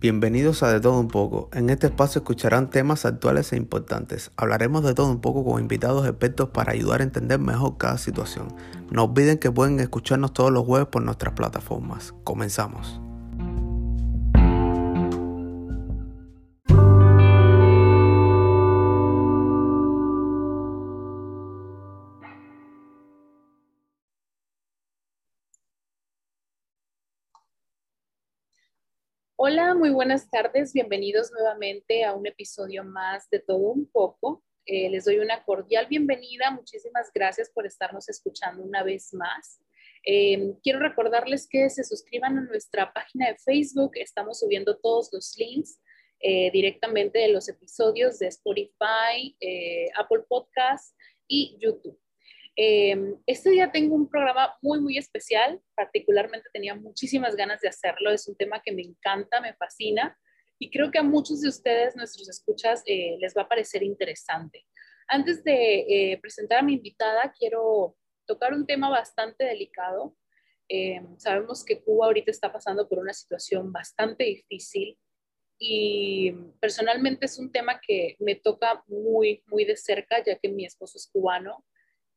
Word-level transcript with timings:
Bienvenidos 0.00 0.62
a 0.62 0.72
De 0.72 0.80
Todo 0.80 0.98
Un 0.98 1.08
poco. 1.08 1.50
En 1.52 1.68
este 1.68 1.88
espacio 1.88 2.20
escucharán 2.20 2.70
temas 2.70 3.04
actuales 3.04 3.52
e 3.52 3.58
importantes. 3.58 4.30
Hablaremos 4.38 4.82
de 4.82 4.94
todo 4.94 5.10
un 5.10 5.20
poco 5.20 5.44
con 5.44 5.60
invitados 5.60 6.08
expertos 6.08 6.48
para 6.48 6.72
ayudar 6.72 7.00
a 7.00 7.04
entender 7.04 7.38
mejor 7.38 7.76
cada 7.76 7.98
situación. 7.98 8.48
No 8.90 9.04
olviden 9.04 9.36
que 9.36 9.50
pueden 9.50 9.78
escucharnos 9.78 10.32
todos 10.32 10.50
los 10.50 10.64
jueves 10.64 10.88
por 10.88 11.02
nuestras 11.02 11.34
plataformas. 11.34 12.14
Comenzamos. 12.24 12.98
Hola, 29.52 29.74
muy 29.74 29.90
buenas 29.90 30.30
tardes. 30.30 30.72
Bienvenidos 30.72 31.32
nuevamente 31.32 32.04
a 32.04 32.14
un 32.14 32.24
episodio 32.24 32.84
más 32.84 33.28
de 33.30 33.40
Todo 33.40 33.58
un 33.72 33.84
poco. 33.90 34.44
Eh, 34.64 34.88
les 34.90 35.06
doy 35.06 35.18
una 35.18 35.42
cordial 35.42 35.88
bienvenida. 35.88 36.52
Muchísimas 36.52 37.10
gracias 37.12 37.50
por 37.50 37.66
estarnos 37.66 38.08
escuchando 38.08 38.62
una 38.62 38.84
vez 38.84 39.12
más. 39.12 39.60
Eh, 40.06 40.54
quiero 40.62 40.78
recordarles 40.78 41.48
que 41.48 41.68
se 41.68 41.82
suscriban 41.82 42.38
a 42.38 42.42
nuestra 42.42 42.92
página 42.92 43.26
de 43.26 43.38
Facebook. 43.38 43.90
Estamos 43.96 44.38
subiendo 44.38 44.78
todos 44.78 45.10
los 45.12 45.36
links 45.36 45.80
eh, 46.20 46.52
directamente 46.52 47.18
de 47.18 47.32
los 47.32 47.48
episodios 47.48 48.20
de 48.20 48.28
Spotify, 48.28 49.36
Apple 49.96 50.26
Podcasts 50.28 50.94
y 51.26 51.56
YouTube. 51.58 51.98
Em, 52.62 53.16
este 53.24 53.48
día 53.48 53.72
tengo 53.72 53.94
un 53.94 54.06
programa 54.06 54.54
muy, 54.60 54.82
muy 54.82 54.98
especial, 54.98 55.62
particularmente 55.74 56.50
tenía 56.52 56.74
muchísimas 56.74 57.34
ganas 57.34 57.62
de 57.62 57.68
hacerlo, 57.68 58.10
es 58.10 58.28
un 58.28 58.36
tema 58.36 58.60
que 58.62 58.70
me 58.70 58.82
encanta, 58.82 59.40
me 59.40 59.54
fascina. 59.54 60.14
Y 60.58 60.70
creo 60.70 60.90
que 60.90 60.98
a 60.98 61.02
muchos 61.02 61.40
de 61.40 61.48
ustedes, 61.48 61.96
nuestros 61.96 62.28
escuchas, 62.28 62.82
eh, 62.84 63.16
les 63.18 63.34
va 63.34 63.42
a 63.42 63.48
parecer 63.48 63.82
interesante. 63.82 64.66
Antes 65.08 65.42
de 65.42 65.86
eh, 65.88 66.18
presentar 66.20 66.58
a 66.58 66.62
mi 66.62 66.74
invitada, 66.74 67.32
quiero 67.32 67.96
tocar 68.26 68.52
un 68.52 68.66
tema 68.66 68.90
bastante 68.90 69.44
delicado. 69.44 70.14
Em, 70.68 71.18
sabemos 71.18 71.64
que 71.64 71.82
Cuba 71.82 72.08
ahorita 72.08 72.30
está 72.30 72.52
pasando 72.52 72.86
por 72.86 72.98
una 72.98 73.14
situación 73.14 73.72
bastante 73.72 74.24
difícil. 74.24 74.98
Y 75.58 76.32
personalmente 76.60 77.24
es 77.24 77.38
un 77.38 77.50
tema 77.50 77.80
que 77.80 78.16
me 78.18 78.34
toca 78.34 78.84
muy, 78.86 79.42
muy 79.46 79.64
de 79.64 79.78
cerca, 79.78 80.22
ya 80.22 80.38
que 80.38 80.50
mi 80.50 80.66
esposo 80.66 80.98
es 80.98 81.08
cubano 81.10 81.64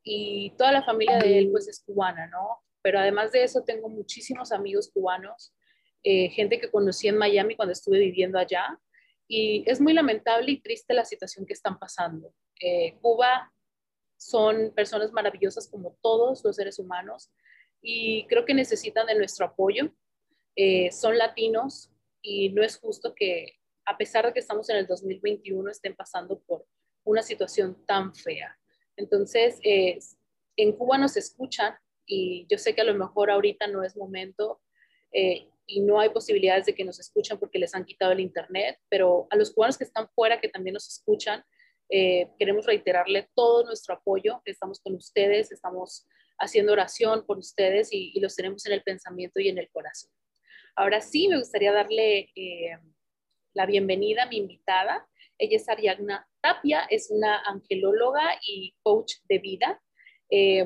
y 0.03 0.51
toda 0.57 0.71
la 0.71 0.83
familia 0.83 1.17
de 1.19 1.39
él 1.39 1.49
pues 1.51 1.67
es 1.67 1.81
cubana, 1.83 2.27
¿no? 2.27 2.61
Pero 2.81 2.99
además 2.99 3.31
de 3.31 3.43
eso 3.43 3.63
tengo 3.63 3.89
muchísimos 3.89 4.51
amigos 4.51 4.91
cubanos, 4.93 5.53
eh, 6.03 6.29
gente 6.29 6.59
que 6.59 6.69
conocí 6.69 7.07
en 7.07 7.17
Miami 7.17 7.55
cuando 7.55 7.71
estuve 7.71 7.99
viviendo 7.99 8.37
allá 8.37 8.77
y 9.27 9.63
es 9.65 9.79
muy 9.79 9.93
lamentable 9.93 10.51
y 10.51 10.61
triste 10.61 10.93
la 10.93 11.05
situación 11.05 11.45
que 11.45 11.53
están 11.53 11.79
pasando. 11.79 12.33
Eh, 12.59 12.97
Cuba 13.01 13.53
son 14.17 14.73
personas 14.75 15.11
maravillosas 15.11 15.69
como 15.69 15.97
todos 16.01 16.43
los 16.43 16.55
seres 16.55 16.77
humanos 16.77 17.31
y 17.81 18.27
creo 18.27 18.45
que 18.45 18.53
necesitan 18.53 19.07
de 19.07 19.15
nuestro 19.15 19.45
apoyo. 19.45 19.93
Eh, 20.55 20.91
son 20.91 21.17
latinos 21.17 21.89
y 22.21 22.49
no 22.49 22.63
es 22.63 22.77
justo 22.77 23.15
que 23.15 23.59
a 23.85 23.97
pesar 23.97 24.25
de 24.25 24.33
que 24.33 24.39
estamos 24.39 24.69
en 24.69 24.77
el 24.77 24.87
2021 24.87 25.69
estén 25.69 25.95
pasando 25.95 26.39
por 26.41 26.65
una 27.05 27.21
situación 27.21 27.85
tan 27.85 28.13
fea. 28.13 28.57
Entonces, 28.97 29.59
eh, 29.63 29.99
en 30.57 30.73
Cuba 30.73 30.97
nos 30.97 31.17
escuchan 31.17 31.75
y 32.05 32.45
yo 32.49 32.57
sé 32.57 32.75
que 32.75 32.81
a 32.81 32.85
lo 32.85 32.93
mejor 32.93 33.31
ahorita 33.31 33.67
no 33.67 33.83
es 33.83 33.95
momento 33.95 34.61
eh, 35.11 35.47
y 35.65 35.81
no 35.81 35.99
hay 35.99 36.09
posibilidades 36.09 36.65
de 36.65 36.75
que 36.75 36.83
nos 36.83 36.99
escuchen 36.99 37.39
porque 37.39 37.59
les 37.59 37.73
han 37.73 37.85
quitado 37.85 38.11
el 38.11 38.19
Internet, 38.19 38.77
pero 38.89 39.27
a 39.29 39.35
los 39.35 39.51
cubanos 39.51 39.77
que 39.77 39.85
están 39.85 40.09
fuera, 40.09 40.41
que 40.41 40.49
también 40.49 40.73
nos 40.73 40.87
escuchan, 40.87 41.43
eh, 41.89 42.29
queremos 42.37 42.65
reiterarle 42.65 43.29
todo 43.35 43.63
nuestro 43.65 43.95
apoyo, 43.95 44.41
estamos 44.45 44.79
con 44.79 44.95
ustedes, 44.95 45.51
estamos 45.51 46.07
haciendo 46.39 46.73
oración 46.73 47.25
por 47.25 47.37
ustedes 47.37 47.89
y, 47.91 48.19
los 48.19 48.35
tenemos 48.35 48.65
en 48.65 48.73
el 48.73 48.83
pensamiento 48.83 49.39
y 49.39 49.49
en 49.49 49.57
el 49.57 49.69
corazón. 49.69 50.11
Ahora 50.75 51.01
sí, 51.01 51.27
me 51.27 51.37
gustaría 51.37 51.71
darle 51.71 52.29
la 53.53 53.65
bienvenida 53.65 54.23
a 54.23 54.25
mi 54.27 54.37
invitada. 54.37 55.07
Ella 55.43 55.57
es 55.57 55.67
Ariadna 55.67 56.25
Tapia, 56.39 56.87
es 56.89 57.11
una 57.11 57.41
angelóloga 57.41 58.39
y 58.47 58.73
coach 58.81 59.15
de 59.27 59.39
vida. 59.39 59.81
Eh, 60.29 60.65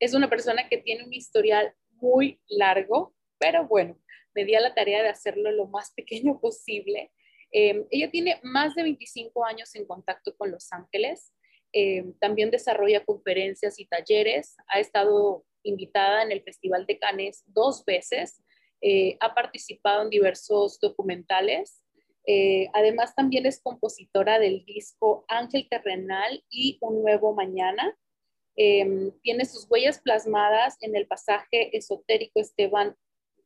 es 0.00 0.14
una 0.14 0.28
persona 0.28 0.68
que 0.68 0.78
tiene 0.78 1.04
un 1.04 1.14
historial 1.14 1.72
muy 1.92 2.40
largo, 2.48 3.14
pero 3.38 3.68
bueno, 3.68 3.96
me 4.34 4.44
di 4.44 4.56
a 4.56 4.60
la 4.60 4.74
tarea 4.74 5.04
de 5.04 5.10
hacerlo 5.10 5.52
lo 5.52 5.68
más 5.68 5.92
pequeño 5.96 6.40
posible. 6.40 7.12
Eh, 7.52 7.86
ella 7.90 8.10
tiene 8.10 8.40
más 8.42 8.74
de 8.74 8.82
25 8.82 9.44
años 9.44 9.72
en 9.76 9.86
contacto 9.86 10.36
con 10.36 10.50
Los 10.50 10.72
Ángeles. 10.72 11.32
Eh, 11.72 12.06
también 12.18 12.50
desarrolla 12.50 13.04
conferencias 13.04 13.78
y 13.78 13.86
talleres. 13.86 14.56
Ha 14.66 14.80
estado 14.80 15.44
invitada 15.62 16.24
en 16.24 16.32
el 16.32 16.42
Festival 16.42 16.84
de 16.86 16.98
Cannes 16.98 17.44
dos 17.46 17.84
veces. 17.84 18.42
ha 19.20 19.34
participado 19.34 20.02
en 20.02 20.10
diversos 20.10 20.78
documentales 20.80 21.85
eh, 22.26 22.68
además, 22.72 23.14
también 23.14 23.46
es 23.46 23.60
compositora 23.60 24.38
del 24.38 24.64
disco 24.64 25.24
Ángel 25.28 25.68
Terrenal 25.68 26.44
y 26.50 26.76
Un 26.80 27.02
Nuevo 27.02 27.32
Mañana. 27.34 27.96
Em, 28.56 29.12
tiene 29.22 29.44
sus 29.44 29.66
huellas 29.70 30.00
plasmadas 30.00 30.76
en 30.80 30.96
el 30.96 31.06
pasaje 31.06 31.76
esotérico 31.76 32.40
Esteban 32.40 32.96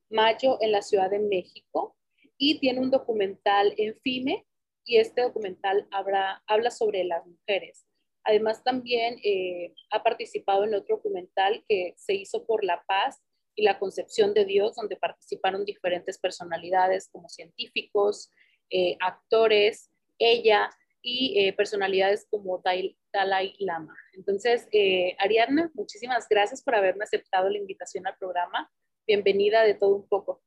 Mayo 0.09 0.59
en 0.61 0.73
la 0.73 0.83
Ciudad 0.83 1.11
de 1.11 1.19
México 1.19 1.97
y 2.39 2.59
tiene 2.59 2.81
un 2.81 2.91
documental 2.91 3.75
en 3.77 3.97
FIME 4.01 4.47
y 4.85 4.97
este 4.97 5.23
documental 5.23 5.87
habla 5.91 6.71
sobre 6.71 7.05
las 7.05 7.27
mujeres. 7.27 7.85
Además, 8.25 8.63
también 8.65 9.19
eh, 9.25 9.75
ha 9.91 10.03
participado 10.03 10.65
en 10.65 10.75
otro 10.75 10.97
documental 10.97 11.65
que 11.69 11.95
se 11.97 12.15
hizo 12.15 12.47
por 12.47 12.65
la 12.65 12.83
paz 12.87 13.21
y 13.55 13.63
la 13.63 13.79
concepción 13.79 14.33
de 14.35 14.45
Dios, 14.45 14.77
donde 14.77 14.97
participaron 14.97 15.65
diferentes 15.65 16.19
personalidades 16.19 17.09
como 17.11 17.29
científicos, 17.29 18.31
eh, 18.71 18.97
actores, 19.01 19.91
ella 20.19 20.71
y 21.03 21.41
eh, 21.41 21.53
personalidades 21.55 22.27
como 22.31 22.63
Dalai 23.13 23.57
Lama. 23.59 23.97
Entonces, 24.13 24.69
eh, 24.71 25.17
Ariadna, 25.19 25.71
muchísimas 25.75 26.29
gracias 26.29 26.63
por 26.63 26.77
haberme 26.77 27.05
aceptado 27.05 27.49
la 27.49 27.59
invitación 27.59 28.07
al 28.07 28.17
programa. 28.17 28.71
Bienvenida 29.07 29.63
de 29.63 29.75
todo 29.75 29.97
un 29.97 30.07
poco. 30.07 30.43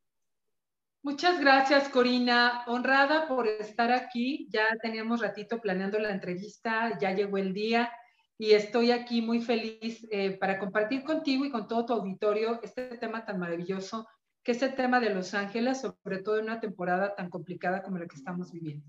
Muchas 1.02 1.42
gracias, 1.42 1.90
Corina. 1.90 2.64
Honrada 2.68 3.28
por 3.28 3.48
estar 3.48 3.92
aquí. 3.92 4.48
Ya 4.50 4.68
teníamos 4.82 5.20
ratito 5.20 5.60
planeando 5.60 6.00
la 6.00 6.12
entrevista, 6.12 6.98
ya 7.02 7.12
llegó 7.12 7.38
el 7.38 7.54
día 7.54 7.92
y 8.38 8.54
estoy 8.54 8.92
aquí 8.92 9.22
muy 9.22 9.42
feliz 9.42 10.08
para 10.40 10.60
compartir 10.60 11.04
contigo 11.04 11.44
y 11.44 11.52
con 11.52 11.68
todo 11.68 11.86
tu 11.86 11.94
auditorio 11.94 12.62
este 12.64 12.98
tema 12.98 13.26
tan 13.26 13.38
maravilloso 13.38 14.08
que 14.44 14.52
es 14.52 14.62
el 14.62 14.76
tema 14.76 15.00
de 15.00 15.10
Los 15.10 15.34
Ángeles, 15.34 15.82
sobre 15.82 16.20
todo 16.20 16.38
en 16.38 16.46
una 16.46 16.60
temporada 16.60 17.16
tan 17.16 17.30
complicada 17.30 17.82
como 17.82 17.98
la 17.98 18.08
que 18.08 18.16
estamos 18.16 18.52
viviendo. 18.52 18.86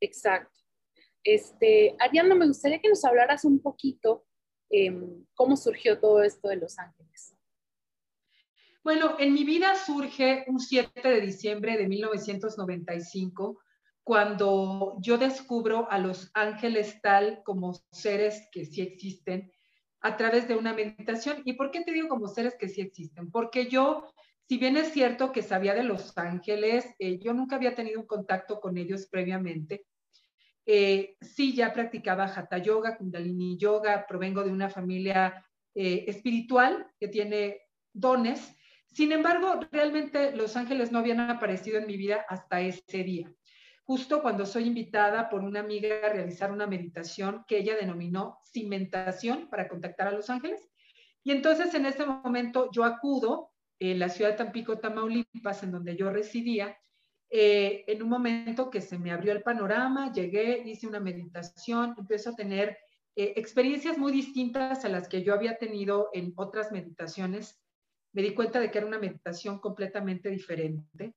Exacto. 0.00 0.56
Este, 1.24 1.96
Ariana, 1.98 2.34
me 2.34 2.46
gustaría 2.46 2.80
que 2.80 2.88
nos 2.88 3.04
hablaras 3.04 3.44
un 3.44 3.60
poquito 3.60 4.24
eh, 4.70 4.96
cómo 5.34 5.56
surgió 5.56 5.98
todo 5.98 6.22
esto 6.22 6.48
de 6.48 6.56
Los 6.56 6.78
Ángeles. 6.78 7.36
Bueno, 8.84 9.16
en 9.18 9.34
mi 9.34 9.42
vida 9.42 9.74
surge 9.74 10.44
un 10.46 10.60
7 10.60 11.08
de 11.08 11.20
diciembre 11.20 11.76
de 11.76 11.88
1995, 11.88 13.58
cuando 14.04 14.96
yo 15.00 15.18
descubro 15.18 15.90
a 15.90 15.98
los 15.98 16.30
ángeles 16.34 17.02
tal 17.02 17.42
como 17.42 17.72
seres 17.90 18.48
que 18.52 18.64
sí 18.64 18.82
existen 18.82 19.52
a 20.00 20.16
través 20.16 20.46
de 20.46 20.54
una 20.54 20.72
meditación. 20.72 21.42
¿Y 21.44 21.54
por 21.54 21.72
qué 21.72 21.80
te 21.80 21.90
digo 21.90 22.06
como 22.06 22.28
seres 22.28 22.54
que 22.56 22.68
sí 22.68 22.80
existen? 22.80 23.32
Porque 23.32 23.66
yo 23.66 24.06
si 24.48 24.58
bien 24.58 24.76
es 24.76 24.92
cierto 24.92 25.32
que 25.32 25.42
sabía 25.42 25.74
de 25.74 25.82
Los 25.82 26.16
Ángeles, 26.16 26.94
eh, 27.00 27.18
yo 27.18 27.32
nunca 27.32 27.56
había 27.56 27.74
tenido 27.74 28.00
un 28.00 28.06
contacto 28.06 28.60
con 28.60 28.78
ellos 28.78 29.08
previamente. 29.10 29.86
Eh, 30.64 31.16
sí, 31.20 31.54
ya 31.54 31.72
practicaba 31.72 32.24
Hatha 32.24 32.58
Yoga, 32.58 32.96
Kundalini 32.96 33.56
Yoga, 33.56 34.06
provengo 34.06 34.44
de 34.44 34.50
una 34.50 34.68
familia 34.68 35.44
eh, 35.74 36.04
espiritual 36.06 36.86
que 36.98 37.08
tiene 37.08 37.60
dones. 37.92 38.56
Sin 38.86 39.10
embargo, 39.10 39.60
realmente 39.72 40.34
Los 40.36 40.56
Ángeles 40.56 40.92
no 40.92 41.00
habían 41.00 41.20
aparecido 41.20 41.78
en 41.78 41.86
mi 41.86 41.96
vida 41.96 42.24
hasta 42.28 42.60
ese 42.60 43.02
día. 43.02 43.32
Justo 43.82 44.22
cuando 44.22 44.46
soy 44.46 44.64
invitada 44.64 45.28
por 45.28 45.42
una 45.42 45.60
amiga 45.60 45.98
a 46.04 46.12
realizar 46.12 46.52
una 46.52 46.66
meditación 46.68 47.44
que 47.48 47.58
ella 47.58 47.76
denominó 47.76 48.38
cimentación 48.44 49.48
para 49.48 49.68
contactar 49.68 50.08
a 50.08 50.12
Los 50.12 50.30
Ángeles. 50.30 50.68
Y 51.24 51.32
entonces 51.32 51.74
en 51.74 51.86
ese 51.86 52.06
momento 52.06 52.70
yo 52.72 52.84
acudo 52.84 53.52
en 53.78 53.98
la 53.98 54.08
ciudad 54.08 54.30
de 54.30 54.36
Tampico, 54.36 54.78
Tamaulipas, 54.78 55.62
en 55.62 55.72
donde 55.72 55.96
yo 55.96 56.10
residía, 56.10 56.76
eh, 57.28 57.84
en 57.88 58.02
un 58.02 58.08
momento 58.08 58.70
que 58.70 58.80
se 58.80 58.98
me 58.98 59.10
abrió 59.10 59.32
el 59.32 59.42
panorama, 59.42 60.12
llegué, 60.12 60.62
hice 60.64 60.86
una 60.86 61.00
meditación, 61.00 61.94
empecé 61.98 62.30
a 62.30 62.36
tener 62.36 62.78
eh, 63.16 63.34
experiencias 63.36 63.98
muy 63.98 64.12
distintas 64.12 64.84
a 64.84 64.88
las 64.88 65.08
que 65.08 65.22
yo 65.22 65.34
había 65.34 65.58
tenido 65.58 66.08
en 66.12 66.32
otras 66.36 66.70
meditaciones. 66.70 67.60
Me 68.12 68.22
di 68.22 68.32
cuenta 68.34 68.60
de 68.60 68.70
que 68.70 68.78
era 68.78 68.86
una 68.86 68.98
meditación 68.98 69.58
completamente 69.58 70.30
diferente. 70.30 71.14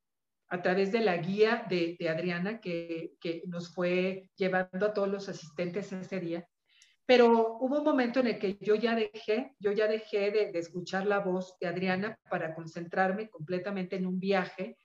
a 0.51 0.63
través 0.63 0.91
de 0.91 1.01
la 1.01 1.15
guía 1.17 1.63
de, 1.69 1.95
Adriana 2.09 2.59
que, 2.59 3.13
que, 3.21 3.43
nos 3.45 3.71
fue 3.71 4.31
llevando 4.35 4.87
a 4.87 4.93
todos 4.93 5.07
los 5.07 5.29
asistentes 5.29 5.91
ese 5.93 6.19
día. 6.19 6.47
Pero 7.09 7.57
hubo 7.59 7.79
un 7.79 7.83
momento 7.83 8.19
en 8.19 8.27
el 8.27 8.37
que 8.37 8.59
yo 8.61 8.75
ya 8.75 8.93
dejé, 8.93 9.55
yo 9.57 9.71
ya 9.71 9.87
dejé 9.87 10.29
de, 10.29 10.51
escuchar 10.53 11.07
la 11.07 11.17
voz 11.17 11.57
de 11.59 11.65
Adriana 11.65 12.19
para 12.29 12.53
concentrarme 12.53 13.31
completamente 13.31 13.95
en 13.95 14.05
un 14.05 14.19
viaje 14.19 14.77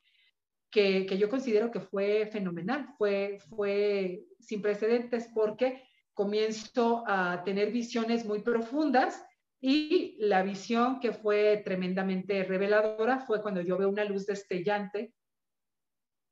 que, 0.71 1.05
que, 1.05 1.19
yo 1.19 1.29
considero 1.29 1.71
que 1.71 1.81
fue 1.81 2.25
fenomenal, 2.33 2.89
fue, 2.97 3.41
fue 3.51 4.25
sin 4.41 4.63
precedentes 4.63 5.29
porque 5.35 5.83
comienzo 6.15 7.05
a 7.07 7.43
tener 7.45 7.71
visiones 7.71 8.25
muy 8.25 8.41
profundas 8.41 9.23
y 9.61 10.17
la 10.19 10.43
visión 10.43 11.01
que 11.01 11.13
fue 11.13 11.61
tremendamente 11.63 12.43
reveladora 12.45 13.21
fue 13.21 13.43
cuando 13.43 13.61
yo 13.61 13.77
veo 13.77 13.91
una 13.91 14.05
luz 14.07 14.25
destellante 14.25 15.13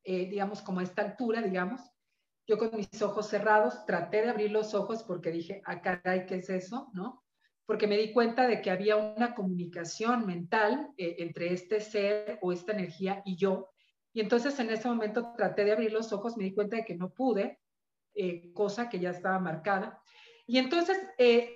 eh, 0.04 0.26
digamos, 0.26 0.62
como 0.62 0.80
a 0.80 0.82
esta 0.82 1.02
altura, 1.02 1.40
digamos. 1.42 1.80
Yo 2.46 2.58
con 2.58 2.70
mis 2.74 3.02
ojos 3.02 3.28
cerrados 3.28 3.84
traté 3.86 4.22
de 4.22 4.30
abrir 4.30 4.50
los 4.50 4.74
ojos 4.74 5.02
porque 5.04 5.30
dije, 5.30 5.62
ah, 5.64 5.80
caray, 5.80 6.26
¿qué 6.26 6.36
es 6.36 6.50
eso? 6.50 6.90
¿No? 6.92 7.22
Porque 7.66 7.86
me 7.86 7.96
di 7.96 8.12
cuenta 8.12 8.46
de 8.46 8.60
que 8.60 8.70
había 8.70 8.96
una 8.96 9.34
comunicación 9.34 10.26
mental 10.26 10.90
eh, 10.96 11.16
entre 11.18 11.52
este 11.52 11.80
ser 11.80 12.38
o 12.42 12.52
esta 12.52 12.72
energía 12.72 13.22
y 13.24 13.36
yo. 13.36 13.70
Y 14.12 14.20
entonces 14.20 14.58
en 14.58 14.70
ese 14.70 14.88
momento 14.88 15.32
traté 15.36 15.64
de 15.64 15.72
abrir 15.72 15.92
los 15.92 16.12
ojos, 16.12 16.36
me 16.36 16.44
di 16.44 16.54
cuenta 16.54 16.76
de 16.76 16.84
que 16.84 16.96
no 16.96 17.10
pude, 17.10 17.60
eh, 18.14 18.52
cosa 18.52 18.88
que 18.88 18.98
ya 18.98 19.10
estaba 19.10 19.38
marcada. 19.38 20.02
Y 20.46 20.58
entonces 20.58 20.98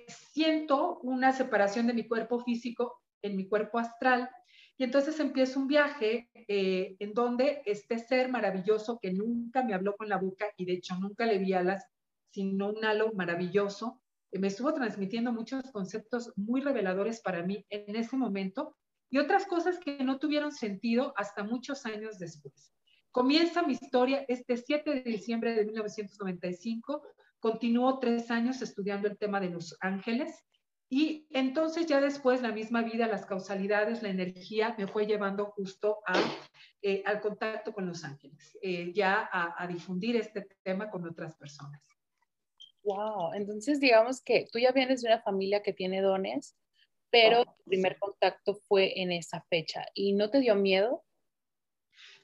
siento 0.07 0.99
una 0.99 1.33
separación 1.33 1.87
de 1.87 1.93
mi 1.93 2.07
cuerpo 2.07 2.39
físico 2.39 3.03
en 3.21 3.35
mi 3.35 3.47
cuerpo 3.47 3.77
astral 3.77 4.29
y 4.77 4.83
entonces 4.83 5.19
empieza 5.19 5.59
un 5.59 5.67
viaje 5.67 6.29
eh, 6.47 6.95
en 6.99 7.13
donde 7.13 7.63
este 7.65 7.97
ser 7.97 8.29
maravilloso 8.29 8.99
que 9.01 9.11
nunca 9.11 9.63
me 9.63 9.73
habló 9.73 9.95
con 9.95 10.07
la 10.07 10.17
boca 10.17 10.45
y 10.55 10.65
de 10.65 10.73
hecho 10.73 10.95
nunca 10.99 11.25
le 11.25 11.39
vi 11.39 11.53
alas, 11.53 11.83
sino 12.29 12.69
un 12.69 12.85
halo 12.85 13.11
maravilloso, 13.13 13.99
eh, 14.31 14.37
me 14.37 14.47
estuvo 14.47 14.71
transmitiendo 14.73 15.33
muchos 15.33 15.71
conceptos 15.71 16.31
muy 16.35 16.61
reveladores 16.61 17.21
para 17.21 17.41
mí 17.41 17.65
en 17.69 17.95
ese 17.95 18.17
momento 18.17 18.75
y 19.09 19.17
otras 19.17 19.47
cosas 19.47 19.79
que 19.79 20.03
no 20.03 20.19
tuvieron 20.19 20.51
sentido 20.51 21.13
hasta 21.17 21.43
muchos 21.43 21.85
años 21.87 22.19
después. 22.19 22.71
Comienza 23.11 23.63
mi 23.63 23.73
historia 23.73 24.25
este 24.27 24.57
7 24.57 24.93
de 24.93 25.01
diciembre 25.01 25.55
de 25.55 25.65
1995. 25.65 27.01
Continuó 27.39 27.97
tres 27.97 28.29
años 28.29 28.61
estudiando 28.61 29.07
el 29.07 29.17
tema 29.17 29.39
de 29.39 29.49
los 29.49 29.75
ángeles 29.79 30.43
y 30.89 31.27
entonces 31.31 31.85
ya 31.85 31.99
después 31.99 32.41
la 32.41 32.53
misma 32.53 32.81
vida, 32.81 33.07
las 33.07 33.25
causalidades, 33.25 34.01
la 34.01 34.09
energía 34.09 34.73
me 34.77 34.87
fue 34.87 35.05
llevando 35.05 35.47
justo 35.47 35.99
a, 36.05 36.13
eh, 36.81 37.03
al 37.05 37.19
contacto 37.19 37.73
con 37.73 37.85
los 37.85 38.05
ángeles, 38.05 38.57
eh, 38.61 38.93
ya 38.93 39.29
a, 39.31 39.67
difundir 39.67 40.15
este 40.15 40.47
tema 40.63 40.89
con 40.89 41.05
otras 41.05 41.35
personas. 41.35 41.81
Wow, 42.83 43.33
entonces 43.33 43.81
digamos 43.81 44.21
que 44.21 44.47
tú 44.49 44.59
ya 44.59 44.71
vienes 44.71 45.01
de 45.01 45.09
una 45.09 45.21
familia 45.21 45.61
que 45.61 45.73
tiene 45.73 46.01
dones, 46.01 46.55
pero 47.09 47.43
tu 47.43 47.63
primer 47.65 47.97
contacto 47.99 48.55
fue 48.55 49.01
en 49.01 49.11
esa 49.11 49.41
fecha 49.49 49.85
y 49.93 50.13
no 50.13 50.29
te 50.29 50.39
dio 50.39 50.55
miedo. 50.55 51.03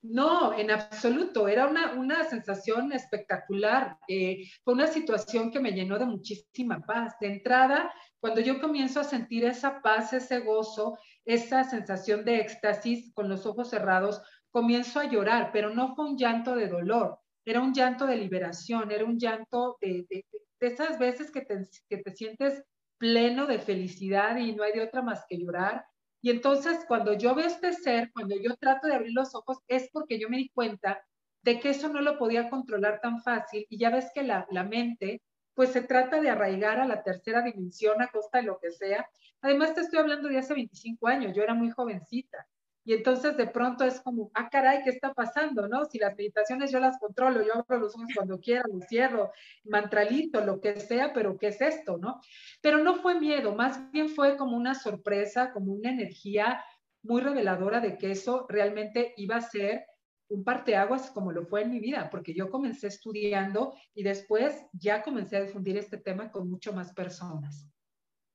No, 0.03 0.53
en 0.53 0.69
absoluto. 0.69 1.47
Era 1.47 1.65
una, 1.65 1.93
una 1.93 2.25
sensación 2.25 2.91
espectacular. 2.91 3.97
Eh, 4.07 4.49
fue 4.63 4.73
una 4.73 4.87
situación 4.87 5.49
que 5.49 5.61
me 5.61 5.71
llenó 5.71 5.97
de 5.97 6.05
muchísima 6.05 6.81
paz. 6.81 7.15
De 7.21 7.27
entrada, 7.27 7.93
cuando 8.19 8.41
yo 8.41 8.59
comienzo 8.59 8.99
a 8.99 9.05
sentir 9.05 9.45
esa 9.45 9.81
paz, 9.81 10.11
ese 10.11 10.39
gozo, 10.41 10.97
esa 11.23 11.63
sensación 11.63 12.25
de 12.25 12.41
éxtasis 12.41 13.13
con 13.13 13.29
los 13.29 13.45
ojos 13.45 13.69
cerrados, 13.69 14.21
comienzo 14.51 14.99
a 14.99 15.05
llorar, 15.05 15.51
pero 15.53 15.69
no 15.73 15.95
fue 15.95 16.05
un 16.09 16.17
llanto 16.17 16.55
de 16.55 16.67
dolor, 16.67 17.19
era 17.43 17.61
un 17.61 17.73
llanto 17.73 18.05
de 18.05 18.17
liberación, 18.17 18.91
era 18.91 19.03
un 19.03 19.17
llanto 19.17 19.77
de, 19.81 20.05
de, 20.09 20.25
de 20.59 20.67
esas 20.67 20.99
veces 20.99 21.31
que 21.31 21.41
te, 21.41 21.67
que 21.89 21.97
te 21.97 22.11
sientes 22.11 22.63
pleno 22.99 23.47
de 23.47 23.57
felicidad 23.57 24.37
y 24.37 24.53
no 24.53 24.63
hay 24.63 24.73
de 24.73 24.83
otra 24.83 25.01
más 25.01 25.25
que 25.27 25.39
llorar 25.39 25.85
y 26.23 26.29
entonces 26.29 26.85
cuando 26.87 27.11
yo 27.11 27.35
veo 27.35 27.45
este 27.45 27.73
ser, 27.73 28.09
cuando 28.13 28.37
yo 28.37 28.55
trato 28.55 28.87
de 28.87 28.95
abrir 28.95 29.11
los 29.11 29.35
ojos, 29.35 29.57
es 29.67 29.89
porque 29.91 30.17
yo 30.17 30.29
me 30.29 30.37
di 30.37 30.47
cuenta 30.47 31.05
de 31.41 31.59
que 31.59 31.71
eso 31.71 31.89
no 31.89 31.99
lo 31.99 32.17
podía 32.17 32.49
controlar 32.49 33.01
tan 33.01 33.21
fácil. 33.21 33.67
Y 33.69 33.77
ya 33.77 33.89
ves 33.89 34.09
que 34.15 34.23
la, 34.23 34.47
la 34.49 34.63
mente, 34.63 35.21
pues 35.53 35.71
se 35.73 35.81
trata 35.81 36.21
de 36.21 36.29
arraigar 36.29 36.79
a 36.79 36.87
la 36.87 37.03
tercera 37.03 37.41
dimensión 37.41 38.01
a 38.01 38.07
costa 38.07 38.37
de 38.37 38.45
lo 38.45 38.57
que 38.57 38.71
sea. 38.71 39.05
Además, 39.41 39.75
te 39.75 39.81
estoy 39.81 39.99
hablando 39.99 40.29
de 40.29 40.37
hace 40.37 40.53
25 40.53 41.07
años, 41.07 41.35
yo 41.35 41.43
era 41.43 41.53
muy 41.55 41.71
jovencita. 41.71 42.47
Y 42.85 42.93
entonces 42.93 43.37
de 43.37 43.47
pronto 43.47 43.85
es 43.85 44.01
como, 44.01 44.29
ah, 44.33 44.49
caray, 44.49 44.83
¿qué 44.83 44.89
está 44.89 45.13
pasando? 45.13 45.67
¿No? 45.67 45.85
Si 45.85 45.99
las 45.99 46.15
meditaciones 46.17 46.71
yo 46.71 46.79
las 46.79 46.99
controlo, 46.99 47.41
yo 47.41 47.55
abro 47.55 47.79
los 47.79 47.95
ojos 47.95 48.09
cuando 48.13 48.39
quiera, 48.39 48.63
los 48.71 48.85
cierro, 48.87 49.31
mantralito, 49.63 50.43
lo 50.43 50.59
que 50.59 50.79
sea, 50.79 51.13
pero 51.13 51.37
¿qué 51.37 51.47
es 51.47 51.61
esto? 51.61 51.97
¿No? 51.97 52.19
Pero 52.61 52.79
no 52.79 52.95
fue 52.95 53.19
miedo, 53.19 53.55
más 53.55 53.89
bien 53.91 54.09
fue 54.09 54.35
como 54.35 54.57
una 54.57 54.75
sorpresa, 54.75 55.53
como 55.53 55.73
una 55.73 55.91
energía 55.91 56.63
muy 57.03 57.21
reveladora 57.21 57.79
de 57.79 57.97
que 57.97 58.11
eso 58.11 58.45
realmente 58.49 59.13
iba 59.17 59.37
a 59.37 59.41
ser 59.41 59.85
un 60.29 60.43
parteaguas 60.43 61.11
como 61.11 61.31
lo 61.31 61.45
fue 61.45 61.61
en 61.61 61.71
mi 61.71 61.79
vida, 61.79 62.09
porque 62.09 62.33
yo 62.33 62.49
comencé 62.49 62.87
estudiando 62.87 63.73
y 63.93 64.03
después 64.03 64.65
ya 64.73 65.03
comencé 65.03 65.37
a 65.37 65.41
difundir 65.41 65.77
este 65.77 65.97
tema 65.97 66.31
con 66.31 66.49
mucho 66.49 66.73
más 66.73 66.93
personas. 66.93 67.69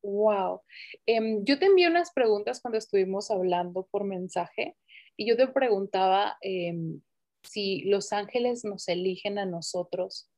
Wow. 0.03 0.63
Em, 1.07 1.45
yo 1.45 1.59
te 1.59 1.67
envié 1.67 1.89
unas 1.89 2.13
preguntas 2.13 2.61
cuando 2.61 2.79
estuvimos 2.79 3.31
hablando 3.31 3.89
por 3.91 4.05
mensaje 4.05 4.77
y 5.17 5.29
yo 5.29 5.37
te 5.37 5.49
preguntaba 5.49 6.37
em, 6.41 7.01
si 7.43 7.83
los 7.83 8.13
ángeles 8.13 8.65
nos 8.65 8.89
eligen 8.89 9.39
a 9.39 9.47
nosotros 9.47 10.31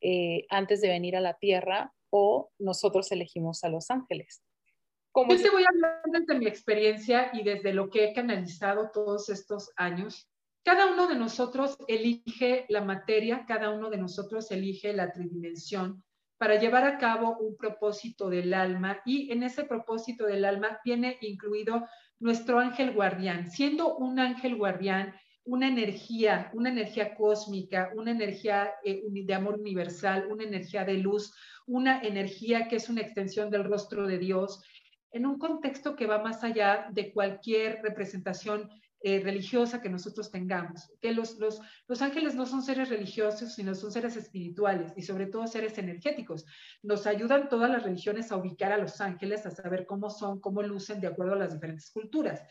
eh, 0.00 0.46
antes 0.50 0.80
de 0.80 0.88
venir 0.88 1.16
a 1.16 1.20
la 1.20 1.34
tierra 1.34 1.92
o 2.10 2.50
nosotros 2.58 3.10
elegimos 3.12 3.64
a 3.64 3.68
los 3.68 3.90
ángeles. 3.90 4.42
Yo 5.14 5.42
te 5.42 5.50
voy 5.50 5.62
a 5.62 5.68
hablar 5.72 6.02
desde 6.12 6.38
mi 6.38 6.46
experiencia 6.46 7.30
y 7.32 7.42
desde 7.42 7.72
lo 7.72 7.88
que 7.88 8.04
he 8.04 8.12
canalizado 8.12 8.90
todos 8.92 9.30
estos 9.30 9.70
años. 9.76 10.28
Cada 10.62 10.92
uno 10.92 11.06
de 11.08 11.14
nosotros 11.14 11.78
elige 11.88 12.66
la 12.68 12.82
materia, 12.82 13.46
cada 13.46 13.70
uno 13.70 13.88
de 13.88 13.96
nosotros 13.96 14.50
elige 14.50 14.92
la 14.92 15.12
tridimensión, 15.12 16.04
para 16.38 16.58
llevar 16.58 16.84
a 16.84 16.98
cabo 16.98 17.36
un 17.38 17.56
propósito 17.56 18.28
del 18.28 18.52
alma 18.54 19.00
y 19.04 19.32
en 19.32 19.42
ese 19.42 19.64
propósito 19.64 20.26
del 20.26 20.44
alma 20.44 20.80
viene 20.84 21.18
incluido 21.20 21.86
nuestro 22.18 22.58
ángel 22.58 22.92
guardián, 22.92 23.50
siendo 23.50 23.96
un 23.96 24.18
ángel 24.18 24.56
guardián 24.56 25.14
una 25.46 25.68
energía, 25.68 26.50
una 26.54 26.70
energía 26.70 27.14
cósmica, 27.14 27.92
una 27.94 28.10
energía 28.10 28.72
eh, 28.84 29.02
de 29.06 29.34
amor 29.34 29.60
universal, 29.60 30.26
una 30.28 30.42
energía 30.42 30.84
de 30.84 30.94
luz, 30.94 31.32
una 31.66 32.00
energía 32.02 32.66
que 32.68 32.76
es 32.76 32.88
una 32.88 33.00
extensión 33.00 33.48
del 33.48 33.64
rostro 33.64 34.06
de 34.06 34.18
Dios, 34.18 34.62
en 35.12 35.24
un 35.24 35.38
contexto 35.38 35.94
que 35.94 36.06
va 36.06 36.18
más 36.18 36.42
allá 36.42 36.88
de 36.90 37.12
cualquier 37.12 37.80
representación 37.82 38.68
eh, 39.06 39.20
religiosa 39.20 39.80
que 39.80 39.88
nosotros 39.88 40.32
tengamos, 40.32 40.90
que 41.00 41.12
los, 41.12 41.38
los, 41.38 41.60
los 41.86 42.02
ángeles 42.02 42.34
no 42.34 42.44
son 42.44 42.60
seres 42.60 42.88
religiosos, 42.88 43.54
sino 43.54 43.72
son 43.76 43.92
seres 43.92 44.16
espirituales 44.16 44.92
y 44.96 45.02
sobre 45.02 45.26
todo 45.26 45.46
seres 45.46 45.78
energéticos. 45.78 46.44
Nos 46.82 47.06
ayudan 47.06 47.48
todas 47.48 47.70
las 47.70 47.84
religiones 47.84 48.32
a 48.32 48.36
ubicar 48.36 48.72
a 48.72 48.78
los 48.78 49.00
ángeles, 49.00 49.46
a 49.46 49.52
saber 49.52 49.86
cómo 49.86 50.10
son, 50.10 50.40
cómo 50.40 50.60
lucen 50.60 51.00
de 51.00 51.06
acuerdo 51.06 51.34
a 51.34 51.38
las 51.38 51.52
diferentes 51.52 51.88
culturas. 51.92 52.42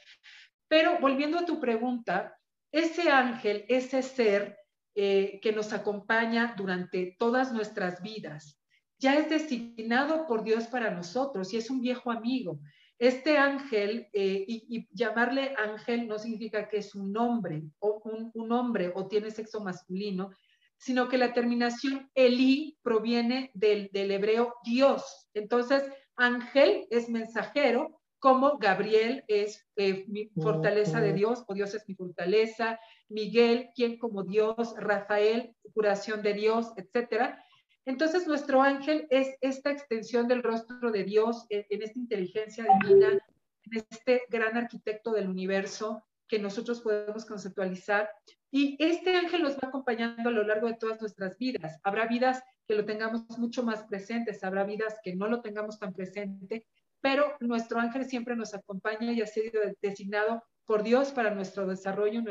Pero 0.69 0.97
volviendo 1.01 1.39
a 1.39 1.45
tu 1.45 1.59
pregunta, 1.59 2.39
ese 2.71 3.09
ángel, 3.09 3.65
ese 3.67 4.01
ser 4.01 4.57
eh, 4.95 5.41
que 5.41 5.51
nos 5.51 5.74
acompaña 5.74 6.55
durante 6.55 7.17
todas 7.19 7.51
nuestras 7.51 8.01
vidas, 8.01 8.62
ya 8.97 9.15
es 9.17 9.29
designado 9.29 10.25
por 10.25 10.45
Dios 10.45 10.67
para 10.67 10.89
nosotros 10.89 11.53
y 11.53 11.57
es 11.57 11.69
un 11.69 11.81
viejo 11.81 12.12
amigo. 12.12 12.62
Este 12.97 13.37
ángel, 13.37 14.07
eh, 14.13 14.45
y, 14.47 14.87
llamarle 14.91 15.53
ángel 15.57 16.07
no 16.07 16.17
significa 16.17 16.69
que 16.69 16.77
es 16.77 16.95
un 16.95 17.15
hombre 17.17 17.63
o 17.79 18.01
un, 18.33 18.51
hombre 18.51 18.91
o 18.95 19.07
tiene 19.07 19.31
sexo 19.31 19.59
masculino, 19.59 20.29
sino 20.77 21.09
que 21.09 21.17
la 21.17 21.33
terminación 21.33 22.09
Eli 22.15 22.77
proviene 22.81 23.51
del, 23.53 23.89
hebreo 23.93 24.55
Dios. 24.63 25.29
Entonces, 25.33 25.83
ángel 26.15 26.87
es 26.89 27.09
mensajero, 27.09 28.01
como 28.19 28.57
Gabriel 28.57 29.23
es 29.27 29.67
eh, 29.75 30.05
mi 30.07 30.29
fortaleza 30.41 31.01
de 31.01 31.13
Dios, 31.13 31.43
o 31.47 31.53
Dios 31.53 31.75
es 31.75 31.87
mi 31.87 31.95
fortaleza, 31.95 32.79
Miguel, 33.09 33.69
quien 33.75 33.99
como 33.99 34.23
Dios, 34.23 34.73
Rafael, 34.77 35.53
curación 35.73 36.21
de 36.21 36.33
Dios, 36.33 36.71
etcétera. 36.77 37.43
Entonces, 37.85 38.27
nuestro 38.27 38.61
ángel 38.61 39.07
es 39.11 39.35
esta 39.41 39.71
extensión 39.71 40.27
del 40.27 40.41
rostro 40.41 40.91
de 40.91 41.03
Dios 41.03 41.45
en, 41.49 41.81
esta 41.81 41.99
inteligencia 41.99 42.65
divina, 42.81 43.09
en 43.11 43.85
este 43.89 44.23
gran 44.29 44.57
arquitecto 44.57 45.11
del 45.11 45.29
universo 45.29 46.03
que 46.27 46.39
nosotros 46.39 46.81
podemos 46.81 47.25
conceptualizar. 47.25 48.09
Y 48.49 48.75
este 48.79 49.15
ángel 49.15 49.43
nos 49.43 49.55
va 49.55 49.67
acompañando 49.67 50.29
a 50.29 50.31
lo 50.31 50.43
largo 50.43 50.67
de 50.67 50.75
todas 50.75 50.99
nuestras 50.99 51.37
vidas. 51.37 51.79
Habrá 51.83 52.07
vidas 52.07 52.41
que 52.67 52.75
lo 52.75 52.85
tengamos 52.85 53.37
mucho 53.37 53.63
más 53.63 53.83
presentes, 53.83 54.43
habrá 54.43 54.63
vidas 54.63 54.99
que 55.03 55.15
no 55.15 55.27
lo 55.27 55.41
tengamos 55.41 55.77
tan 55.77 55.93
presente, 55.93 56.65
pero 57.01 57.35
nuestro 57.39 57.79
ángel 57.79 58.05
siempre 58.05 58.35
nos 58.35 58.55
acompaña 58.55 59.11
y 59.11 59.21
ha 59.21 59.27
sido 59.27 59.61
designado 59.79 60.43
por 60.65 60.81
Dios 60.81 61.11
para 61.11 61.35
nuestro 61.35 61.67
desarrollo 61.67 62.19
y 62.19 62.23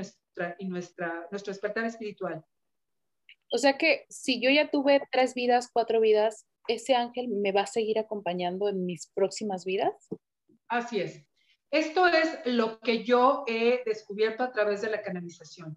nuestra, 0.67 1.29
nuestro 1.31 1.53
despertar 1.53 1.85
espiritual. 1.85 2.45
O 3.51 3.59
sea 3.59 3.79
que 3.79 4.05
si 4.09 4.41
yo 4.41 4.51
ya 4.51 4.71
tuve 4.71 5.03
tres 5.11 5.35
vidas, 5.35 5.71
cuatro 5.73 6.01
vidas, 6.01 6.47
¿ese 6.67 6.95
ángel 6.95 7.29
me 7.29 7.53
va 7.53 7.63
a 7.63 7.67
seguir 7.67 7.99
acompañando 7.99 8.69
en 8.69 8.85
mis 8.85 9.09
próximas 9.15 9.65
vidas? 9.65 10.09
Así 10.69 11.01
es. 11.01 11.25
Esto 11.71 12.07
es 12.07 12.39
lo 12.45 12.79
que 12.81 13.05
yo 13.05 13.45
he 13.47 13.83
descubierto 13.85 14.45
a 14.45 14.53
través 14.53 14.81
de 14.83 14.91
la 14.91 15.03
canalización. 15.03 15.77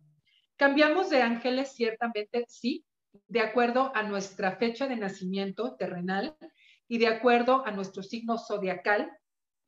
Cambiamos 0.55 1.09
de 1.09 1.21
ángeles, 1.21 1.73
ciertamente, 1.73 2.45
sí, 2.47 2.85
de 3.27 3.41
acuerdo 3.41 3.91
a 3.95 4.03
nuestra 4.03 4.57
fecha 4.57 4.87
de 4.87 4.95
nacimiento 4.95 5.75
terrenal 5.75 6.35
y 6.87 6.99
de 6.99 7.07
acuerdo 7.07 7.65
a 7.65 7.71
nuestro 7.71 8.03
signo 8.03 8.37
zodiacal, 8.37 9.11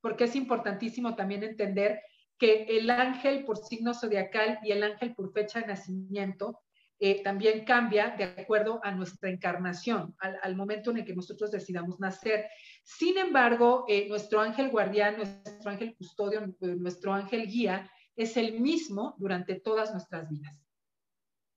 porque 0.02 0.26
es 0.26 0.36
importantísimo 0.36 1.16
también 1.16 1.44
entender 1.44 2.02
que 2.38 2.64
el 2.64 2.90
ángel 2.90 3.44
por 3.44 3.58
signo 3.58 3.94
zodiacal 3.94 4.60
y 4.64 4.72
el 4.72 4.84
ángel 4.84 5.14
por 5.14 5.34
fecha 5.34 5.60
de 5.60 5.68
nacimiento 5.68 6.62
eh, 7.00 7.24
también 7.24 7.64
cambia 7.64 8.16
de 8.18 8.26
acuerdo 8.26 8.80
a 8.84 8.92
nuestra 8.92 9.30
encarnación, 9.30 10.16
al, 10.20 10.56
momento 10.56 10.92
en 10.92 10.98
el 10.98 11.06
que 11.06 11.16
nosotros 11.16 11.52
decidamos 11.52 12.00
nacer. 12.00 12.46
Sin 12.84 13.18
embargo, 13.18 13.86
eh, 13.88 14.08
nuestro 14.10 14.42
ángel 14.42 14.70
guardián, 14.70 15.18
nuestro 15.18 15.72
ángel 15.72 15.96
custodio, 15.96 16.42
nuestro 16.60 17.14
ángel 17.14 17.48
guía 17.48 17.90
es 18.16 18.36
el 18.36 18.60
mismo 18.60 19.16
durante 19.18 19.56
todas 19.56 19.92
nuestras 19.92 20.30
vidas. 20.30 20.54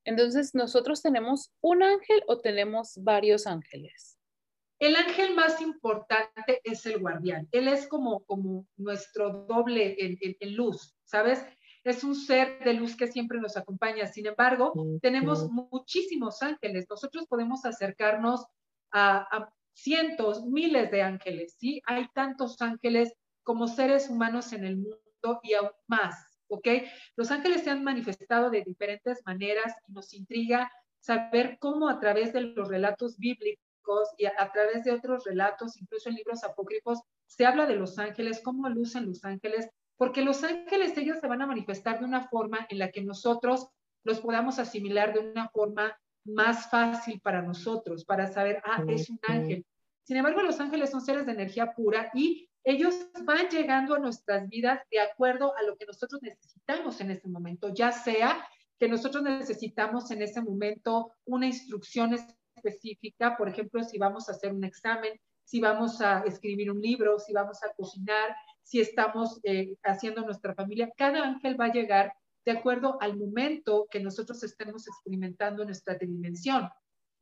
Entonces, 0.04 0.54
¿nosotros 0.54 1.02
tenemos 1.02 1.52
un 1.60 1.82
ángel 1.82 2.22
o 2.26 2.38
tenemos 2.38 2.98
varios 3.02 3.46
ángeles? 3.46 4.18
El 4.78 4.96
ángel 4.96 5.34
más 5.34 5.60
importante 5.60 6.60
es 6.64 6.84
el 6.86 6.98
guardián. 6.98 7.48
Él 7.52 7.68
es 7.68 7.86
como, 7.86 8.24
como 8.24 8.66
nuestro 8.76 9.44
doble 9.48 9.96
en, 9.98 10.56
luz, 10.56 10.96
¿sabes? 11.04 11.44
Es 11.84 12.04
un 12.04 12.14
ser 12.14 12.62
de 12.64 12.74
luz 12.74 12.96
que 12.96 13.08
siempre 13.08 13.40
nos 13.40 13.56
acompaña. 13.56 14.06
Sin 14.06 14.26
embargo, 14.26 14.72
tenemos 15.00 15.50
muchísimos 15.50 16.42
ángeles. 16.42 16.86
Nosotros 16.88 17.26
podemos 17.26 17.64
acercarnos 17.64 18.46
a, 18.90 19.26
a 19.36 19.52
cientos, 19.72 20.44
miles 20.44 20.90
de 20.90 21.02
ángeles, 21.02 21.56
¿sí? 21.58 21.82
Hay 21.86 22.06
tantos 22.14 22.60
ángeles 22.60 23.12
como 23.42 23.66
seres 23.66 24.08
humanos 24.08 24.52
en 24.52 24.64
el 24.64 24.76
mundo 24.76 25.40
y 25.42 25.54
aún 25.54 25.70
más. 25.88 26.32
¿ok? 26.52 26.68
Los 27.16 27.30
ángeles 27.30 27.64
se 27.64 27.70
han 27.70 27.82
manifestado 27.82 28.50
de 28.50 28.62
diferentes 28.62 29.22
maneras 29.24 29.74
y 29.88 29.92
nos 29.92 30.12
intriga 30.12 30.70
saber 31.00 31.56
cómo 31.58 31.88
a 31.88 31.98
través 31.98 32.32
de 32.32 32.42
los 32.42 32.68
relatos 32.68 33.16
bíblicos 33.18 34.08
y 34.18 34.26
a, 34.26 34.52
través 34.52 34.84
de 34.84 34.92
otros 34.92 35.24
relatos, 35.24 35.80
incluso 35.80 36.10
en 36.10 36.16
libros 36.16 36.44
apócrifos, 36.44 37.00
se 37.26 37.46
habla 37.46 37.66
de 37.66 37.76
los 37.76 37.98
ángeles, 37.98 38.40
cómo 38.44 38.68
lucen 38.68 39.06
los 39.06 39.24
ángeles, 39.24 39.68
porque 40.02 40.22
los 40.22 40.42
ángeles 40.42 40.98
ellos 40.98 41.20
se 41.20 41.28
van 41.28 41.42
a 41.42 41.46
manifestar 41.46 42.00
de 42.00 42.04
una 42.04 42.26
forma 42.26 42.66
en 42.68 42.80
la 42.80 42.90
que 42.90 43.04
nosotros 43.04 43.68
los 44.02 44.18
podamos 44.18 44.58
asimilar 44.58 45.14
de 45.14 45.20
una 45.20 45.48
forma 45.50 45.96
más 46.24 46.68
fácil 46.68 47.20
para 47.20 47.40
nosotros, 47.40 48.04
para 48.04 48.26
saber, 48.26 48.60
ah, 48.64 48.82
es 48.88 49.08
un 49.08 49.20
ángel. 49.28 49.64
Sin 50.02 50.16
embargo, 50.16 50.42
los 50.42 50.58
ángeles 50.58 50.90
son 50.90 51.02
seres 51.02 51.24
de 51.24 51.30
energía 51.30 51.72
pura 51.72 52.10
y 52.14 52.50
ellos 52.64 52.96
van 53.24 53.46
llegando 53.48 53.94
a 53.94 54.00
nuestras 54.00 54.48
vidas 54.48 54.80
de 54.90 54.98
acuerdo 54.98 55.56
a 55.56 55.62
lo 55.62 55.76
que 55.76 55.86
nosotros 55.86 56.20
necesitamos 56.20 57.00
en 57.00 57.12
ese 57.12 57.28
momento, 57.28 57.72
ya 57.72 57.92
sea 57.92 58.44
que 58.80 58.88
nosotros 58.88 59.22
necesitamos 59.22 60.10
en 60.10 60.22
ese 60.22 60.42
momento 60.42 61.12
una 61.26 61.46
instrucción 61.46 62.18
específica, 62.56 63.36
por 63.36 63.48
ejemplo, 63.48 63.84
si 63.84 63.98
vamos 63.98 64.28
a 64.28 64.32
hacer 64.32 64.52
un 64.52 64.64
examen, 64.64 65.12
si 65.44 65.60
vamos 65.60 66.00
a 66.00 66.20
escribir 66.20 66.70
un 66.70 66.80
libro, 66.80 67.18
si 67.18 67.32
vamos 67.32 67.62
a 67.62 67.72
cocinar, 67.74 68.34
si 68.62 68.80
estamos 68.80 69.40
eh, 69.44 69.74
haciendo 69.82 70.22
nuestra 70.22 70.54
familia, 70.54 70.90
cada 70.96 71.22
ángel 71.22 71.60
va 71.60 71.66
a 71.66 71.72
llegar 71.72 72.14
de 72.44 72.52
acuerdo 72.52 72.98
al 73.00 73.16
momento 73.16 73.86
que 73.90 74.00
nosotros 74.00 74.42
estemos 74.42 74.86
experimentando 74.88 75.64
nuestra 75.64 75.94
dimensión. 75.94 76.68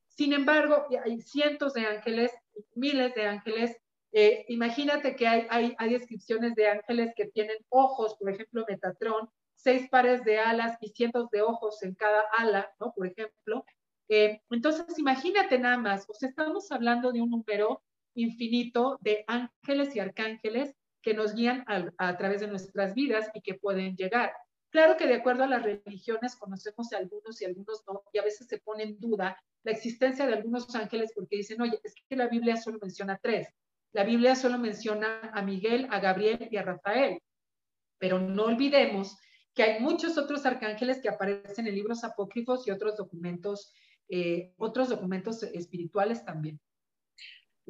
Sin 0.08 0.32
embargo, 0.32 0.86
hay 1.04 1.20
cientos 1.20 1.74
de 1.74 1.86
ángeles, 1.86 2.32
miles 2.74 3.14
de 3.14 3.26
ángeles 3.26 3.76
eh, 4.12 4.44
imagínate 4.48 5.14
que 5.14 5.26
hay, 5.26 5.74
hay, 5.78 5.92
descripciones 5.92 6.54
de 6.56 6.68
ángeles 6.68 7.12
que 7.14 7.26
tienen 7.26 7.56
ojos, 7.68 8.16
por 8.18 8.30
ejemplo, 8.30 8.64
Metatrón, 8.68 9.30
seis 9.54 9.88
pares 9.88 10.24
de 10.24 10.38
alas 10.38 10.76
y 10.80 10.88
cientos 10.88 11.30
de 11.30 11.42
ojos 11.42 11.82
en 11.82 11.94
cada 11.94 12.22
ala, 12.36 12.72
¿no? 12.80 12.92
Por 12.92 13.06
ejemplo. 13.06 13.64
Eh, 14.08 14.40
entonces, 14.50 14.98
imagínate 14.98 15.58
nada 15.58 15.78
más, 15.78 16.04
o 16.08 16.14
sea, 16.14 16.28
estamos 16.28 16.72
hablando 16.72 17.12
de 17.12 17.20
un 17.22 17.30
número 17.30 17.82
infinito 18.14 18.98
de 19.00 19.24
ángeles 19.26 19.94
y 19.94 20.00
arcángeles 20.00 20.74
que 21.02 21.14
nos 21.14 21.34
guían 21.34 21.64
a, 21.66 22.16
través 22.16 22.40
de 22.40 22.48
nuestras 22.48 22.94
vidas 22.94 23.30
y 23.34 23.40
que 23.40 23.54
pueden 23.54 23.96
llegar. 23.96 24.32
Claro 24.70 24.96
que 24.96 25.06
de 25.06 25.14
acuerdo 25.14 25.44
a 25.44 25.48
las 25.48 25.62
religiones 25.62 26.36
conocemos 26.36 26.92
a 26.92 26.98
algunos 26.98 27.40
y 27.40 27.44
algunos 27.44 27.82
no, 27.86 28.02
y 28.12 28.18
a 28.18 28.22
veces 28.22 28.46
se 28.46 28.58
pone 28.58 28.84
en 28.84 29.00
duda 29.00 29.36
la 29.64 29.72
existencia 29.72 30.26
de 30.26 30.34
algunos 30.34 30.74
ángeles 30.74 31.12
porque 31.14 31.36
dicen, 31.36 31.60
oye, 31.60 31.80
es 31.82 31.94
que 32.08 32.16
la 32.16 32.28
Biblia 32.28 32.56
solo 32.56 32.78
menciona 32.80 33.18
tres. 33.20 33.48
La 33.92 34.04
Biblia 34.04 34.36
solo 34.36 34.58
menciona 34.58 35.30
a 35.34 35.42
Miguel, 35.42 35.88
a 35.90 35.98
Gabriel 35.98 36.48
y 36.50 36.56
a 36.56 36.62
Rafael, 36.62 37.20
pero 37.98 38.20
no 38.20 38.44
olvidemos 38.44 39.16
que 39.54 39.64
hay 39.64 39.80
muchos 39.80 40.16
otros 40.16 40.46
arcángeles 40.46 41.00
que 41.02 41.08
aparecen 41.08 41.66
en 41.66 41.74
libros 41.74 42.04
apócrifos 42.04 42.66
y 42.66 42.70
otros 42.70 42.96
documentos, 42.96 43.72
eh, 44.08 44.52
otros 44.56 44.88
documentos 44.88 45.42
espirituales 45.42 46.24
también. 46.24 46.60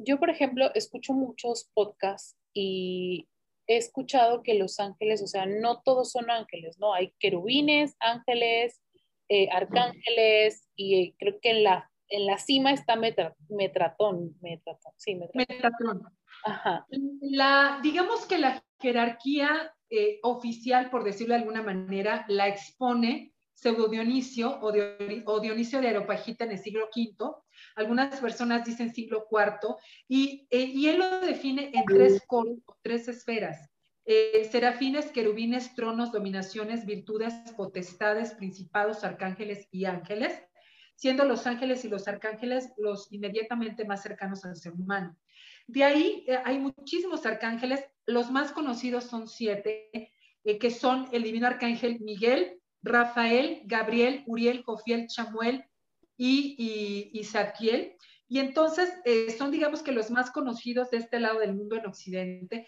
Yo, 0.03 0.19
por 0.19 0.29
ejemplo, 0.29 0.71
escucho 0.73 1.13
muchos 1.13 1.69
podcasts 1.73 2.37
y 2.53 3.27
he 3.67 3.77
escuchado 3.77 4.43
que 4.43 4.55
los 4.55 4.79
ángeles, 4.79 5.21
o 5.21 5.27
sea, 5.27 5.45
no 5.45 5.81
todos 5.81 6.11
son 6.11 6.29
ángeles, 6.29 6.77
¿no? 6.79 6.93
Hay 6.93 7.13
querubines, 7.19 7.95
ángeles, 7.99 8.81
eh, 9.29 9.47
arcángeles 9.51 10.67
y 10.75 11.13
creo 11.13 11.39
que 11.41 11.51
en 11.51 11.63
la 11.63 11.91
en 12.11 12.25
la 12.25 12.37
cima 12.37 12.71
está 12.73 12.95
Metratón, 12.95 14.35
Metratón, 14.41 14.93
sí, 14.97 15.15
Metratón. 15.33 16.03
Ajá. 16.43 16.85
La, 17.21 17.79
digamos 17.81 18.25
que 18.25 18.37
la 18.37 18.63
jerarquía 18.79 19.73
eh, 19.89 20.19
oficial, 20.23 20.89
por 20.89 21.03
decirlo 21.03 21.33
de 21.33 21.39
alguna 21.39 21.63
manera, 21.63 22.25
la 22.27 22.47
expone 22.47 23.33
Pseudo 23.53 23.87
Dionisio 23.87 24.59
o, 24.61 24.71
Dionisio 25.41 25.81
de 25.81 25.87
Areopagita 25.87 26.45
en 26.45 26.51
el 26.51 26.59
siglo 26.59 26.89
V. 26.95 27.40
Algunas 27.75 28.19
personas 28.19 28.65
dicen 28.65 28.93
siglo 28.93 29.27
IV, 29.31 29.75
y, 30.07 30.47
eh, 30.49 30.63
y 30.63 30.87
él 30.87 30.99
lo 30.99 31.21
define 31.21 31.71
en 31.73 31.85
tres 31.85 32.21
coros, 32.27 32.57
tres 32.81 33.07
esferas. 33.07 33.69
Eh, 34.05 34.47
serafines, 34.51 35.11
querubines, 35.11 35.75
tronos, 35.75 36.11
dominaciones, 36.11 36.85
virtudes, 36.85 37.33
potestades, 37.55 38.33
principados, 38.33 39.03
arcángeles 39.03 39.67
y 39.71 39.85
ángeles 39.85 40.41
siendo 41.01 41.25
los 41.25 41.47
ángeles 41.47 41.83
y 41.83 41.89
los 41.89 42.07
arcángeles 42.07 42.73
los 42.77 43.11
inmediatamente 43.11 43.85
más 43.85 44.03
cercanos 44.03 44.45
al 44.45 44.55
ser 44.55 44.73
humano. 44.73 45.17
De 45.65 45.83
ahí 45.83 46.23
eh, 46.27 46.37
hay 46.45 46.59
muchísimos 46.59 47.25
arcángeles, 47.25 47.83
los 48.05 48.29
más 48.29 48.51
conocidos 48.51 49.05
son 49.05 49.27
siete, 49.27 49.89
eh, 50.43 50.59
que 50.59 50.69
son 50.69 51.07
el 51.11 51.23
divino 51.23 51.47
arcángel 51.47 51.99
Miguel, 52.01 52.61
Rafael, 52.83 53.63
Gabriel, 53.65 54.23
Uriel, 54.27 54.61
Jofiel, 54.61 55.07
Chamuel 55.07 55.65
y, 56.23 57.11
y, 57.13 57.21
y 58.27 58.39
entonces 58.39 58.93
eh, 59.05 59.31
son, 59.31 59.49
digamos 59.49 59.81
que 59.81 59.91
los 59.91 60.11
más 60.11 60.29
conocidos 60.29 60.91
de 60.91 60.97
este 60.97 61.19
lado 61.19 61.39
del 61.39 61.55
mundo 61.55 61.77
en 61.77 61.87
Occidente. 61.87 62.67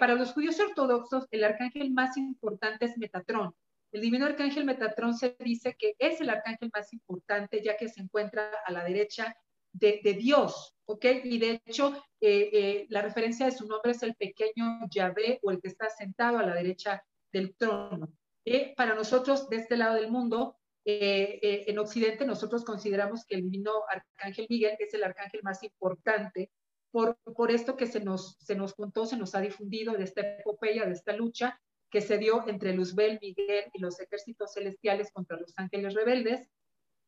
para 0.00 0.14
los 0.14 0.32
judíos 0.32 0.58
ortodoxos, 0.58 1.26
el 1.30 1.44
arcángel 1.44 1.92
más 1.92 2.16
importante 2.16 2.86
es 2.86 2.98
Metatrón. 2.98 3.54
El 3.92 4.00
divino 4.00 4.26
arcángel 4.26 4.64
Metatrón 4.64 5.14
se 5.14 5.36
dice 5.38 5.76
que 5.78 5.94
es 5.98 6.20
el 6.20 6.28
arcángel 6.28 6.70
más 6.74 6.92
importante 6.92 7.62
ya 7.62 7.76
que 7.76 7.88
se 7.88 8.00
encuentra 8.00 8.50
a 8.66 8.72
la 8.72 8.82
derecha 8.82 9.36
de, 9.72 10.00
Dios, 10.18 10.74
¿ok? 10.86 11.04
Y 11.24 11.38
de 11.38 11.62
hecho, 11.64 11.94
eh, 12.20 12.50
eh, 12.52 12.86
la 12.88 13.02
referencia 13.02 13.46
de 13.46 13.52
su 13.52 13.66
nombre 13.66 13.92
es 13.92 14.02
el 14.02 14.16
pequeño 14.16 14.88
Yahvé 14.90 15.38
o 15.42 15.52
el 15.52 15.60
que 15.60 15.68
está 15.68 15.88
sentado 15.88 16.38
a 16.38 16.42
la 16.42 16.54
derecha 16.54 17.04
del 17.32 17.54
trono. 17.54 18.12
Eh, 18.44 18.74
para 18.76 18.94
nosotros, 18.94 19.48
de 19.48 19.56
este 19.56 19.76
lado 19.76 19.94
del 19.94 20.10
mundo, 20.10 20.57
en 20.90 21.78
Occidente, 21.78 22.24
nosotros 22.24 22.64
consideramos 22.64 23.26
que 23.26 23.34
el 23.34 23.42
divino 23.42 23.72
arcángel 23.90 24.46
Miguel 24.48 24.76
es 24.78 24.94
el 24.94 25.04
arcángel 25.04 25.42
más 25.42 25.62
importante 25.62 26.50
por, 26.90 27.18
por 27.36 27.50
esto 27.50 27.76
que 27.76 27.86
se 27.86 28.00
nos, 28.00 28.38
se 28.40 28.54
nos 28.54 28.74
contó, 28.74 29.04
se 29.04 29.18
nos 29.18 29.34
ha 29.34 29.40
difundido 29.40 29.92
de 29.92 30.04
esta 30.04 30.22
epopeya, 30.22 30.86
de 30.86 30.92
esta 30.92 31.12
lucha, 31.12 31.60
que 31.90 32.00
se 32.00 32.18
dio 32.18 32.46
entre 32.48 32.72
Luzbel, 32.72 33.18
Miguel 33.20 33.64
y 33.72 33.80
los 33.80 34.00
ejércitos 34.00 34.54
celestiales 34.54 35.10
contra 35.12 35.38
los 35.38 35.52
ángeles 35.56 35.94
rebeldes. 35.94 36.46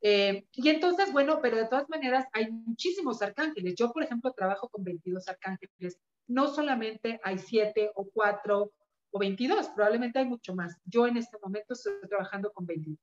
Eh, 0.02 0.46
y 0.52 0.68
entonces, 0.68 1.12
bueno, 1.12 1.40
pero 1.42 1.56
de 1.56 1.66
todas 1.66 1.88
maneras 1.88 2.26
hay 2.32 2.50
muchísimos 2.50 3.20
arcángeles. 3.20 3.74
Yo, 3.76 3.92
por 3.92 4.02
ejemplo, 4.02 4.32
trabajo 4.32 4.68
con 4.68 4.84
22 4.84 5.28
arcángeles. 5.28 5.98
No 6.26 6.48
solamente 6.48 7.20
hay 7.22 7.38
7 7.38 7.92
o 7.94 8.08
4 8.10 8.72
o 9.12 9.18
22, 9.18 9.68
probablemente 9.68 10.18
hay 10.18 10.26
mucho 10.26 10.54
más. 10.54 10.76
Yo 10.84 11.06
en 11.06 11.16
este 11.16 11.36
momento 11.42 11.74
estoy 11.74 11.94
trabajando 12.08 12.52
con 12.52 12.64
22. 12.66 12.98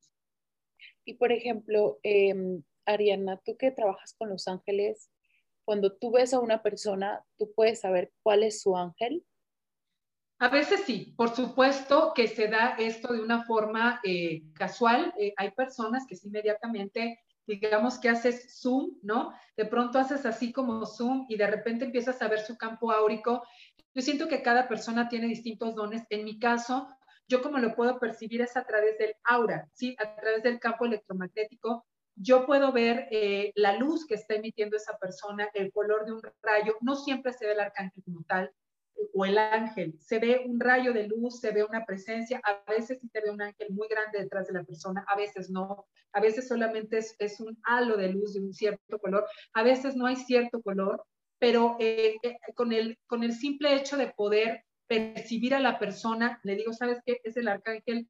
Y 1.07 1.13
por 1.13 1.31
ejemplo, 1.31 1.99
em, 2.03 2.63
Ariana, 2.85 3.37
tú 3.37 3.55
que 3.55 3.71
trabajas 3.71 4.13
con 4.13 4.27
los 4.27 4.45
ángeles, 4.49 5.09
cuando 5.63 5.95
tú 5.95 6.11
ves 6.11 6.33
a 6.33 6.41
una 6.41 6.61
persona, 6.61 7.23
¿tú 7.37 7.53
puedes 7.55 7.79
saber 7.79 8.11
cuál 8.23 8.43
es 8.43 8.61
su 8.61 8.75
ángel? 8.75 9.25
A 10.39 10.49
veces 10.49 10.81
sí, 10.85 11.13
por 11.15 11.33
supuesto 11.33 12.11
que 12.13 12.27
se 12.27 12.49
da 12.49 12.75
esto 12.77 13.13
de 13.13 13.21
una 13.21 13.45
forma 13.45 14.01
eh, 14.03 14.43
casual. 14.53 15.13
Eh, 15.17 15.33
hay 15.37 15.51
personas 15.51 16.05
que 16.05 16.17
sí 16.17 16.27
inmediatamente, 16.27 17.21
digamos 17.45 17.99
que 17.99 18.09
haces 18.09 18.59
zoom, 18.61 18.97
¿no? 19.01 19.33
De 19.55 19.63
pronto 19.63 19.99
haces 19.99 20.25
así 20.25 20.51
como 20.51 20.85
zoom 20.85 21.25
y 21.29 21.37
de 21.37 21.47
repente 21.47 21.85
empiezas 21.85 22.21
a 22.21 22.27
ver 22.27 22.41
su 22.41 22.57
campo 22.57 22.91
áurico. 22.91 23.43
Yo 23.93 24.01
siento 24.01 24.27
que 24.27 24.41
cada 24.41 24.67
persona 24.67 25.07
tiene 25.07 25.27
distintos 25.27 25.73
dones. 25.73 26.03
En 26.09 26.25
mi 26.25 26.37
caso, 26.37 26.89
yo 27.27 27.41
como 27.41 27.59
lo 27.59 27.75
puedo 27.75 27.99
percibir 27.99 28.41
es 28.41 28.55
a 28.55 28.65
través 28.65 28.97
del 28.97 29.15
aura, 29.23 29.67
¿sí? 29.73 29.95
A 29.99 30.15
través 30.15 30.43
del 30.43 30.59
campo 30.59 30.85
electromagnético. 30.85 31.85
Yo 32.15 32.45
puedo 32.45 32.71
ver 32.71 33.07
eh, 33.11 33.51
la 33.55 33.75
luz 33.77 34.07
que 34.07 34.15
está 34.15 34.35
emitiendo 34.35 34.77
esa 34.77 34.97
persona, 34.97 35.49
el 35.53 35.71
color 35.71 36.05
de 36.05 36.13
un 36.13 36.21
rayo. 36.41 36.75
No 36.81 36.95
siempre 36.95 37.33
se 37.33 37.45
ve 37.45 37.53
el 37.53 37.59
arcángel 37.59 38.03
como 38.03 38.23
tal 38.23 38.51
o 39.13 39.25
el 39.25 39.37
ángel. 39.37 39.95
Se 39.99 40.19
ve 40.19 40.43
un 40.45 40.59
rayo 40.59 40.93
de 40.93 41.07
luz, 41.07 41.39
se 41.39 41.51
ve 41.51 41.63
una 41.63 41.85
presencia. 41.85 42.41
A 42.43 42.63
veces 42.71 42.99
se 42.99 43.21
ve 43.21 43.29
un 43.29 43.41
ángel 43.41 43.67
muy 43.71 43.87
grande 43.87 44.19
detrás 44.19 44.47
de 44.47 44.53
la 44.53 44.63
persona, 44.63 45.05
a 45.07 45.15
veces 45.15 45.49
no. 45.49 45.85
A 46.13 46.19
veces 46.19 46.47
solamente 46.47 46.97
es, 46.97 47.39
un 47.39 47.57
halo 47.63 47.97
de 47.97 48.09
luz 48.09 48.33
de 48.33 48.39
un 48.39 48.53
cierto 48.53 48.99
color. 48.99 49.25
A 49.53 49.63
veces 49.63 49.95
no 49.95 50.07
hay 50.07 50.15
cierto 50.15 50.61
color, 50.61 51.03
pero 51.39 51.75
eh, 51.79 52.15
eh, 52.23 52.37
con, 52.55 52.71
el, 52.71 52.97
con 53.05 53.23
el 53.23 53.33
simple 53.33 53.75
hecho 53.75 53.97
de 53.97 54.07
poder 54.07 54.63
percibir 54.87 55.53
a 55.53 55.59
la 55.59 55.79
persona, 55.79 56.39
le 56.43 56.55
digo, 56.55 56.73
¿sabes 56.73 56.99
qué? 57.05 57.19
Es 57.23 57.37
el 57.37 57.47
arcángel 57.47 58.09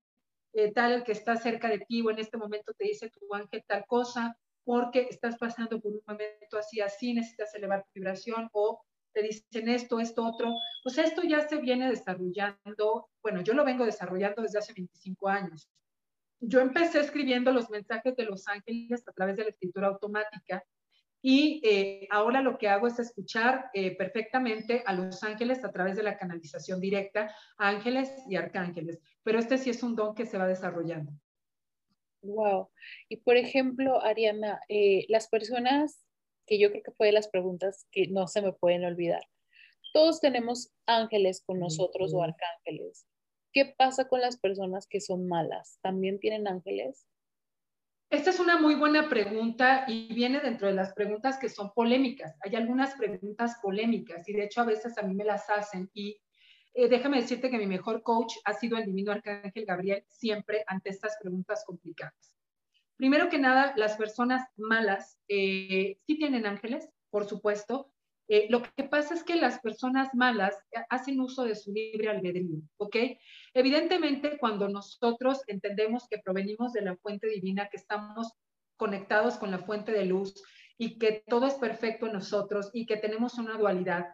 eh, 0.53 0.71
tal 0.71 1.03
que 1.03 1.11
está 1.11 1.35
cerca 1.37 1.67
de 1.69 1.79
ti 1.79 2.01
o 2.01 2.09
en 2.09 2.19
este 2.19 2.37
momento 2.37 2.73
te 2.73 2.85
dice 2.85 3.09
tu 3.09 3.33
ángel 3.33 3.63
tal 3.67 3.85
cosa 3.85 4.37
porque 4.63 5.07
estás 5.09 5.37
pasando 5.37 5.79
por 5.79 5.93
un 5.93 6.01
momento 6.05 6.57
así, 6.57 6.81
así, 6.81 7.13
necesitas 7.13 7.53
elevar 7.55 7.83
tu 7.83 7.89
vibración 7.95 8.49
o 8.51 8.81
te 9.13 9.23
dicen 9.23 9.69
esto, 9.69 9.99
esto, 9.99 10.25
otro. 10.25 10.53
Pues 10.83 10.97
esto 10.97 11.23
ya 11.23 11.47
se 11.47 11.57
viene 11.57 11.89
desarrollando, 11.89 13.09
bueno, 13.23 13.41
yo 13.41 13.53
lo 13.53 13.63
vengo 13.63 13.85
desarrollando 13.85 14.41
desde 14.41 14.59
hace 14.59 14.73
25 14.73 15.29
años. 15.29 15.69
Yo 16.39 16.59
empecé 16.59 16.99
escribiendo 16.99 17.51
los 17.51 17.69
mensajes 17.69 18.15
de 18.15 18.25
los 18.25 18.47
ángeles 18.47 19.07
a 19.07 19.11
través 19.13 19.37
de 19.37 19.43
la 19.43 19.49
escritura 19.49 19.87
automática 19.87 20.63
y 21.21 21.61
eh, 21.63 22.07
ahora 22.11 22.41
lo 22.41 22.57
que 22.57 22.67
hago 22.67 22.87
es 22.87 22.99
escuchar 22.99 23.69
eh, 23.73 23.95
perfectamente 23.95 24.83
a 24.85 24.93
los 24.93 25.23
ángeles 25.23 25.63
a 25.63 25.71
través 25.71 25.95
de 25.95 26.03
la 26.03 26.17
canalización 26.17 26.79
directa, 26.79 27.35
ángeles 27.57 28.11
y 28.29 28.35
arcángeles. 28.35 28.99
Pero 29.23 29.39
este 29.39 29.57
sí 29.57 29.69
es 29.69 29.81
un 29.83 29.95
don 29.95 30.13
que 30.13 30.25
se 30.25 30.37
va 30.37 30.47
desarrollando. 30.47 31.11
Wow. 32.21 32.69
Y 33.09 33.17
por 33.17 33.37
ejemplo, 33.37 34.01
Ariana, 34.01 34.59
eh, 34.69 35.05
las 35.09 35.27
personas, 35.27 36.03
que 36.45 36.59
yo 36.59 36.69
creo 36.71 36.83
que 36.83 36.91
fue 36.91 37.07
de 37.07 37.13
las 37.13 37.27
preguntas 37.27 37.87
que 37.91 38.07
no 38.07 38.27
se 38.27 38.41
me 38.41 38.53
pueden 38.53 38.85
olvidar. 38.85 39.21
Todos 39.93 40.19
tenemos 40.21 40.71
ángeles 40.85 41.43
con 41.45 41.59
nosotros 41.59 42.13
o 42.13 42.23
arcángeles. 42.23 43.05
¿Qué 43.51 43.73
pasa 43.77 44.07
con 44.07 44.21
las 44.21 44.37
personas 44.37 44.87
que 44.87 45.01
son 45.01 45.27
malas? 45.27 45.79
¿También 45.81 46.19
tienen 46.19 46.47
ángeles? 46.47 47.07
Esta 48.09 48.29
es 48.29 48.39
una 48.39 48.57
muy 48.57 48.75
buena 48.75 49.09
pregunta 49.09 49.83
y 49.85 50.13
viene 50.13 50.39
dentro 50.39 50.67
de 50.67 50.73
las 50.73 50.93
preguntas 50.93 51.37
que 51.37 51.49
son 51.49 51.73
polémicas. 51.73 52.37
Hay 52.41 52.55
algunas 52.55 52.95
preguntas 52.95 53.57
polémicas 53.61 54.27
y 54.29 54.33
de 54.33 54.45
hecho 54.45 54.61
a 54.61 54.65
veces 54.65 54.97
a 54.97 55.01
mí 55.01 55.13
me 55.13 55.25
las 55.25 55.49
hacen 55.49 55.89
y 55.93 56.17
eh, 56.73 56.87
déjame 56.87 57.19
decirte 57.19 57.49
que 57.49 57.57
mi 57.57 57.67
mejor 57.67 58.03
coach 58.03 58.35
ha 58.45 58.53
sido 58.53 58.77
el 58.77 58.85
divino 58.85 59.11
arcángel 59.11 59.65
Gabriel 59.65 60.05
siempre 60.07 60.63
ante 60.67 60.89
estas 60.89 61.17
preguntas 61.21 61.65
complicadas. 61.65 62.33
Primero 62.95 63.27
que 63.27 63.39
nada, 63.39 63.73
las 63.75 63.97
personas 63.97 64.47
malas 64.55 65.19
eh, 65.27 65.97
sí 66.07 66.17
tienen 66.17 66.45
ángeles, 66.45 66.89
por 67.09 67.25
supuesto, 67.25 67.91
eh, 68.29 68.47
lo 68.49 68.61
que 68.61 68.83
pasa 68.83 69.13
es 69.13 69.23
que 69.23 69.35
las 69.35 69.59
personas 69.59 70.13
malas 70.13 70.55
hacen 70.89 71.19
uso 71.21 71.45
de 71.45 71.55
su 71.55 71.71
libre 71.71 72.09
albedrío, 72.09 72.59
¿ok? 72.77 72.95
Evidentemente, 73.53 74.37
cuando 74.37 74.67
nosotros 74.67 75.41
entendemos 75.47 76.07
que 76.09 76.17
provenimos 76.17 76.73
de 76.73 76.81
la 76.81 76.97
fuente 76.97 77.27
divina, 77.27 77.69
que 77.69 77.77
estamos 77.77 78.33
conectados 78.75 79.37
con 79.37 79.51
la 79.51 79.59
fuente 79.59 79.93
de 79.93 80.05
luz 80.05 80.33
y 80.77 80.97
que 80.99 81.23
todo 81.25 81.47
es 81.47 81.55
perfecto 81.55 82.07
en 82.07 82.13
nosotros 82.13 82.69
y 82.73 82.85
que 82.85 82.97
tenemos 82.97 83.37
una 83.37 83.57
dualidad, 83.57 84.07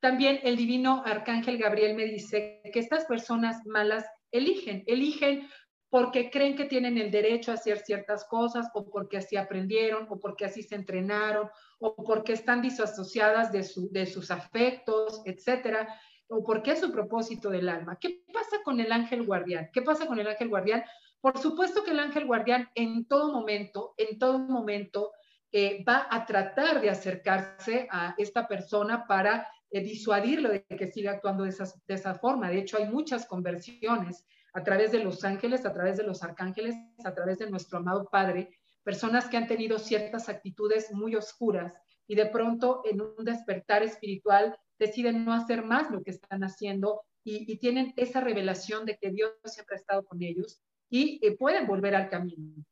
también 0.00 0.40
el 0.42 0.56
divino 0.56 1.02
arcángel 1.04 1.58
Gabriel 1.58 1.96
me 1.96 2.04
dice 2.04 2.60
que 2.72 2.78
estas 2.80 3.04
personas 3.04 3.64
malas 3.66 4.04
eligen, 4.32 4.84
eligen 4.86 5.48
porque 5.90 6.30
creen 6.30 6.54
que 6.56 6.66
tienen 6.66 6.98
el 6.98 7.10
derecho 7.10 7.50
a 7.50 7.54
hacer 7.54 7.78
ciertas 7.78 8.24
cosas 8.24 8.68
o 8.74 8.90
porque 8.90 9.16
así 9.16 9.36
aprendieron 9.36 10.06
o 10.10 10.18
porque 10.18 10.44
así 10.44 10.62
se 10.62 10.74
entrenaron 10.74 11.48
o 11.78 11.94
porque 11.96 12.34
están 12.34 12.60
disasociadas 12.60 13.52
de, 13.52 13.66
de 13.90 14.06
sus 14.06 14.30
afectos, 14.30 15.22
etcétera, 15.24 15.88
o 16.28 16.44
porque 16.44 16.72
es 16.72 16.80
su 16.80 16.92
propósito 16.92 17.48
del 17.48 17.68
alma. 17.68 17.98
¿Qué 17.98 18.22
pasa 18.32 18.58
con 18.64 18.80
el 18.80 18.92
ángel 18.92 19.24
guardián? 19.24 19.70
¿Qué 19.72 19.80
pasa 19.80 20.06
con 20.06 20.18
el 20.18 20.26
ángel 20.26 20.48
guardián? 20.48 20.84
Por 21.20 21.38
supuesto 21.38 21.82
que 21.82 21.92
el 21.92 22.00
ángel 22.00 22.26
guardián 22.26 22.68
en 22.74 23.06
todo 23.06 23.32
momento, 23.32 23.94
en 23.96 24.18
todo 24.18 24.38
momento, 24.38 25.12
eh, 25.50 25.82
va 25.88 26.06
a 26.10 26.26
tratar 26.26 26.82
de 26.82 26.90
acercarse 26.90 27.88
a 27.90 28.14
esta 28.18 28.46
persona 28.46 29.06
para 29.06 29.48
eh, 29.70 29.80
disuadirlo 29.80 30.50
de 30.50 30.64
que 30.64 30.92
siga 30.92 31.12
actuando 31.12 31.44
de, 31.44 31.54
de 31.86 31.94
esa 31.94 32.14
forma. 32.14 32.50
De 32.50 32.58
hecho, 32.58 32.76
hay 32.76 32.86
muchas 32.86 33.24
conversiones 33.24 34.26
a 34.52 34.64
través 34.64 34.92
de 34.92 35.02
los 35.02 35.24
ángeles, 35.24 35.64
a 35.66 35.72
través 35.72 35.96
de 35.96 36.04
los 36.04 36.22
arcángeles, 36.22 36.74
a 37.04 37.14
través 37.14 37.38
de 37.38 37.50
nuestro 37.50 37.78
amado 37.78 38.08
Padre, 38.10 38.50
personas 38.82 39.28
que 39.28 39.36
han 39.36 39.46
tenido 39.46 39.78
ciertas 39.78 40.28
actitudes 40.28 40.92
muy 40.92 41.14
oscuras 41.14 41.74
y 42.06 42.14
de 42.14 42.26
pronto 42.26 42.82
en 42.84 43.02
un 43.02 43.24
despertar 43.24 43.82
espiritual 43.82 44.58
deciden 44.78 45.24
no 45.24 45.34
hacer 45.34 45.64
más 45.64 45.90
lo 45.90 46.02
que 46.02 46.10
están 46.10 46.42
haciendo 46.42 47.02
y, 47.24 47.58
tienen 47.58 47.92
esa 47.98 48.20
revelación 48.20 48.86
de 48.86 48.96
que 48.96 49.10
Dios 49.10 49.32
siempre 49.44 49.76
ha 49.76 49.80
estado 49.80 50.06
con 50.06 50.22
ellos 50.22 50.62
y 50.88 51.20
eh, 51.22 51.36
pueden 51.36 51.66
volver 51.66 51.94
al 51.94 52.08
camino. 52.08 52.64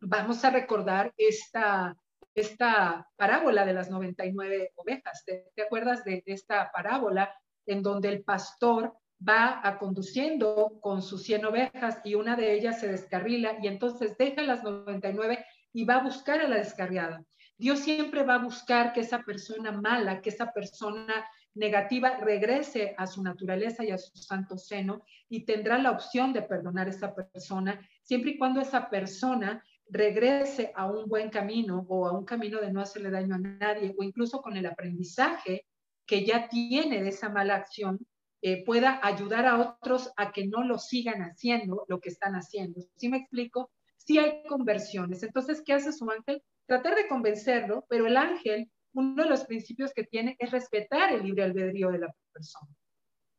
Vamos 0.00 0.42
a 0.42 0.50
recordar 0.50 1.12
esta, 1.18 1.94
esta 2.34 3.06
parábola 3.16 3.66
de 3.66 3.74
las 3.74 3.90
99 3.90 4.72
ovejas. 4.76 5.22
¿Te, 5.26 5.50
te 5.54 5.62
acuerdas 5.62 6.02
de 6.04 6.22
esta 6.24 6.70
parábola 6.72 7.34
en 7.66 7.82
donde 7.82 8.08
el 8.08 8.24
pastor 8.24 8.94
va 9.26 9.60
a 9.62 9.78
conduciendo 9.78 10.78
con 10.80 11.02
sus 11.02 11.22
100 11.24 11.44
ovejas 11.44 12.00
y 12.04 12.14
una 12.14 12.36
de 12.36 12.54
ellas 12.54 12.80
se 12.80 12.88
descarrila 12.88 13.58
y 13.62 13.66
entonces 13.66 14.16
deja 14.16 14.42
las 14.42 14.62
99 14.62 15.44
y 15.72 15.84
va 15.84 15.96
a 15.96 16.04
buscar 16.04 16.40
a 16.40 16.48
la 16.48 16.56
descarriada. 16.56 17.22
Dios 17.58 17.80
siempre 17.80 18.22
va 18.22 18.36
a 18.36 18.42
buscar 18.42 18.92
que 18.92 19.00
esa 19.00 19.22
persona 19.22 19.72
mala, 19.72 20.22
que 20.22 20.30
esa 20.30 20.52
persona 20.52 21.26
negativa 21.54 22.16
regrese 22.16 22.94
a 22.96 23.06
su 23.06 23.22
naturaleza 23.22 23.84
y 23.84 23.90
a 23.90 23.98
su 23.98 24.16
santo 24.16 24.56
seno 24.56 25.02
y 25.28 25.44
tendrá 25.44 25.78
la 25.78 25.90
opción 25.90 26.32
de 26.32 26.42
perdonar 26.42 26.86
a 26.86 26.90
esa 26.90 27.14
persona 27.14 27.80
siempre 28.02 28.30
y 28.30 28.38
cuando 28.38 28.60
esa 28.60 28.88
persona 28.88 29.62
regrese 29.88 30.72
a 30.74 30.86
un 30.86 31.08
buen 31.08 31.28
camino 31.28 31.84
o 31.88 32.06
a 32.06 32.12
un 32.12 32.24
camino 32.24 32.60
de 32.60 32.72
no 32.72 32.80
hacerle 32.80 33.10
daño 33.10 33.34
a 33.34 33.38
nadie 33.38 33.94
o 33.98 34.02
incluso 34.02 34.40
con 34.40 34.56
el 34.56 34.66
aprendizaje 34.66 35.66
que 36.06 36.24
ya 36.24 36.48
tiene 36.48 37.02
de 37.02 37.08
esa 37.08 37.28
mala 37.28 37.56
acción 37.56 37.98
eh, 38.42 38.64
pueda 38.64 39.00
ayudar 39.02 39.46
a 39.46 39.58
otros 39.58 40.12
a 40.16 40.32
que 40.32 40.46
no 40.46 40.64
lo 40.64 40.78
sigan 40.78 41.20
haciendo 41.22 41.84
lo 41.88 42.00
que 42.00 42.08
están 42.08 42.34
haciendo. 42.34 42.80
¿Sí 42.96 43.08
me 43.08 43.18
explico? 43.18 43.70
Sí 43.98 44.18
hay 44.18 44.42
conversiones. 44.48 45.22
Entonces, 45.22 45.62
¿qué 45.64 45.74
hace 45.74 45.92
su 45.92 46.10
ángel? 46.10 46.42
Tratar 46.66 46.94
de 46.94 47.06
convencerlo, 47.06 47.84
pero 47.88 48.06
el 48.06 48.16
ángel, 48.16 48.70
uno 48.94 49.24
de 49.24 49.28
los 49.28 49.44
principios 49.44 49.92
que 49.92 50.04
tiene 50.04 50.36
es 50.38 50.50
respetar 50.52 51.12
el 51.12 51.22
libre 51.22 51.44
albedrío 51.44 51.90
de 51.90 51.98
la 51.98 52.14
persona. 52.32 52.72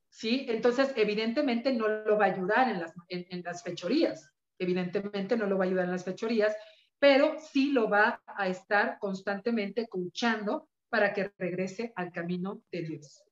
¿Sí? 0.09 0.45
Entonces, 0.49 0.93
evidentemente 0.95 1.73
no 1.73 1.87
lo 1.87 2.17
va 2.17 2.25
a 2.25 2.33
ayudar 2.33 2.69
en 3.07 3.43
las, 3.43 3.63
fechorías. 3.63 4.29
Evidentemente 4.59 5.35
no 5.35 5.47
lo 5.47 5.57
va 5.57 5.63
a 5.63 5.67
ayudar 5.67 5.85
en 5.85 5.91
las 5.91 6.05
fechorías, 6.05 6.55
pero 6.99 7.39
sí 7.39 7.71
lo 7.71 7.89
va 7.89 8.21
a 8.27 8.47
estar 8.47 8.99
constantemente 8.99 9.81
escuchando 9.81 10.69
para 10.89 11.13
que 11.13 11.31
regrese 11.39 11.91
al 11.95 12.11
camino 12.11 12.61
de 12.71 12.81
Dios. 12.83 13.23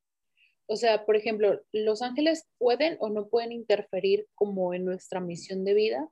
O 0.72 0.76
sea, 0.76 1.04
por 1.04 1.16
ejemplo, 1.16 1.60
¿los 1.72 2.04
ángeles 2.04 2.48
pueden 2.60 2.96
o 3.00 3.10
no 3.10 3.28
pueden 3.28 3.52
interferir 3.52 4.28
como 4.36 4.76
en 4.76 4.86
nuestra 4.86 5.20
misión 5.20 5.64
de 5.64 5.74
vida? 5.74 6.08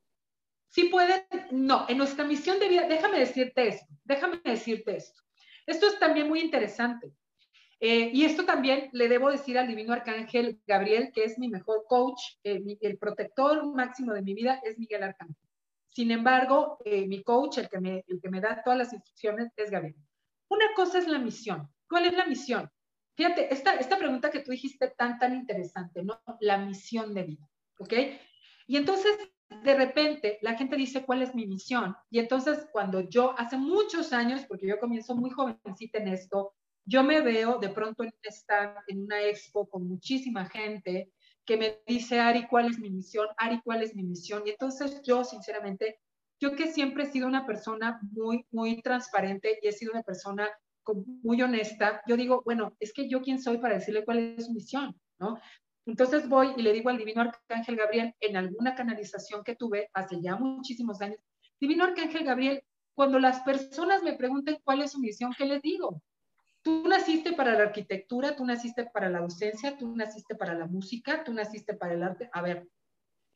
Sí 0.69 0.85
pueden, 0.85 1.21
no, 1.51 1.85
en 1.87 1.99
nuestra 1.99 2.25
misión 2.25 2.59
de 2.59 2.67
vida, 2.67 2.87
déjame 2.87 3.19
decirte 3.19 3.67
esto, 3.67 3.85
déjame 4.03 4.41
decirte 4.43 4.97
esto. 4.97 5.21
Esto 5.67 5.85
es 5.85 5.99
también 5.99 6.27
muy 6.27 6.39
interesante. 6.39 7.13
Eh, 7.79 8.09
y 8.11 8.25
esto 8.25 8.45
también 8.45 8.89
le 8.93 9.07
debo 9.07 9.29
decir 9.29 9.59
al 9.59 9.67
divino 9.67 9.93
arcángel 9.93 10.59
Gabriel, 10.65 11.11
que 11.13 11.25
es 11.25 11.37
mi 11.37 11.49
mejor 11.49 11.85
coach, 11.87 12.19
eh, 12.43 12.59
el 12.81 12.97
protector 12.97 13.63
máximo 13.75 14.13
de 14.13 14.23
mi 14.23 14.33
vida 14.33 14.59
es 14.63 14.79
Miguel 14.79 15.03
Arcángel. 15.03 15.37
Sin 15.89 16.09
embargo, 16.09 16.79
eh, 16.83 17.05
mi 17.05 17.21
coach, 17.21 17.59
el 17.59 17.69
que, 17.69 17.79
me, 17.79 18.03
el 18.07 18.19
que 18.19 18.29
me 18.29 18.41
da 18.41 18.63
todas 18.63 18.79
las 18.79 18.91
instrucciones, 18.91 19.51
es 19.55 19.69
Gabriel. 19.69 19.95
Una 20.49 20.65
cosa 20.75 20.97
es 20.97 21.07
la 21.07 21.19
misión. 21.19 21.69
¿Cuál 21.87 22.07
es 22.07 22.13
la 22.13 22.25
misión? 22.25 22.71
Fíjate, 23.17 23.51
esta, 23.51 23.73
esta 23.73 23.97
pregunta 23.97 24.29
que 24.29 24.41
tú 24.41 24.51
dijiste 24.51 24.93
tan, 24.95 25.17
tan 25.17 25.33
interesante, 25.33 26.03
¿no? 26.03 26.21
La 26.39 26.59
misión 26.59 27.15
de 27.15 27.23
vida, 27.23 27.49
¿ok? 27.79 27.93
Y 28.67 28.77
entonces, 28.77 29.17
de 29.63 29.73
repente, 29.73 30.37
la 30.43 30.53
gente 30.53 30.75
dice, 30.75 31.03
¿cuál 31.03 31.23
es 31.23 31.33
mi 31.33 31.47
misión? 31.47 31.95
Y 32.11 32.19
entonces, 32.19 32.67
cuando 32.71 33.01
yo, 33.01 33.33
hace 33.39 33.57
muchos 33.57 34.13
años, 34.13 34.45
porque 34.47 34.67
yo 34.67 34.79
comienzo 34.79 35.15
muy 35.15 35.31
jovencita 35.31 35.97
en 35.97 36.09
esto, 36.09 36.53
yo 36.85 37.01
me 37.01 37.21
veo 37.21 37.57
de 37.57 37.69
pronto 37.69 38.03
en, 38.03 38.13
estar 38.21 38.75
en 38.85 39.05
una 39.05 39.19
expo 39.23 39.67
con 39.67 39.87
muchísima 39.87 40.45
gente 40.45 41.11
que 41.43 41.57
me 41.57 41.81
dice, 41.87 42.19
Ari, 42.19 42.45
¿cuál 42.45 42.69
es 42.69 42.77
mi 42.77 42.91
misión? 42.91 43.27
Ari, 43.37 43.61
¿cuál 43.63 43.81
es 43.81 43.95
mi 43.95 44.03
misión? 44.03 44.43
Y 44.45 44.51
entonces 44.51 45.01
yo, 45.01 45.23
sinceramente, 45.23 45.99
yo 46.39 46.55
que 46.55 46.71
siempre 46.71 47.05
he 47.05 47.11
sido 47.11 47.27
una 47.27 47.47
persona 47.47 47.99
muy, 48.11 48.45
muy 48.51 48.79
transparente 48.83 49.57
y 49.63 49.69
he 49.69 49.71
sido 49.71 49.93
una 49.93 50.03
persona 50.03 50.47
muy 50.95 51.41
honesta, 51.41 52.01
yo 52.07 52.17
digo, 52.17 52.41
bueno, 52.45 52.75
es 52.79 52.93
que 52.93 53.07
yo 53.09 53.21
quién 53.21 53.41
soy 53.41 53.57
para 53.57 53.75
decirle 53.75 54.05
cuál 54.05 54.19
es 54.19 54.45
su 54.45 54.53
misión, 54.53 54.95
¿no? 55.19 55.39
Entonces 55.85 56.27
voy 56.27 56.53
y 56.57 56.61
le 56.61 56.73
digo 56.73 56.89
al 56.89 56.97
Divino 56.97 57.21
Arcángel 57.21 57.77
Gabriel 57.77 58.13
en 58.19 58.35
alguna 58.35 58.75
canalización 58.75 59.43
que 59.43 59.55
tuve 59.55 59.89
hace 59.93 60.21
ya 60.21 60.35
muchísimos 60.35 61.01
años, 61.01 61.19
Divino 61.59 61.85
Arcángel 61.85 62.23
Gabriel, 62.23 62.63
cuando 62.93 63.19
las 63.19 63.41
personas 63.41 64.03
me 64.03 64.13
pregunten 64.13 64.57
cuál 64.63 64.81
es 64.81 64.91
su 64.91 64.99
misión, 64.99 65.33
¿qué 65.37 65.45
les 65.45 65.61
digo? 65.61 66.01
Tú 66.61 66.87
naciste 66.87 67.33
para 67.33 67.53
la 67.53 67.63
arquitectura, 67.63 68.35
tú 68.35 68.45
naciste 68.45 68.85
para 68.85 69.09
la 69.09 69.21
docencia, 69.21 69.77
tú 69.77 69.95
naciste 69.95 70.35
para 70.35 70.53
la 70.53 70.65
música, 70.65 71.23
tú 71.23 71.33
naciste 71.33 71.73
para 71.75 71.93
el 71.93 72.03
arte. 72.03 72.29
A 72.33 72.41
ver, 72.41 72.67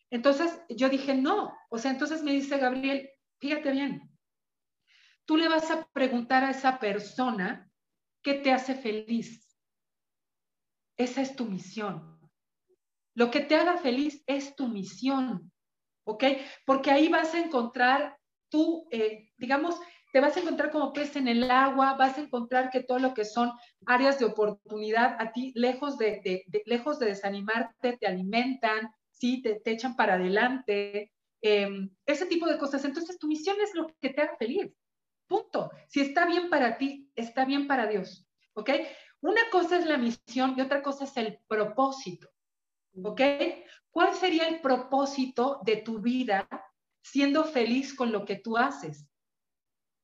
entonces 0.10 0.62
yo 0.70 0.90
dije, 0.90 1.16
no. 1.16 1.56
O 1.70 1.78
sea, 1.78 1.92
entonces 1.92 2.24
me 2.24 2.34
dice 2.34 2.58
Gabriel, 2.58 3.10
fíjate 3.40 3.72
bien, 3.72 4.11
tú 5.32 5.38
le 5.38 5.48
vas 5.48 5.72
a 5.72 5.88
preguntar 5.94 6.44
a 6.44 6.52
esa 6.52 6.78
persona 6.78 7.72
qué 8.22 8.34
te 8.34 8.52
hace 8.52 8.76
feliz. 8.76 9.58
Esa 10.98 11.22
es 11.22 11.38
tu 11.38 11.46
misión. 11.46 12.20
Lo 13.16 13.32
que 13.32 13.40
te 13.40 13.56
haga 13.56 13.78
feliz 13.78 14.26
es 14.28 14.58
tu 14.58 14.68
misión, 14.68 15.50
¿ok? 16.04 16.26
Porque 16.66 16.92
ahí 16.92 17.08
vas 17.08 17.34
a 17.34 17.40
encontrar 17.40 18.18
tú, 18.50 18.90
eh, 18.92 19.30
digamos, 19.38 19.80
te 20.12 20.20
vas 20.20 20.36
a 20.36 20.42
encontrar 20.42 20.70
como 20.70 20.92
pez 20.92 21.16
en 21.16 21.30
el 21.30 21.50
agua, 21.50 21.94
vas 21.94 22.18
a 22.18 22.22
encontrar 22.24 22.70
que 22.70 22.84
todo 22.84 23.00
lo 23.00 23.14
que 23.14 23.24
son 23.24 23.54
áreas 23.86 24.20
de 24.20 24.26
oportunidad 24.26 25.16
a 25.18 25.32
ti, 25.32 25.54
lejos 25.56 25.98
de, 25.98 26.44
lejos 26.66 27.00
de 27.00 27.06
desanimarte, 27.06 27.96
te 27.96 28.06
alimentan, 28.06 28.92
¿sí? 29.12 29.42
te, 29.42 29.62
echan 29.64 29.96
para 29.96 30.16
adelante, 30.16 31.14
em, 31.40 31.90
ese 32.06 32.26
tipo 32.26 32.48
de 32.48 32.58
cosas. 32.58 32.84
Entonces, 32.84 33.18
tu 33.18 33.30
misión 33.30 33.56
es 33.62 33.74
lo 33.74 33.88
que 34.02 34.10
te 34.10 34.24
haga 34.24 34.36
feliz. 34.36 34.74
Punto. 35.32 35.72
Si 35.88 36.02
está 36.02 36.26
bien 36.26 36.50
para 36.50 36.78
ti, 36.78 37.10
está 37.16 37.46
bien 37.46 37.66
para 37.66 37.88
Dios. 37.88 38.28
¿Ok? 38.54 38.70
Una 39.22 39.40
cosa 39.50 39.78
es 39.78 39.86
la 39.86 39.98
misión 39.98 40.56
y 40.58 40.62
otra 40.62 40.84
cosa 40.84 41.06
es 41.06 41.16
el 41.16 41.40
propósito. 41.48 42.28
¿Ok? 43.02 43.22
¿Cuál 43.92 44.14
sería 44.14 44.50
el 44.50 44.60
propósito 44.60 45.62
de 45.64 45.78
tu 45.78 46.00
vida 46.00 46.50
siendo 47.02 47.46
feliz 47.46 47.94
con 47.94 48.12
lo 48.12 48.26
que 48.26 48.36
tú 48.36 48.58
haces? 48.58 49.08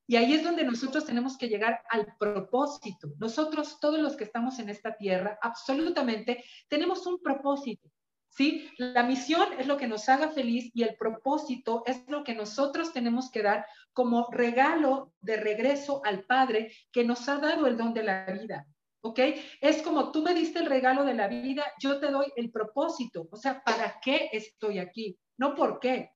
Y 0.07 0.15
ahí 0.15 0.33
es 0.33 0.45
donde 0.45 0.63
nosotros 0.63 1.03
tenemos 1.03 1.37
que 1.37 1.49
llegar 1.49 1.83
al 1.89 2.15
propósito. 2.17 3.09
Nosotros, 3.17 3.81
todos 3.81 3.99
los 3.99 4.15
que 4.15 4.23
estamos 4.23 4.59
en 4.59 4.69
esta 4.69 4.95
tierra, 4.95 5.37
absolutamente 5.41 6.41
tenemos 6.69 7.05
un 7.05 7.19
propósito. 7.21 7.89
¿Sí? 8.29 8.69
La 8.77 9.03
misión 9.03 9.47
es 9.57 9.67
lo 9.67 9.77
que 9.77 9.87
nos 9.87 10.07
haga 10.09 10.29
feliz 10.29 10.69
y 10.73 10.83
el 10.83 10.95
propósito 10.95 11.83
es 11.85 12.07
lo 12.07 12.23
que 12.23 12.35
nosotros 12.35 12.93
tenemos 12.93 13.31
que 13.31 13.41
dar 13.41 13.65
como 13.93 14.27
regalo 14.31 15.13
de 15.21 15.37
regreso 15.37 16.01
al 16.05 16.23
Padre 16.23 16.71
que 16.91 17.03
nos 17.03 17.27
ha 17.29 17.37
dado 17.37 17.65
el 17.65 17.77
don 17.77 17.93
de 17.93 18.03
la 18.03 18.25
vida. 18.25 18.67
¿Ok? 19.01 19.19
Es 19.61 19.81
como 19.81 20.11
tú 20.11 20.21
me 20.21 20.33
diste 20.33 20.59
el 20.59 20.65
regalo 20.65 21.03
de 21.03 21.13
la 21.13 21.27
vida, 21.27 21.63
yo 21.79 21.99
te 21.99 22.11
doy 22.11 22.25
el 22.35 22.51
propósito. 22.51 23.27
O 23.31 23.37
sea, 23.37 23.63
¿para 23.63 23.99
qué 24.01 24.29
estoy 24.33 24.79
aquí? 24.79 25.17
No 25.37 25.55
por 25.55 25.79
qué. 25.79 26.11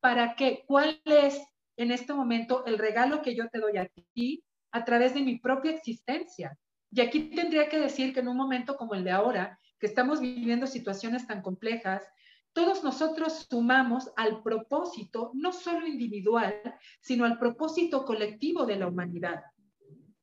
¿Para 0.00 0.34
qué? 0.36 0.64
¿Cuál 0.66 1.00
es 1.04 1.40
en 1.76 1.90
este 1.90 2.12
momento 2.12 2.64
el 2.66 2.78
regalo 2.78 3.22
que 3.22 3.34
yo 3.34 3.48
te 3.48 3.58
doy 3.58 3.78
a 3.78 3.88
ti 4.12 4.44
a 4.72 4.84
través 4.84 5.14
de 5.14 5.22
mi 5.22 5.38
propia 5.38 5.72
existencia. 5.72 6.56
Y 6.90 7.00
aquí 7.00 7.30
tendría 7.34 7.68
que 7.68 7.78
decir 7.78 8.12
que 8.12 8.20
en 8.20 8.28
un 8.28 8.36
momento 8.36 8.76
como 8.76 8.94
el 8.94 9.04
de 9.04 9.10
ahora, 9.10 9.58
que 9.78 9.86
estamos 9.86 10.20
viviendo 10.20 10.66
situaciones 10.66 11.26
tan 11.26 11.42
complejas, 11.42 12.02
todos 12.52 12.84
nosotros 12.84 13.46
sumamos 13.50 14.10
al 14.16 14.42
propósito, 14.42 15.32
no 15.34 15.52
solo 15.52 15.86
individual, 15.86 16.54
sino 17.00 17.24
al 17.24 17.38
propósito 17.38 18.04
colectivo 18.04 18.64
de 18.64 18.76
la 18.76 18.86
humanidad. 18.86 19.42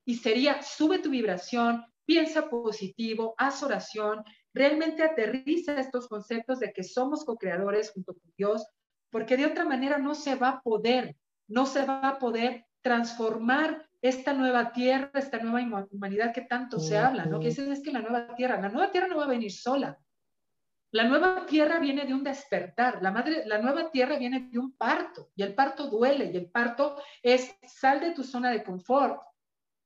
Y 0.04 0.16
sería, 0.16 0.62
sube 0.62 0.98
tu 0.98 1.10
vibración, 1.10 1.84
piensa 2.04 2.48
positivo, 2.48 3.34
haz 3.36 3.62
oración, 3.62 4.24
realmente 4.54 5.02
aterriza 5.02 5.78
estos 5.78 6.08
conceptos 6.08 6.58
de 6.60 6.72
que 6.72 6.82
somos 6.82 7.24
co-creadores 7.24 7.92
junto 7.92 8.14
con 8.14 8.32
Dios, 8.36 8.66
porque 9.10 9.36
de 9.36 9.46
otra 9.46 9.64
manera 9.64 9.98
no 9.98 10.14
se 10.14 10.34
va 10.34 10.48
a 10.48 10.60
poder 10.62 11.16
no 11.52 11.66
se 11.66 11.84
va 11.84 12.08
a 12.08 12.18
poder 12.18 12.66
transformar 12.80 13.88
esta 14.02 14.32
nueva 14.32 14.72
tierra, 14.72 15.10
esta 15.14 15.38
nueva 15.38 15.86
humanidad 15.90 16.34
que 16.34 16.42
tanto 16.42 16.80
se 16.80 16.98
habla, 16.98 17.24
¿no? 17.24 17.38
Que 17.38 17.48
es, 17.48 17.58
es 17.58 17.80
que 17.80 17.92
la 17.92 18.00
nueva 18.00 18.34
tierra, 18.34 18.60
la 18.60 18.68
nueva 18.68 18.90
tierra 18.90 19.06
no 19.06 19.16
va 19.16 19.24
a 19.24 19.28
venir 19.28 19.52
sola. 19.52 19.96
La 20.90 21.04
nueva 21.04 21.46
tierra 21.46 21.78
viene 21.78 22.04
de 22.04 22.12
un 22.12 22.24
despertar, 22.24 23.00
la, 23.00 23.12
madre, 23.12 23.44
la 23.46 23.58
nueva 23.58 23.90
tierra 23.90 24.18
viene 24.18 24.48
de 24.50 24.58
un 24.58 24.76
parto, 24.76 25.30
y 25.36 25.42
el 25.42 25.54
parto 25.54 25.86
duele, 25.86 26.30
y 26.32 26.36
el 26.36 26.50
parto 26.50 27.00
es 27.22 27.56
sal 27.62 28.00
de 28.00 28.10
tu 28.10 28.24
zona 28.24 28.50
de 28.50 28.62
confort, 28.62 29.22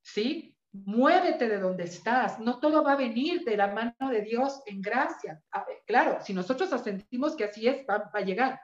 ¿sí? 0.02 0.56
Muévete 0.72 1.46
de 1.46 1.60
donde 1.60 1.84
estás, 1.84 2.40
no 2.40 2.58
todo 2.58 2.82
va 2.82 2.94
a 2.94 2.96
venir 2.96 3.44
de 3.44 3.56
la 3.56 3.68
mano 3.68 4.10
de 4.10 4.22
Dios 4.22 4.62
en 4.66 4.80
gracia. 4.80 5.40
claro, 5.86 6.18
si 6.22 6.34
nosotros 6.34 6.68
sentimos 6.82 7.36
que 7.36 7.44
así 7.44 7.68
es, 7.68 7.86
va 7.88 8.10
a 8.12 8.20
llegar. 8.22 8.60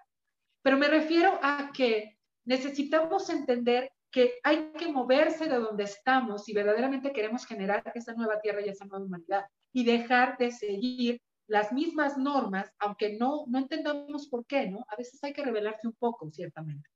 Pero 0.62 0.76
me 0.78 0.88
refiero 0.88 1.38
a 1.42 1.70
que 1.72 2.18
necesitamos 2.44 3.30
entender 3.30 3.92
que 4.12 4.34
hay 4.44 4.70
que 4.78 4.92
moverse 4.92 5.46
de 5.48 5.56
donde 5.56 5.84
estamos 5.84 6.44
si 6.44 6.52
verdaderamente 6.52 7.12
queremos 7.12 7.46
generar 7.46 7.82
esa 7.94 8.12
nueva 8.14 8.40
tierra 8.40 8.60
y 8.64 8.68
esa 8.68 8.84
nueva 8.84 9.04
humanidad 9.04 9.46
y 9.72 9.84
dejar 9.84 10.36
de 10.36 10.52
seguir 10.52 11.20
las 11.48 11.72
mismas 11.72 12.16
normas, 12.16 12.70
aunque 12.78 13.16
no, 13.16 13.44
no 13.48 13.58
entendamos 13.58 14.28
por 14.28 14.46
qué, 14.46 14.68
¿no? 14.68 14.84
A 14.88 14.96
veces 14.96 15.22
hay 15.24 15.32
que 15.32 15.42
revelarse 15.42 15.88
un 15.88 15.94
poco, 15.94 16.30
ciertamente. 16.30 16.88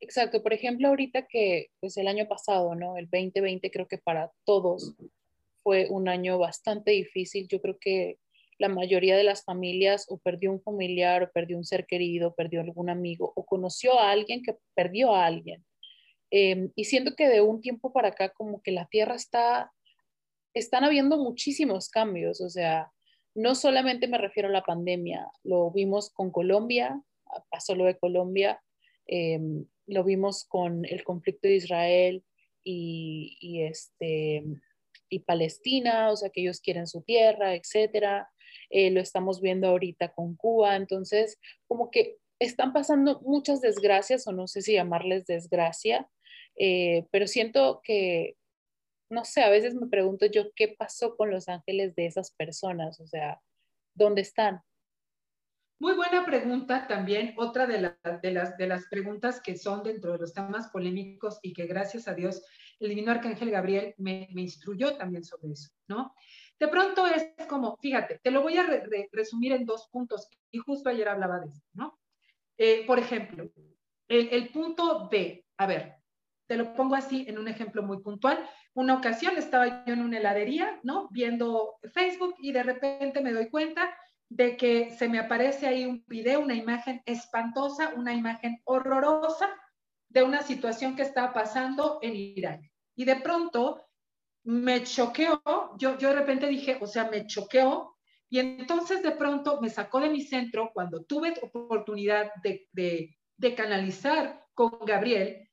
Exacto, 0.00 0.42
por 0.42 0.52
ejemplo, 0.52 0.88
ahorita 0.88 1.26
que 1.26 1.68
pues 1.80 1.96
el 1.96 2.06
año 2.06 2.26
pasado, 2.28 2.74
¿no? 2.74 2.96
El 2.96 3.06
2020 3.06 3.70
creo 3.70 3.88
que 3.88 3.98
para 3.98 4.30
todos 4.44 4.94
fue 5.62 5.88
un 5.90 6.08
año 6.08 6.38
bastante 6.38 6.92
difícil. 6.92 7.48
Yo 7.48 7.60
creo 7.60 7.76
que 7.78 8.18
la 8.58 8.68
mayoría 8.68 9.16
de 9.16 9.24
las 9.24 9.44
familias 9.44 10.06
o 10.08 10.18
perdió 10.18 10.50
un 10.50 10.60
familiar 10.60 11.22
o 11.22 11.30
perdió 11.32 11.56
un 11.56 11.64
ser 11.64 11.86
querido, 11.86 12.34
perdió 12.34 12.60
algún 12.60 12.88
amigo 12.90 13.32
o 13.36 13.44
conoció 13.44 13.98
a 13.98 14.10
alguien 14.10 14.42
que 14.42 14.56
perdió 14.74 15.14
a 15.14 15.26
alguien. 15.26 15.64
Em, 16.30 16.70
y 16.74 16.84
siento 16.84 17.14
que 17.14 17.28
de 17.28 17.40
un 17.40 17.60
tiempo 17.60 17.92
para 17.92 18.08
acá 18.08 18.30
como 18.30 18.62
que 18.62 18.72
la 18.72 18.86
tierra 18.86 19.14
está, 19.14 19.72
están 20.54 20.84
habiendo 20.84 21.18
muchísimos 21.18 21.88
cambios, 21.88 22.40
o 22.40 22.48
sea, 22.50 22.90
no 23.34 23.54
solamente 23.54 24.08
me 24.08 24.18
refiero 24.18 24.48
a 24.48 24.52
la 24.52 24.62
pandemia, 24.62 25.28
lo 25.44 25.70
vimos 25.70 26.10
con 26.10 26.30
Colombia, 26.30 27.00
pasó 27.50 27.74
lo 27.74 27.84
de 27.84 27.98
Colombia, 27.98 28.60
em, 29.06 29.66
lo 29.86 30.02
vimos 30.02 30.44
con 30.44 30.84
el 30.86 31.04
conflicto 31.04 31.46
de 31.46 31.56
Israel 31.56 32.24
y, 32.64 33.36
y, 33.40 33.62
este, 33.62 34.42
y 35.08 35.20
Palestina, 35.20 36.10
o 36.10 36.16
sea, 36.16 36.30
que 36.30 36.40
ellos 36.40 36.60
quieren 36.60 36.86
su 36.86 37.02
tierra, 37.02 37.54
etcétera. 37.54 38.28
Eh, 38.70 38.90
lo 38.90 39.00
estamos 39.00 39.40
viendo 39.40 39.68
ahorita 39.68 40.12
con 40.12 40.36
Cuba, 40.36 40.76
entonces 40.76 41.38
como 41.66 41.90
que 41.90 42.18
están 42.38 42.72
pasando 42.72 43.20
muchas 43.22 43.60
desgracias, 43.60 44.26
o 44.26 44.32
no 44.32 44.46
sé 44.46 44.62
si 44.62 44.74
llamarles 44.74 45.26
desgracia, 45.26 46.08
eh, 46.58 47.06
pero 47.10 47.26
siento 47.26 47.80
que, 47.82 48.36
no 49.10 49.24
sé, 49.24 49.42
a 49.42 49.50
veces 49.50 49.74
me 49.74 49.88
pregunto 49.88 50.26
yo 50.26 50.52
qué 50.54 50.68
pasó 50.68 51.16
con 51.16 51.30
los 51.30 51.48
ángeles 51.48 51.94
de 51.94 52.06
esas 52.06 52.32
personas, 52.32 53.00
o 53.00 53.06
sea, 53.06 53.40
¿dónde 53.94 54.22
están? 54.22 54.60
Muy 55.78 55.94
buena 55.94 56.24
pregunta 56.24 56.86
también, 56.86 57.34
otra 57.36 57.66
de, 57.66 57.92
de, 58.22 58.30
las, 58.30 58.56
de 58.56 58.66
las 58.66 58.86
preguntas 58.88 59.42
que 59.42 59.58
son 59.58 59.82
dentro 59.82 60.12
de 60.12 60.18
los 60.18 60.32
temas 60.32 60.68
polémicos 60.68 61.38
y 61.42 61.52
que 61.52 61.66
gracias 61.66 62.08
a 62.08 62.14
Dios 62.14 62.42
el 62.80 62.88
divino 62.90 63.10
arcángel 63.10 63.50
Gabriel 63.50 63.94
me, 63.98 64.28
me 64.32 64.42
instruyó 64.42 64.96
también 64.96 65.24
sobre 65.24 65.52
eso, 65.52 65.70
¿no? 65.88 66.14
De 66.58 66.68
pronto 66.68 67.06
es 67.06 67.34
como, 67.48 67.76
fíjate, 67.76 68.18
te 68.22 68.30
lo 68.30 68.42
voy 68.42 68.56
a 68.56 68.66
resumir 69.12 69.52
en 69.52 69.66
dos 69.66 69.88
puntos 69.90 70.28
y 70.50 70.58
justo 70.58 70.88
ayer 70.88 71.08
hablaba 71.08 71.40
de 71.40 71.48
eso, 71.48 71.62
¿no? 71.74 71.98
Eh, 72.56 72.84
por 72.86 72.98
ejemplo, 72.98 73.50
el, 74.08 74.48
punto 74.50 75.08
B, 75.10 75.44
a 75.58 75.66
ver, 75.66 75.96
te 76.46 76.56
lo 76.56 76.74
pongo 76.74 76.94
así 76.94 77.26
en 77.28 77.38
un 77.38 77.48
ejemplo 77.48 77.82
muy 77.82 77.98
puntual. 77.98 78.48
Una 78.72 78.94
ocasión 78.94 79.36
estaba 79.36 79.84
yo 79.84 79.92
en 79.92 80.00
una 80.00 80.18
heladería, 80.18 80.80
¿no? 80.82 81.08
Viendo 81.10 81.76
Facebook 81.92 82.36
y 82.38 82.52
de 82.52 82.62
repente 82.62 83.20
me 83.20 83.32
doy 83.32 83.50
cuenta 83.50 83.94
de 84.28 84.56
que 84.56 84.90
se 84.90 85.08
me 85.08 85.18
aparece 85.18 85.66
ahí 85.66 85.84
un 85.84 86.04
video, 86.06 86.40
una 86.40 86.54
imagen 86.54 87.02
espantosa, 87.04 87.92
una 87.94 88.14
imagen 88.14 88.60
horrorosa 88.64 89.48
de 90.08 90.22
una 90.22 90.42
situación 90.42 90.96
que 90.96 91.02
estaba 91.02 91.32
pasando 91.32 91.98
en 92.00 92.16
Irán. 92.16 92.60
Y 92.94 93.04
de 93.04 93.16
pronto 93.16 93.85
me 94.46 94.84
choqueó, 94.84 95.42
yo, 95.76 95.98
yo 95.98 96.08
de 96.08 96.14
repente 96.14 96.46
dije, 96.46 96.78
o 96.80 96.86
sea, 96.86 97.10
me 97.10 97.26
choqueó, 97.26 97.96
y 98.28 98.38
entonces 98.38 99.02
de 99.02 99.10
pronto 99.12 99.60
me 99.60 99.68
sacó 99.68 100.00
de 100.00 100.08
mi 100.08 100.22
centro 100.22 100.70
cuando 100.72 101.04
tuve 101.04 101.34
oportunidad 101.42 102.30
de, 102.42 102.68
de, 102.72 103.16
de 103.36 103.54
canalizar 103.54 104.44
con 104.54 104.78
Gabriel, 104.86 105.48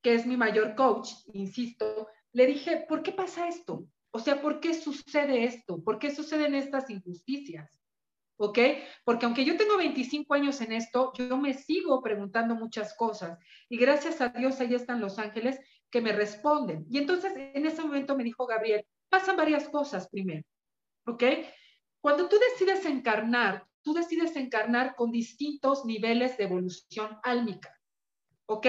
que 0.00 0.14
es 0.14 0.26
mi 0.26 0.36
mayor 0.36 0.76
coach, 0.76 1.10
insisto, 1.32 2.08
le 2.32 2.46
dije, 2.46 2.84
¿por 2.88 3.02
qué 3.02 3.12
pasa 3.12 3.48
esto? 3.48 3.88
O 4.12 4.20
sea, 4.20 4.40
¿por 4.40 4.60
qué 4.60 4.74
sucede 4.74 5.44
esto? 5.44 5.82
¿Por 5.82 5.98
qué 5.98 6.14
suceden 6.14 6.54
estas 6.54 6.88
injusticias? 6.88 7.68
¿ok? 8.36 8.58
Porque 9.04 9.26
aunque 9.26 9.44
yo 9.44 9.56
tengo 9.56 9.76
25 9.76 10.34
años 10.34 10.60
en 10.60 10.72
esto, 10.72 11.12
yo 11.14 11.36
me 11.36 11.54
sigo 11.54 12.02
preguntando 12.02 12.54
muchas 12.54 12.94
cosas 12.94 13.38
y 13.68 13.76
gracias 13.76 14.20
a 14.20 14.28
Dios 14.28 14.60
ahí 14.60 14.74
están 14.74 15.00
los 15.00 15.18
ángeles 15.18 15.58
que 15.90 16.00
me 16.00 16.12
responden. 16.12 16.86
Y 16.90 16.98
entonces 16.98 17.32
en 17.36 17.66
ese 17.66 17.82
momento 17.82 18.16
me 18.16 18.24
dijo 18.24 18.46
Gabriel, 18.46 18.84
pasan 19.08 19.36
varias 19.36 19.68
cosas 19.68 20.08
primero, 20.08 20.44
¿ok? 21.06 21.22
Cuando 22.00 22.28
tú 22.28 22.36
decides 22.38 22.84
encarnar, 22.86 23.66
tú 23.82 23.94
decides 23.94 24.36
encarnar 24.36 24.94
con 24.96 25.10
distintos 25.10 25.84
niveles 25.84 26.36
de 26.36 26.44
evolución 26.44 27.18
álmica. 27.22 27.72
¿Ok? 28.48 28.66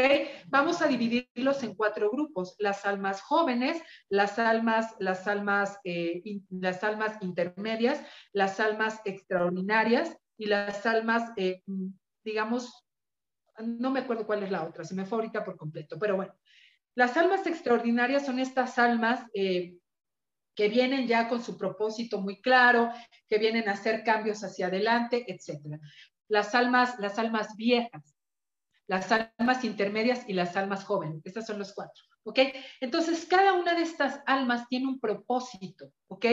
Vamos 0.48 0.82
a 0.82 0.88
dividirlos 0.88 1.62
en 1.62 1.76
cuatro 1.76 2.10
grupos: 2.10 2.56
las 2.58 2.84
almas 2.86 3.22
jóvenes, 3.22 3.80
las 4.10 4.40
almas, 4.40 4.96
las 4.98 5.28
almas, 5.28 5.80
eh, 5.84 6.24
las 6.50 6.84
almas 6.84 7.22
intermedias, 7.22 8.04
las 8.34 8.60
almas 8.60 9.02
extraordinarias 9.06 10.18
y 10.36 10.48
las 10.48 10.84
almas, 10.88 11.32
eh, 11.38 11.62
digamos, 12.24 12.88
no 13.60 13.92
me 13.92 14.00
acuerdo 14.00 14.26
cuál 14.26 14.44
es 14.44 14.52
la 14.52 14.64
otra, 14.64 14.84
se 14.84 14.96
me 14.96 15.06
fue 15.06 15.30
por 15.32 15.58
completo, 15.58 15.98
pero 16.00 16.16
bueno, 16.16 16.34
las 16.98 17.16
almas 17.16 17.46
extraordinarias 17.46 18.26
son 18.26 18.40
estas 18.40 18.80
almas 18.80 19.24
eh, 19.34 19.78
que 20.56 20.68
vienen 20.68 21.08
ya 21.08 21.30
con 21.30 21.44
su 21.44 21.58
propósito 21.58 22.20
muy 22.20 22.42
claro, 22.42 22.92
que 23.28 23.38
vienen 23.38 23.70
a 23.70 23.74
hacer 23.74 24.04
cambios 24.04 24.44
hacia 24.44 24.68
adelante, 24.68 25.26
etc. 25.32 25.80
Las 26.28 26.56
almas, 26.56 26.98
las 27.00 27.20
almas 27.20 27.56
viejas 27.56 28.18
las 28.88 29.12
almas 29.12 29.64
intermedias 29.64 30.24
y 30.28 30.34
las 30.34 30.56
almas 30.56 30.86
jóvenes. 30.86 31.22
Estas 31.26 31.46
son 31.46 31.60
los 31.60 31.74
cuatro, 31.74 32.04
¿ok? 32.24 32.40
Entonces, 32.80 33.26
cada 33.26 33.54
una 33.54 33.76
de 33.76 33.84
estas 33.84 34.22
almas 34.26 34.68
tiene 34.70 34.88
un 34.88 35.00
propósito, 35.00 35.92
¿ok? 36.08 36.26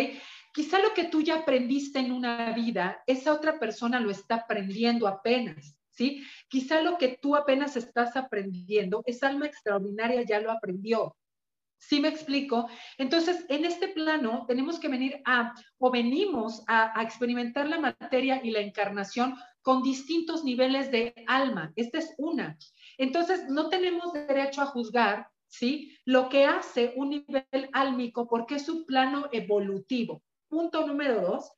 Quizá 0.52 0.78
lo 0.78 0.94
que 0.94 1.04
tú 1.04 1.20
ya 1.20 1.40
aprendiste 1.40 1.98
en 1.98 2.12
una 2.12 2.52
vida, 2.52 3.02
esa 3.06 3.32
otra 3.32 3.58
persona 3.58 4.00
lo 4.00 4.10
está 4.10 4.36
aprendiendo 4.36 5.08
apenas, 5.08 5.76
¿sí? 5.94 6.22
Quizá 6.48 6.82
lo 6.82 6.98
que 6.98 7.18
tú 7.20 7.36
apenas 7.36 7.76
estás 7.76 8.16
aprendiendo, 8.16 9.02
esa 9.06 9.28
alma 9.28 9.46
extraordinaria 9.46 10.22
ya 10.22 10.40
lo 10.40 10.50
aprendió. 10.50 11.16
¿Sí 11.78 12.00
me 12.00 12.08
explico? 12.08 12.68
Entonces, 12.96 13.44
en 13.48 13.64
este 13.64 13.88
plano 13.88 14.46
tenemos 14.46 14.78
que 14.78 14.88
venir 14.88 15.20
a, 15.26 15.54
o 15.78 15.90
venimos 15.90 16.62
a, 16.66 16.98
a 16.98 17.02
experimentar 17.02 17.68
la 17.68 17.78
materia 17.78 18.40
y 18.42 18.50
la 18.50 18.60
encarnación 18.60 19.36
con 19.60 19.82
distintos 19.82 20.44
niveles 20.44 20.90
de 20.90 21.14
alma. 21.26 21.72
Esta 21.76 21.98
es 21.98 22.14
una. 22.16 22.56
Entonces, 22.96 23.48
no 23.48 23.68
tenemos 23.68 24.12
derecho 24.12 24.62
a 24.62 24.66
juzgar, 24.66 25.28
¿sí? 25.46 25.96
Lo 26.04 26.28
que 26.28 26.46
hace 26.46 26.94
un 26.96 27.10
nivel 27.10 27.68
álmico 27.72 28.26
porque 28.26 28.54
es 28.54 28.68
un 28.68 28.86
plano 28.86 29.28
evolutivo. 29.30 30.22
Punto 30.48 30.86
número 30.86 31.20
dos. 31.20 31.50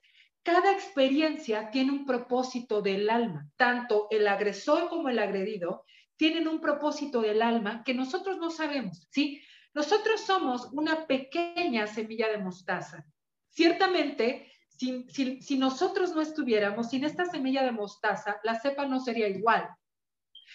Cada 0.46 0.70
experiencia 0.70 1.72
tiene 1.72 1.90
un 1.90 2.06
propósito 2.06 2.80
del 2.80 3.10
alma. 3.10 3.50
Tanto 3.56 4.06
el 4.12 4.28
agresor 4.28 4.88
como 4.88 5.08
el 5.08 5.18
agredido 5.18 5.84
tienen 6.16 6.46
un 6.46 6.60
propósito 6.60 7.20
del 7.20 7.42
alma 7.42 7.82
que 7.82 7.94
nosotros 7.94 8.38
no 8.38 8.50
sabemos, 8.50 9.08
¿sí? 9.10 9.42
Nosotros 9.74 10.20
somos 10.20 10.68
una 10.70 11.08
pequeña 11.08 11.88
semilla 11.88 12.28
de 12.28 12.38
mostaza. 12.38 13.04
Ciertamente, 13.48 14.48
si, 14.68 15.58
nosotros 15.58 16.14
no 16.14 16.20
estuviéramos, 16.20 16.90
sin 16.90 17.02
esta 17.02 17.24
semilla 17.24 17.64
de 17.64 17.72
mostaza, 17.72 18.38
la 18.44 18.60
cepa 18.60 18.86
no 18.86 19.00
sería 19.00 19.26
igual. 19.26 19.68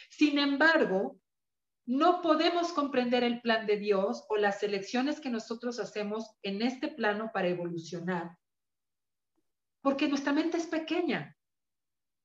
Sin 0.10 0.40
embargo, 0.40 1.20
no 1.86 2.22
podemos 2.22 2.72
comprender 2.72 3.26
el 3.26 3.42
plan 3.42 3.66
de 3.66 3.76
Dios 3.76 4.24
o 4.30 4.38
las 4.38 4.64
elecciones 4.64 5.20
que 5.20 5.30
nosotros 5.30 5.82
hacemos 5.82 6.32
en 6.44 6.62
este 6.62 6.88
plano 6.88 7.32
para 7.34 7.50
evolucionar, 7.50 8.38
porque 9.82 10.08
nuestra 10.08 10.34
mente 10.34 10.58
es 10.58 10.68
pequeña. 10.68 11.36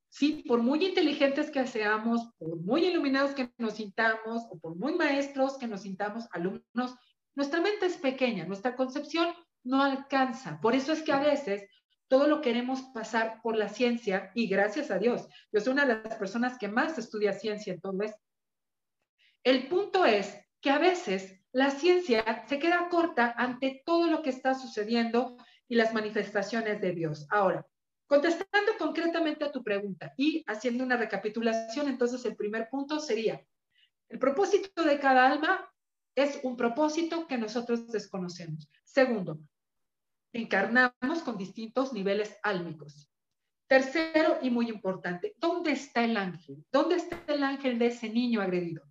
Sí, 0.09 0.45
por 0.47 0.62
muy 0.62 0.85
inteligentes 0.85 1.51
que 1.51 1.66
seamos, 1.66 2.33
por 2.38 2.57
muy 2.61 2.87
iluminados 2.87 3.33
que 3.33 3.53
nos 3.59 3.75
sintamos, 3.75 4.45
o 4.51 4.59
por 4.59 4.77
muy 4.77 4.95
maestros 4.95 5.59
que 5.59 5.66
nos 5.66 5.83
sintamos, 5.83 6.27
alumnos, 6.31 6.97
nuestra 7.35 7.61
mente 7.61 7.87
es 7.87 7.99
pequeña, 7.99 8.47
nuestra 8.47 8.77
concepción 8.77 9.29
no 9.64 9.83
alcanza. 9.83 10.61
Por 10.61 10.75
eso 10.75 10.92
es 10.92 11.03
que 11.03 11.12
a 11.12 11.21
veces 11.21 11.69
todo 12.09 12.29
lo 12.29 12.40
queremos 12.40 12.83
pasar 12.95 13.40
por 13.42 13.57
la 13.57 13.69
ciencia 13.69 14.31
y 14.35 14.47
gracias 14.47 14.90
a 14.90 14.99
Dios. 14.99 15.27
Yo 15.53 15.61
soy 15.61 15.73
una 15.73 15.87
de 15.87 16.03
las 16.03 16.16
personas 16.16 16.57
que 16.57 16.69
más 16.69 16.97
estudia 16.99 17.33
ciencia 17.33 17.73
en 17.73 17.81
todo 17.81 18.01
esto. 18.03 18.23
El 19.42 19.69
punto 19.69 20.05
es 20.05 20.38
que 20.61 20.71
a 20.71 20.79
veces 20.79 21.40
la 21.53 21.71
ciencia 21.71 22.45
se 22.49 22.59
queda 22.59 22.88
corta 22.88 23.35
ante 23.37 23.83
todo 23.85 24.11
lo 24.11 24.23
que 24.23 24.31
está 24.31 24.55
sucediendo 24.55 25.37
y 25.69 25.77
las 25.77 25.93
manifestaciones 25.93 26.81
de 26.81 26.93
Dios. 26.93 27.27
Ahora, 27.31 27.67
contestando 28.07 28.73
concretamente 28.79 29.45
a 29.45 29.53
tu 29.53 29.63
pregunta 29.63 30.13
y 30.17 30.45
haciendo 30.47 30.85
una 30.85 30.97
recapitulación, 30.97 31.89
entonces 31.89 32.25
el 32.25 32.37
primer 32.37 32.69
punto 32.71 33.01
sería, 33.01 33.45
el 34.09 34.19
propósito 34.19 34.85
de 34.85 34.99
cada 34.99 35.31
alma 35.31 35.69
es 36.15 36.41
un 36.43 36.57
propósito 36.57 37.27
que 37.27 37.37
nosotros 37.37 37.89
desconocemos. 37.89 38.71
Segundo, 38.85 39.39
encarnamos 40.33 41.23
con 41.25 41.37
distintos 41.37 41.93
niveles 41.93 42.37
álmicos. 42.43 43.11
Tercero 43.69 44.39
y 44.43 44.51
muy 44.51 44.69
importante, 44.69 45.35
¿dónde 45.39 45.73
está 45.73 46.05
el 46.05 46.17
ángel? 46.17 46.65
¿Dónde 46.71 46.97
está 46.97 47.21
el 47.27 47.43
ángel 47.43 47.79
de 47.79 47.87
ese 47.87 48.09
niño 48.09 48.41
agredido? 48.41 48.85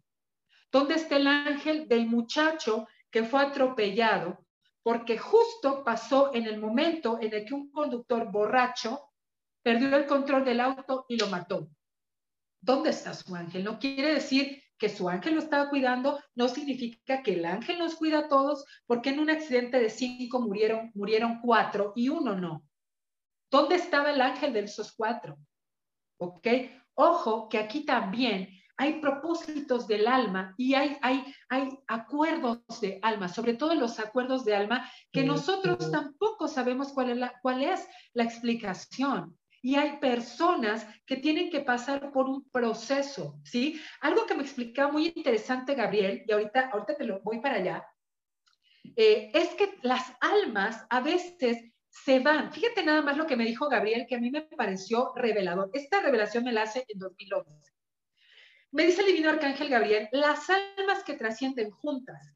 ¿Dónde 0.69 0.95
está 0.95 1.15
el 1.15 1.27
ángel 1.27 1.87
del 1.87 2.07
muchacho 2.07 2.85
que 3.09 3.23
fue 3.23 3.41
atropellado 3.41 4.44
porque 4.85 5.17
justo 5.17 5.83
pasó 5.83 6.31
en 6.35 6.45
el 6.45 6.59
momento 6.59 7.17
en 7.19 7.33
el 7.33 7.43
que 7.43 7.55
un 7.55 7.71
conductor 7.71 8.31
borracho 8.31 9.09
perdió 9.63 9.97
el 9.97 10.05
control 10.05 10.45
del 10.45 10.59
auto 10.59 11.07
y 11.09 11.17
lo 11.17 11.25
mató? 11.25 11.67
¿Dónde 12.61 12.91
está 12.91 13.15
su 13.15 13.35
ángel? 13.35 13.63
No 13.63 13.79
quiere 13.79 14.13
decir 14.13 14.61
que 14.77 14.89
su 14.89 15.09
ángel 15.09 15.33
lo 15.33 15.39
estaba 15.39 15.71
cuidando, 15.71 16.21
no 16.35 16.47
significa 16.47 17.23
que 17.23 17.33
el 17.33 17.45
ángel 17.45 17.79
nos 17.79 17.95
cuida 17.95 18.19
a 18.19 18.27
todos, 18.27 18.63
porque 18.85 19.09
en 19.09 19.19
un 19.19 19.31
accidente 19.31 19.79
de 19.79 19.89
cinco 19.89 20.39
murieron, 20.39 20.91
murieron 20.93 21.39
cuatro 21.41 21.91
y 21.95 22.09
uno 22.09 22.35
no. 22.35 22.63
¿Dónde 23.49 23.77
estaba 23.77 24.11
el 24.11 24.21
ángel 24.21 24.53
de 24.53 24.59
esos 24.59 24.93
cuatro? 24.93 25.39
¿Ok? 26.19 26.47
Ojo 26.93 27.49
que 27.49 27.57
aquí 27.57 27.85
también 27.85 28.49
hay 28.77 28.99
propósitos 28.99 29.87
del 29.87 30.07
alma 30.07 30.53
y 30.57 30.73
hay, 30.73 30.97
hay, 31.01 31.23
hay 31.49 31.69
acuerdos 31.87 32.61
de 32.81 32.99
alma, 33.01 33.27
sobre 33.27 33.53
todo 33.53 33.73
los 33.75 33.99
acuerdos 33.99 34.43
de 34.45 34.55
alma 34.55 34.89
que 35.11 35.23
nosotros 35.23 35.91
tampoco 35.91 36.47
sabemos 36.47 36.91
cuál 36.93 37.11
es 37.11 37.17
la, 37.17 37.39
cuál 37.41 37.63
es 37.63 37.87
la 38.13 38.23
explicación 38.23 39.37
y 39.61 39.75
hay 39.77 39.97
personas 39.97 40.85
que 41.07 41.17
tienen 41.17 41.49
que 41.49 41.61
pasar 41.61 42.11
por 42.11 42.29
un 42.29 42.47
proceso, 42.51 43.39
¿sí? 43.43 43.81
Algo 44.01 44.27
que 44.27 44.35
me 44.35 44.43
explicaba 44.43 44.91
muy 44.91 45.07
interesante 45.15 45.73
Gabriel, 45.73 46.23
y 46.27 46.31
ahorita, 46.31 46.69
ahorita 46.71 46.95
te 46.95 47.03
lo 47.03 47.19
voy 47.21 47.39
para 47.39 47.55
allá, 47.55 47.83
eh, 48.95 49.31
es 49.33 49.55
que 49.55 49.79
las 49.81 50.13
almas 50.21 50.85
a 50.89 51.01
veces 51.01 51.71
se 51.89 52.19
van. 52.19 52.51
Fíjate 52.51 52.83
nada 52.83 53.01
más 53.01 53.17
lo 53.17 53.25
que 53.25 53.35
me 53.35 53.45
dijo 53.45 53.67
Gabriel, 53.67 54.05
que 54.07 54.15
a 54.15 54.19
mí 54.19 54.29
me 54.29 54.43
pareció 54.43 55.13
revelador. 55.15 55.71
Esta 55.73 56.01
revelación 56.01 56.43
me 56.43 56.51
la 56.51 56.63
hace 56.63 56.85
en 56.87 56.99
2011. 56.99 57.74
Me 58.75 58.85
dice 58.85 59.03
el 59.03 59.07
divino 59.07 59.29
arcángel 59.29 59.69
Gabriel, 59.69 60.09
las 60.11 60.49
almas 60.49 61.01
que 61.05 61.13
trascienden 61.13 61.71
juntas, 61.71 62.35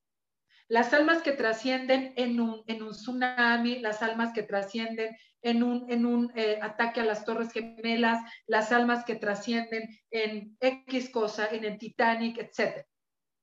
las 0.69 0.93
almas 0.93 1.21
que 1.21 1.33
trascienden 1.33 2.13
en 2.15 2.39
un, 2.39 2.63
tsunami, 2.65 3.79
las 3.79 4.01
almas 4.01 4.31
que 4.31 4.43
trascienden 4.43 5.17
en 5.41 5.63
un, 5.63 5.91
en 5.91 6.05
un 6.05 6.31
eh, 6.35 6.57
ataque 6.61 7.01
a 7.01 7.03
las 7.03 7.25
Torres 7.25 7.51
Gemelas, 7.51 8.21
las 8.47 8.71
almas 8.71 9.03
que 9.03 9.15
trascienden 9.15 9.89
en 10.11 10.55
X 10.61 11.09
cosa, 11.09 11.49
en 11.51 11.65
el 11.65 11.77
Titanic, 11.77 12.37
etc. 12.37 12.85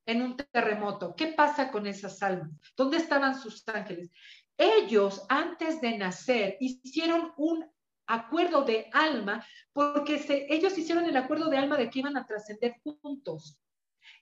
En 0.06 0.22
un 0.22 0.34
terremoto. 0.34 1.14
¿Qué 1.14 1.26
pasa 1.26 1.70
con 1.70 1.86
esas 1.86 2.22
almas? 2.22 2.50
¿Dónde 2.74 2.96
estaban 2.96 3.38
sus 3.38 3.62
ángeles? 3.68 4.10
Ellos, 4.56 5.26
antes 5.28 5.82
de 5.82 5.98
nacer, 5.98 6.56
hicieron 6.60 7.34
un 7.36 7.70
acuerdo 8.06 8.62
de 8.62 8.88
alma 8.92 9.44
porque 9.72 10.46
ellos 10.48 10.76
hicieron 10.78 11.04
el 11.04 11.16
acuerdo 11.16 11.48
de 11.50 11.58
alma 11.58 11.76
de 11.76 11.90
que 11.90 12.00
iban 12.00 12.16
a 12.16 12.26
trascender 12.26 12.76
juntos. 12.82 13.58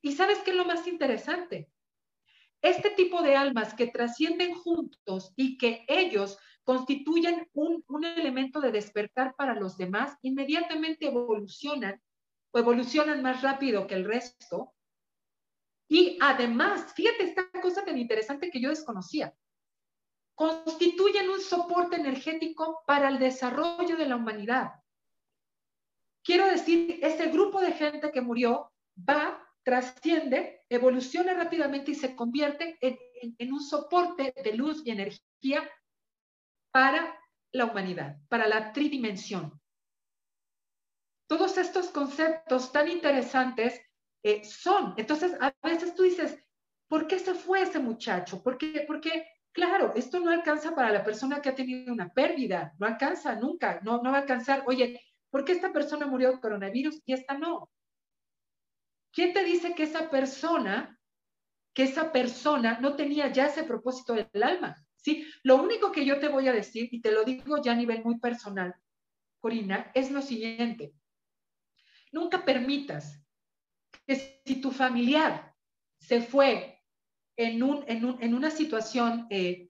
¿Y 0.03 0.12
sabes 0.12 0.38
qué 0.38 0.51
es 0.51 0.57
lo 0.57 0.64
más 0.64 0.87
interesante? 0.87 1.70
Este 2.61 2.90
tipo 2.90 3.23
de 3.23 3.37
almas 3.37 3.75
que 3.75 3.88
trascienden 3.88 4.55
juntos 4.55 5.33
y 5.37 5.59
que 5.59 5.85
ellos 5.87 6.38
constituyen 6.64 7.49
un, 7.53 7.85
elemento 8.05 8.61
de 8.61 8.73
despertar 8.73 9.35
para 9.37 9.55
los 9.55 9.77
demás, 9.77 10.16
inmediatamente 10.23 11.07
evolucionan 11.07 12.01
o 12.51 12.59
evolucionan 12.59 13.23
más 13.23 13.42
rápido 13.42 13.87
que 13.87 13.94
el 13.94 14.05
resto. 14.05 14.73
Y 15.88 16.18
además, 16.20 16.94
fíjate 16.94 17.25
esta 17.25 17.51
cosa 17.61 17.85
tan 17.85 17.99
interesante 17.99 18.51
que 18.51 18.61
yo 18.61 18.70
desconocía, 18.70 19.35
constituyen 20.35 21.31
un 21.31 21.40
soporte 21.40 21.97
energético 21.97 22.83
para 22.87 23.09
el 23.09 23.18
desarrollo 23.18 23.97
de 23.97 24.07
la 24.07 24.16
humanidad. 24.16 24.73
Quiero 26.25 26.47
decir, 26.47 26.99
ese 27.03 27.27
grupo 27.29 27.61
de 27.61 27.73
gente 27.73 28.11
que 28.11 28.20
murió 28.20 28.73
va 28.97 29.40
trasciende, 29.62 30.64
evoluciona 30.68 31.35
rápidamente 31.35 31.92
y 31.92 31.94
se 31.94 32.14
convierte 32.14 32.79
en, 32.81 33.53
un 33.53 33.61
soporte 33.61 34.35
de 34.42 34.53
luz 34.55 34.83
y 34.85 34.90
energía 34.90 35.68
para 36.70 37.18
la 37.53 37.64
humanidad, 37.66 38.18
para 38.29 38.47
la 38.47 38.73
tridimensión. 38.73 39.61
todos 41.27 41.57
estos 41.57 41.88
conceptos 41.88 42.70
tan 42.70 42.88
interesantes 42.88 43.81
eh, 44.23 44.44
son. 44.44 44.94
Entonces, 44.97 45.33
a 45.40 45.55
veces 45.66 45.94
tú 45.94 46.03
dices, 46.03 46.38
¿por 46.87 47.07
qué 47.07 47.18
se 47.18 47.35
fue 47.35 47.62
ese 47.62 47.79
muchacho? 47.79 48.42
¿Por 48.42 48.59
qué? 48.59 48.85
Porque, 48.87 49.27
claro, 49.55 49.95
esto 49.95 50.21
no 50.21 50.31
alcanza 50.31 50.75
para 50.75 50.90
la 50.90 51.03
persona 51.03 51.40
que 51.40 51.49
ha 51.49 51.55
tenido 51.55 51.93
una 51.93 52.12
pérdida, 52.12 52.75
no 52.79 52.87
alcanza 52.87 53.37
nunca, 53.37 53.81
no, 53.83 54.03
no 54.03 54.11
va 54.11 54.19
a 54.19 54.21
alcanzar. 54.21 54.64
Oye, 54.67 55.01
¿por 55.31 55.45
qué 55.45 55.53
esta 55.53 55.73
persona 55.73 56.07
murió 56.07 56.33
de 56.33 56.40
coronavirus 56.40 57.01
y 57.07 57.14
esta 57.14 57.38
no? 57.38 57.71
¿Quién 59.12 59.33
te 59.33 59.45
dice 59.45 59.75
que 59.75 59.85
esa 59.85 60.11
persona, 60.11 60.99
que 61.73 61.85
esa 61.85 62.12
persona 62.12 62.79
no 62.81 62.97
tenía 62.97 63.33
ya 63.33 63.47
ese 63.47 63.62
propósito 63.62 64.12
del 64.12 64.43
alma? 64.43 64.77
¿Sí? 64.97 65.27
Lo 65.45 65.62
único 65.62 65.93
que 65.93 66.05
yo 66.05 66.19
te 66.19 66.29
voy 66.29 66.49
a 66.49 66.53
decir, 66.53 66.88
y 66.90 67.01
te 67.01 67.12
lo 67.12 67.25
digo 67.25 67.62
ya 67.62 67.73
a 67.73 67.77
nivel 67.77 68.03
muy 68.03 68.19
personal, 68.19 68.75
Corina, 69.38 69.93
es 69.95 70.11
lo 70.11 70.21
siguiente. 70.21 70.95
Nunca 72.11 72.45
permitas 72.45 73.23
que 74.07 74.40
si 74.45 74.61
tu 74.61 74.73
familiar 74.73 75.55
se 76.01 76.21
fue 76.21 76.74
en, 77.37 77.62
un, 77.62 77.85
en, 77.88 78.35
una 78.35 78.51
situación 78.51 79.27
eh, 79.31 79.68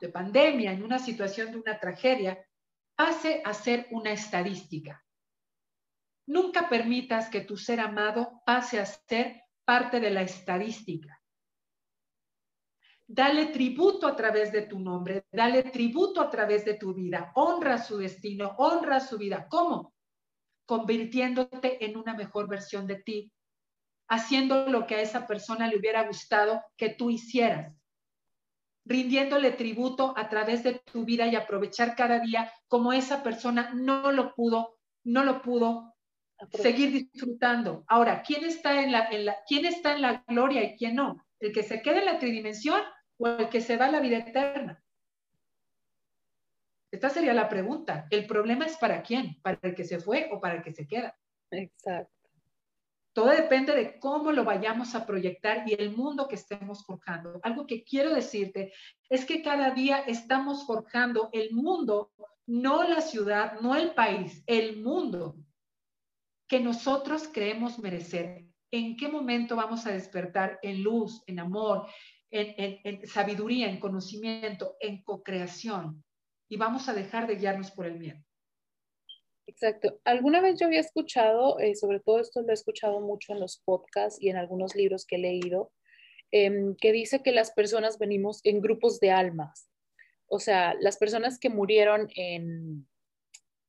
de 0.00 0.08
pandemia, 0.08 0.72
en 0.72 0.82
una 0.82 0.98
situación 0.98 1.52
de 1.52 1.58
una 1.58 1.78
tragedia, 1.78 2.44
pase 2.94 3.42
a 3.44 3.54
ser 3.54 3.88
una 3.90 4.12
estadística. 4.12 5.04
Nunca 6.26 6.68
permitas 6.68 7.28
que 7.28 7.40
tu 7.40 7.56
ser 7.56 7.80
amado 7.80 8.42
pase 8.46 8.78
a 8.78 8.86
ser 8.86 9.42
parte 9.64 10.00
de 10.00 10.10
la 10.10 10.22
estadística. 10.22 11.20
Dale 13.06 13.46
tributo 13.46 14.06
a 14.06 14.16
través 14.16 14.52
de 14.52 14.62
tu 14.62 14.78
nombre, 14.78 15.26
dale 15.30 15.64
tributo 15.64 16.20
a 16.20 16.30
través 16.30 16.64
de 16.64 16.74
tu 16.74 16.94
vida, 16.94 17.32
honra 17.34 17.78
su 17.78 17.98
destino, 17.98 18.54
honra 18.58 19.00
su 19.00 19.18
vida. 19.18 19.46
¿Cómo? 19.50 19.92
convirtiéndote 20.72 21.84
en 21.84 21.96
una 21.96 22.14
mejor 22.14 22.48
versión 22.48 22.86
de 22.86 22.96
ti, 22.96 23.32
haciendo 24.12 24.66
lo 24.66 24.86
que 24.86 24.96
a 24.96 25.00
esa 25.00 25.26
persona 25.26 25.66
le 25.66 25.78
hubiera 25.78 26.06
gustado 26.06 26.62
que 26.76 26.90
tú 26.90 27.08
hicieras, 27.08 27.74
rindiéndole 28.84 29.52
tributo 29.52 30.12
a 30.18 30.28
través 30.28 30.62
de 30.62 30.74
tu 30.80 31.06
vida 31.06 31.26
y 31.26 31.34
aprovechar 31.34 31.96
cada 31.96 32.18
día 32.20 32.52
como 32.68 32.92
esa 32.92 33.22
persona 33.22 33.70
no 33.72 34.12
lo 34.12 34.34
pudo, 34.34 34.78
no 35.04 35.24
lo 35.24 35.40
pudo 35.40 35.94
seguir 36.52 36.92
disfrutando. 36.92 37.84
Ahora, 37.88 38.22
¿quién 38.22 38.44
está 38.44 38.82
en 38.82 38.92
la, 38.92 39.06
en 39.06 39.24
la, 39.24 39.38
quién 39.48 39.64
está 39.64 39.94
en 39.94 40.02
la 40.02 40.22
gloria 40.28 40.62
y 40.62 40.76
quién 40.76 40.96
no? 40.96 41.24
¿El 41.40 41.52
que 41.52 41.62
se 41.62 41.80
queda 41.80 42.00
en 42.00 42.04
la 42.04 42.18
tridimensión 42.18 42.82
o 43.16 43.28
el 43.28 43.48
que 43.48 43.62
se 43.62 43.78
va 43.78 43.86
a 43.86 43.92
la 43.92 44.00
vida 44.00 44.18
eterna? 44.18 44.84
Esta 46.90 47.08
sería 47.08 47.32
la 47.32 47.48
pregunta. 47.48 48.06
¿El 48.10 48.26
problema 48.26 48.66
es 48.66 48.76
para 48.76 49.02
quién? 49.02 49.40
¿Para 49.40 49.58
el 49.62 49.74
que 49.74 49.84
se 49.84 50.00
fue 50.00 50.28
o 50.30 50.38
para 50.38 50.56
el 50.56 50.62
que 50.62 50.74
se 50.74 50.86
queda? 50.86 51.16
Exacto. 51.50 52.11
Todo 53.12 53.30
depende 53.30 53.74
de 53.74 53.98
cómo 53.98 54.32
lo 54.32 54.44
vayamos 54.44 54.94
a 54.94 55.04
proyectar 55.04 55.64
y 55.66 55.74
el 55.74 55.94
mundo 55.96 56.28
que 56.28 56.36
estemos 56.36 56.84
forjando. 56.84 57.40
Algo 57.42 57.66
que 57.66 57.84
quiero 57.84 58.14
decirte 58.14 58.72
es 59.08 59.24
que 59.26 59.42
cada 59.42 59.70
día 59.70 59.98
estamos 60.00 60.66
forjando 60.66 61.28
el 61.32 61.52
mundo, 61.52 62.12
no 62.46 62.84
la 62.84 63.00
ciudad, 63.00 63.60
no 63.60 63.76
el 63.76 63.92
país, 63.92 64.42
el 64.46 64.82
mundo 64.82 65.36
que 66.48 66.60
nosotros 66.60 67.28
creemos 67.32 67.78
merecer. 67.78 68.46
¿En 68.70 68.96
qué 68.96 69.08
momento 69.08 69.56
vamos 69.56 69.86
a 69.86 69.92
despertar 69.92 70.58
en 70.62 70.82
luz, 70.82 71.22
en 71.26 71.38
amor, 71.38 71.86
en, 72.30 73.06
sabiduría, 73.06 73.68
en 73.68 73.78
conocimiento, 73.78 74.76
en 74.80 75.02
co-creación? 75.02 76.02
y 76.52 76.58
vamos 76.58 76.86
a 76.86 76.92
dejar 76.92 77.26
de 77.26 77.36
guiarnos 77.36 77.70
por 77.70 77.86
el 77.86 77.98
miedo. 77.98 78.22
Exacto. 79.46 80.00
Alguna 80.04 80.40
vez 80.40 80.58
yo 80.58 80.66
había 80.66 80.80
escuchado, 80.80 81.58
eh, 81.58 81.74
sobre 81.74 82.00
todo 82.00 82.20
esto 82.20 82.42
lo 82.42 82.50
he 82.50 82.54
escuchado 82.54 83.00
mucho 83.00 83.32
en 83.32 83.40
los 83.40 83.60
podcasts 83.64 84.20
y 84.22 84.28
en 84.28 84.36
algunos 84.36 84.74
libros 84.74 85.04
que 85.04 85.16
he 85.16 85.18
leído, 85.18 85.72
em, 86.30 86.76
que 86.76 86.92
dice 86.92 87.22
que 87.22 87.32
las 87.32 87.52
personas 87.52 87.98
venimos 87.98 88.40
en 88.44 88.60
grupos 88.60 89.00
de 89.00 89.10
almas. 89.10 89.68
O 90.26 90.38
sea, 90.38 90.74
las 90.80 90.96
personas 90.96 91.38
que 91.38 91.50
murieron 91.50 92.08
en, 92.16 92.86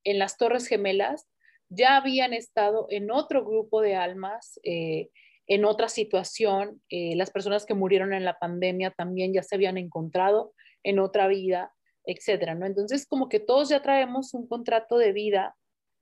en 0.03 0.19
las 0.19 0.37
Torres 0.37 0.67
Gemelas 0.67 1.27
ya 1.69 1.97
habían 1.97 2.33
estado 2.33 2.87
en 2.89 3.11
otro 3.11 3.43
grupo 3.43 3.81
de 3.81 3.95
almas, 3.95 4.59
eh, 4.63 5.09
en 5.47 5.65
otra 5.65 5.89
situación. 5.89 6.81
Eh, 6.89 7.15
las 7.15 7.31
personas 7.31 7.65
que 7.65 7.73
murieron 7.73 8.13
en 8.13 8.25
la 8.25 8.37
pandemia 8.39 8.91
también 8.91 9.33
ya 9.33 9.43
se 9.43 9.55
habían 9.55 9.77
encontrado 9.77 10.53
en 10.83 10.99
otra 10.99 11.27
vida 11.27 11.73
etcétera, 12.05 12.55
¿no? 12.55 12.65
Entonces, 12.65 13.05
como 13.07 13.29
que 13.29 13.39
todos 13.39 13.69
ya 13.69 13.81
traemos 13.81 14.33
un 14.33 14.47
contrato 14.47 14.97
de 14.97 15.13
vida 15.13 15.55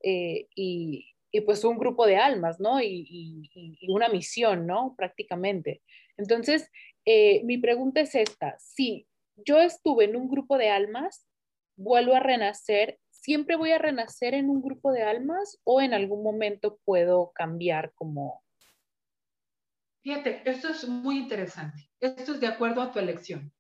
eh, 0.04 0.48
y, 0.56 1.16
pues 1.46 1.64
un 1.64 1.78
grupo 1.78 2.06
de 2.06 2.18
almas, 2.18 2.60
¿no? 2.60 2.82
Y, 2.82 3.50
una 3.88 4.10
misión, 4.10 4.68
¿no? 4.68 4.96
Prácticamente. 4.98 5.82
Entonces, 6.18 6.70
eh, 7.06 7.44
mi 7.46 7.58
pregunta 7.58 8.02
es 8.02 8.16
esta, 8.16 8.56
si 8.60 9.08
yo 9.36 9.60
estuve 9.60 10.06
en 10.06 10.16
un 10.16 10.30
grupo 10.30 10.58
de 10.58 10.70
almas, 10.70 11.26
vuelvo 11.78 12.16
a 12.16 12.20
renacer, 12.20 13.00
¿siempre 13.10 13.56
voy 13.56 13.72
a 13.72 13.80
renacer 13.80 14.34
en 14.34 14.50
un 14.50 14.62
grupo 14.62 14.92
de 14.92 15.04
almas 15.04 15.60
o 15.64 15.82
en 15.82 15.94
algún 15.94 16.24
momento 16.24 16.80
puedo 16.84 17.32
cambiar 17.34 17.94
como... 17.94 18.44
Fíjate, 20.04 20.42
esto 20.46 20.70
es 20.70 20.88
muy 20.88 21.18
interesante. 21.18 21.90
Esto 22.00 22.34
es 22.34 22.40
de 22.40 22.48
acuerdo 22.48 22.82
a 22.82 22.92
tu 22.92 23.00
elección. 23.00 23.54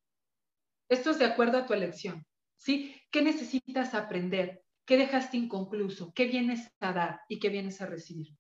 Esto 0.89 1.11
es 1.11 1.19
de 1.19 1.25
acuerdo 1.25 1.59
a 1.59 1.65
tu 1.65 1.73
elección. 1.73 2.25
¿sí? 2.61 2.95
¿Qué 3.11 3.21
necesitas 3.21 3.93
aprender? 3.93 4.63
¿Qué 4.91 4.97
dejaste 4.97 5.37
inconcluso? 5.37 6.11
¿Qué 6.13 6.25
vienes 6.25 6.69
a 6.81 6.91
dar 6.91 7.21
y 7.29 7.39
qué 7.39 7.47
vienes 7.47 7.79
a 7.79 7.85
recibir? 7.85 8.35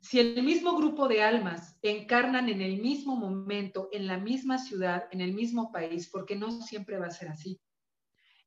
Si 0.00 0.20
el 0.20 0.44
mismo 0.44 0.76
grupo 0.76 1.08
de 1.08 1.24
almas 1.24 1.76
encarnan 1.82 2.48
en 2.48 2.60
el 2.60 2.80
mismo 2.80 3.16
momento, 3.16 3.88
en 3.90 4.06
la 4.06 4.16
misma 4.16 4.58
ciudad, 4.58 5.08
en 5.10 5.20
el 5.20 5.34
mismo 5.34 5.72
país, 5.72 6.08
porque 6.08 6.36
no 6.36 6.62
siempre 6.62 7.00
va 7.00 7.06
a 7.08 7.10
ser 7.10 7.30
así. 7.30 7.60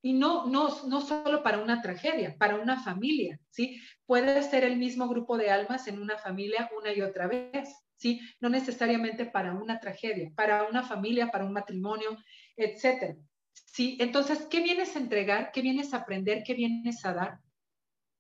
Y 0.02 0.14
no, 0.14 0.48
no, 0.48 0.70
no 0.88 1.02
solo 1.02 1.44
para 1.44 1.62
una 1.62 1.82
tragedia, 1.82 2.38
para 2.38 2.56
una 2.56 2.82
familia, 2.82 3.38
¿sí? 3.50 3.82
Puede 4.06 4.42
ser 4.44 4.64
el 4.64 4.78
mismo 4.78 5.10
grupo 5.10 5.38
de 5.38 5.52
almas 5.52 5.90
en 5.90 6.00
una 6.00 6.18
familia 6.18 6.72
una 6.80 6.94
y 6.94 7.02
otra 7.02 7.28
vez, 7.28 7.68
¿sí? 7.98 8.22
No 8.40 8.48
necesariamente 8.48 9.26
para 9.26 9.52
una 9.56 9.82
tragedia, 9.82 10.32
para 10.38 10.64
una 10.70 10.84
familia, 10.84 11.32
para 11.32 11.44
un 11.44 11.52
matrimonio, 11.52 12.18
etcétera. 12.56 13.18
¿Sí? 13.66 13.98
Entonces, 14.00 14.48
¿qué 14.50 14.62
vienes 14.62 14.96
a 14.96 15.00
entregar? 15.00 15.52
¿Qué 15.52 15.62
vienes 15.62 15.94
a 15.94 15.98
aprender? 15.98 16.44
¿Qué 16.44 16.54
vienes 16.54 17.04
a 17.06 17.14
dar? 17.14 17.40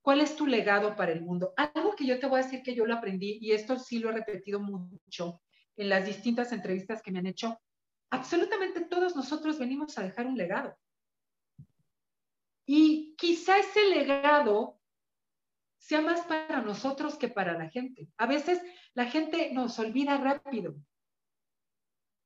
¿Cuál 0.02 0.22
es 0.22 0.36
tu 0.36 0.48
legado 0.48 0.96
para 0.96 1.12
el 1.12 1.22
mundo? 1.22 1.54
Algo 1.58 1.96
que 1.96 2.06
yo 2.06 2.20
te 2.20 2.28
voy 2.28 2.40
a 2.40 2.44
decir 2.44 2.64
que 2.64 2.76
yo 2.76 2.86
lo 2.86 2.96
aprendí, 2.96 3.40
y 3.42 3.52
esto 3.52 3.78
sí 3.78 4.00
lo 4.00 4.10
he 4.10 4.14
repetido 4.14 4.60
mucho 4.60 5.42
en 5.76 5.90
las 5.90 6.06
distintas 6.06 6.52
entrevistas 6.52 7.02
que 7.02 7.12
me 7.12 7.20
han 7.20 7.28
hecho, 7.28 7.60
absolutamente 8.10 8.82
todos 8.82 9.16
nosotros 9.16 9.60
venimos 9.60 9.98
a 9.98 10.04
dejar 10.04 10.26
un 10.26 10.38
legado. 10.38 10.76
Y 12.66 13.16
quizá 13.18 13.58
ese 13.58 13.86
legado 13.90 14.80
sea 15.78 16.02
más 16.02 16.22
para 16.26 16.62
nosotros 16.62 17.18
que 17.18 17.30
para 17.30 17.58
la 17.58 17.70
gente. 17.70 18.10
A 18.18 18.26
veces 18.26 18.62
la 18.94 19.06
gente 19.06 19.54
nos 19.54 19.80
olvida 19.80 20.18
rápido. 20.18 20.76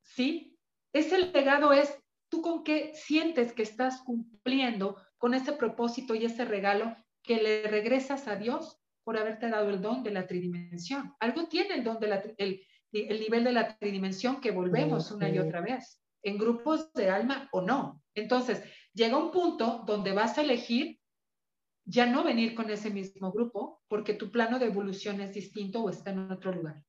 ¿Sí? 0.02 0.58
Ese 0.93 1.17
legado 1.32 1.71
es 1.74 2.01
¿Tú 2.32 2.41
con 2.41 2.63
qué 2.63 2.94
sientes 2.96 3.52
que 3.52 3.62
estás 3.62 4.02
cumpliendo 4.04 4.96
con 5.17 5.34
ese 5.34 5.52
propósito 5.52 6.15
y 6.15 6.24
ese 6.24 6.46
regalo 6.46 6.96
que 7.22 7.44
le 7.44 7.67
regresas 7.67 8.30
a 8.30 8.38
Dios 8.38 8.80
por 9.04 9.17
haberte 9.17 9.50
dado 9.50 9.70
el 9.70 9.82
don 9.82 10.02
de 10.02 10.12
la 10.12 10.28
tridimensión? 10.28 11.13
Algo 11.20 11.50
tiene 11.50 11.76
el 11.76 11.84
don 11.84 12.00
de 12.00 12.08
la, 12.08 12.24
el, 12.38 12.62
el 12.94 13.20
nivel 13.20 13.44
de 13.44 13.52
la 13.52 13.78
tridimensión 13.78 14.39
que 14.39 14.52
volvemos 14.52 15.12
una 15.12 15.28
y 15.28 15.39
otra 15.39 15.60
vez, 15.60 16.02
en 16.24 16.38
grupos 16.38 16.94
de 16.94 17.10
alma 17.10 17.50
o 17.52 17.60
no. 17.60 18.02
Entonces, 18.15 18.63
llega 18.94 19.17
un 19.17 19.32
punto 19.32 19.84
donde 19.86 20.13
vas 20.13 20.38
a 20.38 20.42
elegir 20.42 21.02
ya 21.84 22.06
no 22.06 22.23
venir 22.23 22.56
con 22.56 22.69
ese 22.69 22.92
mismo 22.92 23.34
grupo 23.34 23.82
porque 23.90 24.13
tu 24.13 24.32
plano 24.32 24.58
de 24.58 24.67
evolución 24.67 25.19
es 25.19 25.34
distinto 25.34 25.84
o 25.84 25.90
está 25.90 26.12
en 26.12 26.32
otro 26.32 26.54
lugar. 26.54 26.82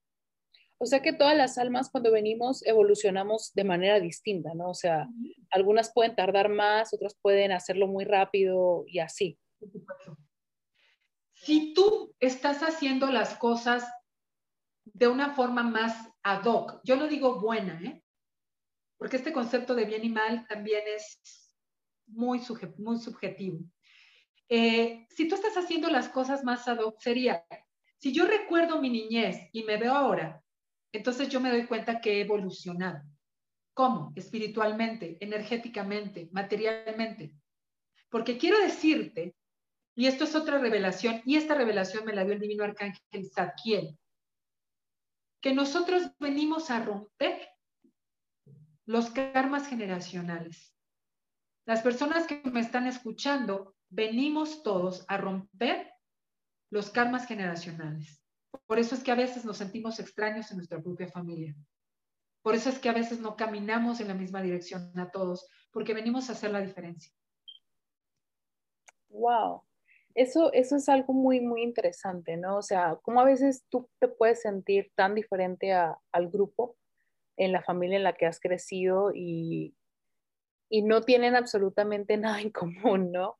O 0.83 0.87
sea 0.87 1.01
que 1.01 1.13
todas 1.13 1.37
las 1.37 1.59
almas 1.59 1.91
cuando 1.91 2.11
venimos 2.11 2.67
evolucionamos 2.67 3.53
de 3.55 3.63
manera 3.63 4.01
distinta, 4.01 4.53
¿no? 4.53 4.71
O 4.71 4.75
sea, 4.75 5.07
algunas 5.53 5.93
pueden 5.95 6.17
tardar 6.17 6.49
más, 6.49 6.93
otras 6.93 7.17
pueden 7.23 7.53
hacerlo 7.53 7.87
muy 7.87 8.05
rápido 8.05 8.83
y 8.89 8.99
así. 8.99 9.39
Si 11.35 11.73
tú 11.73 12.17
estás 12.19 12.65
haciendo 12.65 13.13
las 13.13 13.37
cosas 13.37 13.89
de 14.83 15.07
una 15.07 15.35
forma 15.35 15.63
más 15.63 16.09
ad 16.25 16.47
hoc, 16.47 16.81
yo 16.83 16.97
no 16.97 17.07
digo 17.07 17.41
buena, 17.41 17.81
¿eh? 17.81 18.03
Porque 18.99 19.19
este 19.19 19.33
concepto 19.33 19.77
de 19.77 19.85
bien 19.85 20.05
y 20.05 20.09
mal 20.09 20.49
también 20.49 20.83
es 20.97 21.55
muy, 22.09 22.41
muy 22.79 22.99
subjetivo. 22.99 23.61
Eh, 24.49 25.07
si 25.11 25.29
tú 25.29 25.37
estás 25.37 25.57
haciendo 25.57 25.89
las 25.91 26.09
cosas 26.09 26.43
más 26.43 26.67
ad 26.67 26.79
hoc, 26.79 26.99
sería, 26.99 27.47
si 27.99 28.13
yo 28.13 28.27
recuerdo 28.27 28.83
mi 28.83 28.91
niñez 28.91 29.49
y 29.53 29.63
me 29.63 29.77
veo 29.77 29.95
ahora, 29.95 30.42
entonces 30.93 31.29
yo 31.29 31.41
me 31.41 31.51
doy 31.51 31.67
cuenta 31.67 32.01
que 32.01 32.19
he 32.19 32.21
evolucionado. 32.21 33.03
¿Cómo? 33.75 34.13
Espiritualmente, 34.15 35.17
energéticamente, 35.21 36.29
materialmente. 36.33 37.35
Porque 38.11 38.37
quiero 38.37 38.59
decirte 38.61 39.35
Y 39.95 40.07
esto 40.07 40.25
es 40.25 40.35
otra 40.35 40.59
revelación, 40.59 41.21
y 41.27 41.37
esta 41.37 41.55
revelación 41.55 42.05
me 42.05 42.15
la 42.15 42.25
dio 42.25 42.33
el 42.33 42.41
divino 42.41 42.65
arcángel 42.65 43.31
Zadkiel, 43.31 43.99
que 45.43 45.53
nosotros 45.53 46.13
venimos 46.19 46.71
a 46.71 46.83
romper 46.83 47.49
los 48.87 49.11
karmas 49.11 49.69
generacionales. 49.69 50.75
Las 51.67 51.83
personas 51.83 52.27
que 52.27 52.43
me 52.51 52.61
están 52.61 52.87
escuchando, 52.87 53.77
venimos 53.91 54.63
todos 54.63 55.05
a 55.09 55.17
romper 55.19 55.93
los 56.71 56.91
karmas 56.91 57.27
generacionales. 57.27 58.22
Por 58.67 58.79
eso 58.79 58.95
es 58.95 59.03
que 59.03 59.11
a 59.11 59.17
veces 59.17 59.45
nos 59.45 59.59
sentimos 59.59 59.99
extraños 59.99 60.51
en 60.51 60.59
nuestra 60.59 60.81
propia 60.81 61.09
familia. 61.09 61.55
Por 62.43 62.55
eso 62.55 62.69
es 62.69 62.79
que 62.79 62.89
a 62.89 62.95
veces 62.95 63.21
no 63.21 63.37
caminamos 63.37 64.01
en 64.01 64.09
la 64.09 64.15
misma 64.15 64.43
dirección 64.43 64.99
a 64.99 65.11
todos, 65.11 65.49
porque 65.71 65.95
venimos 65.95 66.29
a 66.29 66.33
hacer 66.33 66.51
la 66.51 66.61
diferencia. 66.61 67.13
Wow. 69.09 69.63
Eso, 70.15 70.53
eso 70.53 70.77
es 70.77 70.89
algo 70.89 71.15
muy, 71.15 71.41
muy 71.41 71.63
interesante, 71.63 72.37
¿no? 72.37 72.59
O 72.59 72.63
sea, 72.63 72.99
cómo 73.03 73.21
a 73.21 73.25
veces 73.25 73.65
tú 73.71 73.89
te 73.99 74.09
puedes 74.09 74.43
sentir 74.43 74.93
tan 74.95 75.15
diferente 75.15 75.73
al 75.73 76.29
grupo 76.29 76.77
en 77.37 77.53
la 77.53 77.63
familia 77.63 77.97
en 77.97 78.05
la 78.05 78.13
que 78.15 78.27
has 78.27 78.41
crecido 78.41 79.13
y, 79.15 79.75
y 80.69 80.83
no 80.83 81.03
tienen 81.03 81.37
absolutamente 81.37 82.17
nada 82.19 82.41
en 82.41 82.51
común, 82.51 83.13
¿no? 83.13 83.39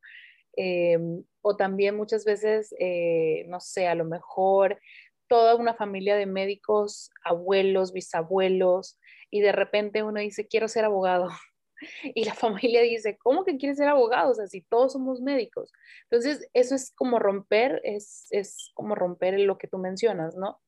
Em, 0.55 1.25
o 1.43 1.57
también 1.57 1.97
muchas 1.97 2.25
veces, 2.25 2.75
eh, 2.79 3.45
no 3.49 3.61
sé, 3.61 3.89
a 3.89 3.95
lo 3.95 4.05
mejor 4.05 4.81
toda 5.29 5.57
una 5.57 5.75
familia 5.75 6.17
de 6.17 6.27
médicos, 6.27 7.11
abuelos, 7.25 7.93
bisabuelos, 7.93 8.99
y 9.31 9.41
de 9.41 9.53
repente 9.53 10.03
uno 10.03 10.21
dice, 10.21 10.47
quiero 10.47 10.69
ser 10.69 10.85
abogado. 10.85 11.29
Y 12.15 12.25
la 12.25 12.35
familia 12.35 12.81
dice, 12.81 13.19
¿cómo 13.21 13.45
que 13.45 13.57
quieres 13.57 13.77
ser 13.77 13.89
abogado? 13.89 14.31
O 14.31 14.35
sea, 14.35 14.47
si 14.47 14.61
todos 14.61 14.93
somos 14.93 15.21
médicos. 15.21 15.73
Entonces, 16.05 16.49
eso 16.53 16.77
es 16.77 16.93
como 16.95 17.19
romper, 17.19 17.81
es, 17.83 18.29
es 18.31 18.71
como 18.75 18.95
romper 18.95 19.41
lo 19.41 19.59
que 19.59 19.67
tú 19.67 19.79
mencionas, 19.79 20.37
¿no? 20.37 20.61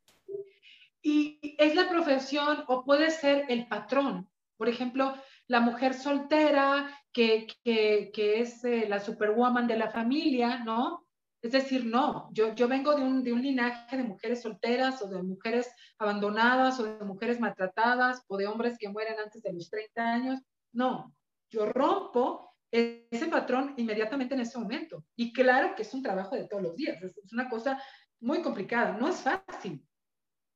Y 1.03 1.39
es 1.59 1.77
la 1.77 1.89
profesión 1.89 2.65
o 2.67 2.85
puede 2.85 3.13
ser 3.13 3.45
el 3.49 3.69
patrón. 3.69 4.29
Por 4.57 4.69
ejemplo, 4.69 5.15
la 5.49 5.61
mujer 5.61 5.95
soltera 5.95 6.89
que, 7.13 7.47
que, 7.63 8.11
que 8.13 8.41
es 8.41 8.65
eh, 8.65 8.87
la 8.89 9.01
superwoman 9.01 9.67
de 9.67 9.77
la 9.77 9.91
familia, 9.91 10.65
¿no? 10.65 11.07
Es 11.43 11.53
decir, 11.53 11.85
no, 11.85 12.31
yo, 12.33 12.55
yo 12.55 12.69
vengo 12.69 12.95
de 12.95 13.03
un, 13.03 13.23
de 13.23 13.33
un 13.33 13.43
linaje 13.43 13.99
de 13.99 14.03
mujeres 14.03 14.41
solteras 14.41 15.03
o 15.03 15.09
de 15.09 15.23
mujeres 15.23 15.71
abandonadas 15.99 16.81
o 16.81 16.85
de 16.85 17.05
mujeres 17.05 17.39
maltratadas 17.39 18.25
o 18.29 18.39
de 18.39 18.47
hombres 18.47 18.79
que 18.79 18.89
mueren 18.89 19.19
antes 19.19 19.43
de 19.43 19.53
los 19.53 19.69
30 19.69 20.03
años. 20.03 20.41
No, 20.73 21.15
yo 21.51 21.67
rompo 21.67 22.55
ese 22.71 23.27
patrón 23.27 23.75
inmediatamente 23.77 24.35
en 24.35 24.41
ese 24.41 24.59
momento. 24.59 25.05
Y 25.17 25.35
claro 25.35 25.75
que 25.77 25.83
es 25.83 25.93
un 25.93 26.03
trabajo 26.03 26.35
de 26.35 26.49
todos 26.49 26.63
los 26.63 26.77
días, 26.77 27.01
es, 27.03 27.17
es 27.19 27.33
una 27.33 27.49
cosa 27.51 27.81
muy 28.21 28.41
complicada, 28.41 28.97
no 28.97 29.09
es 29.09 29.17
fácil. 29.17 29.87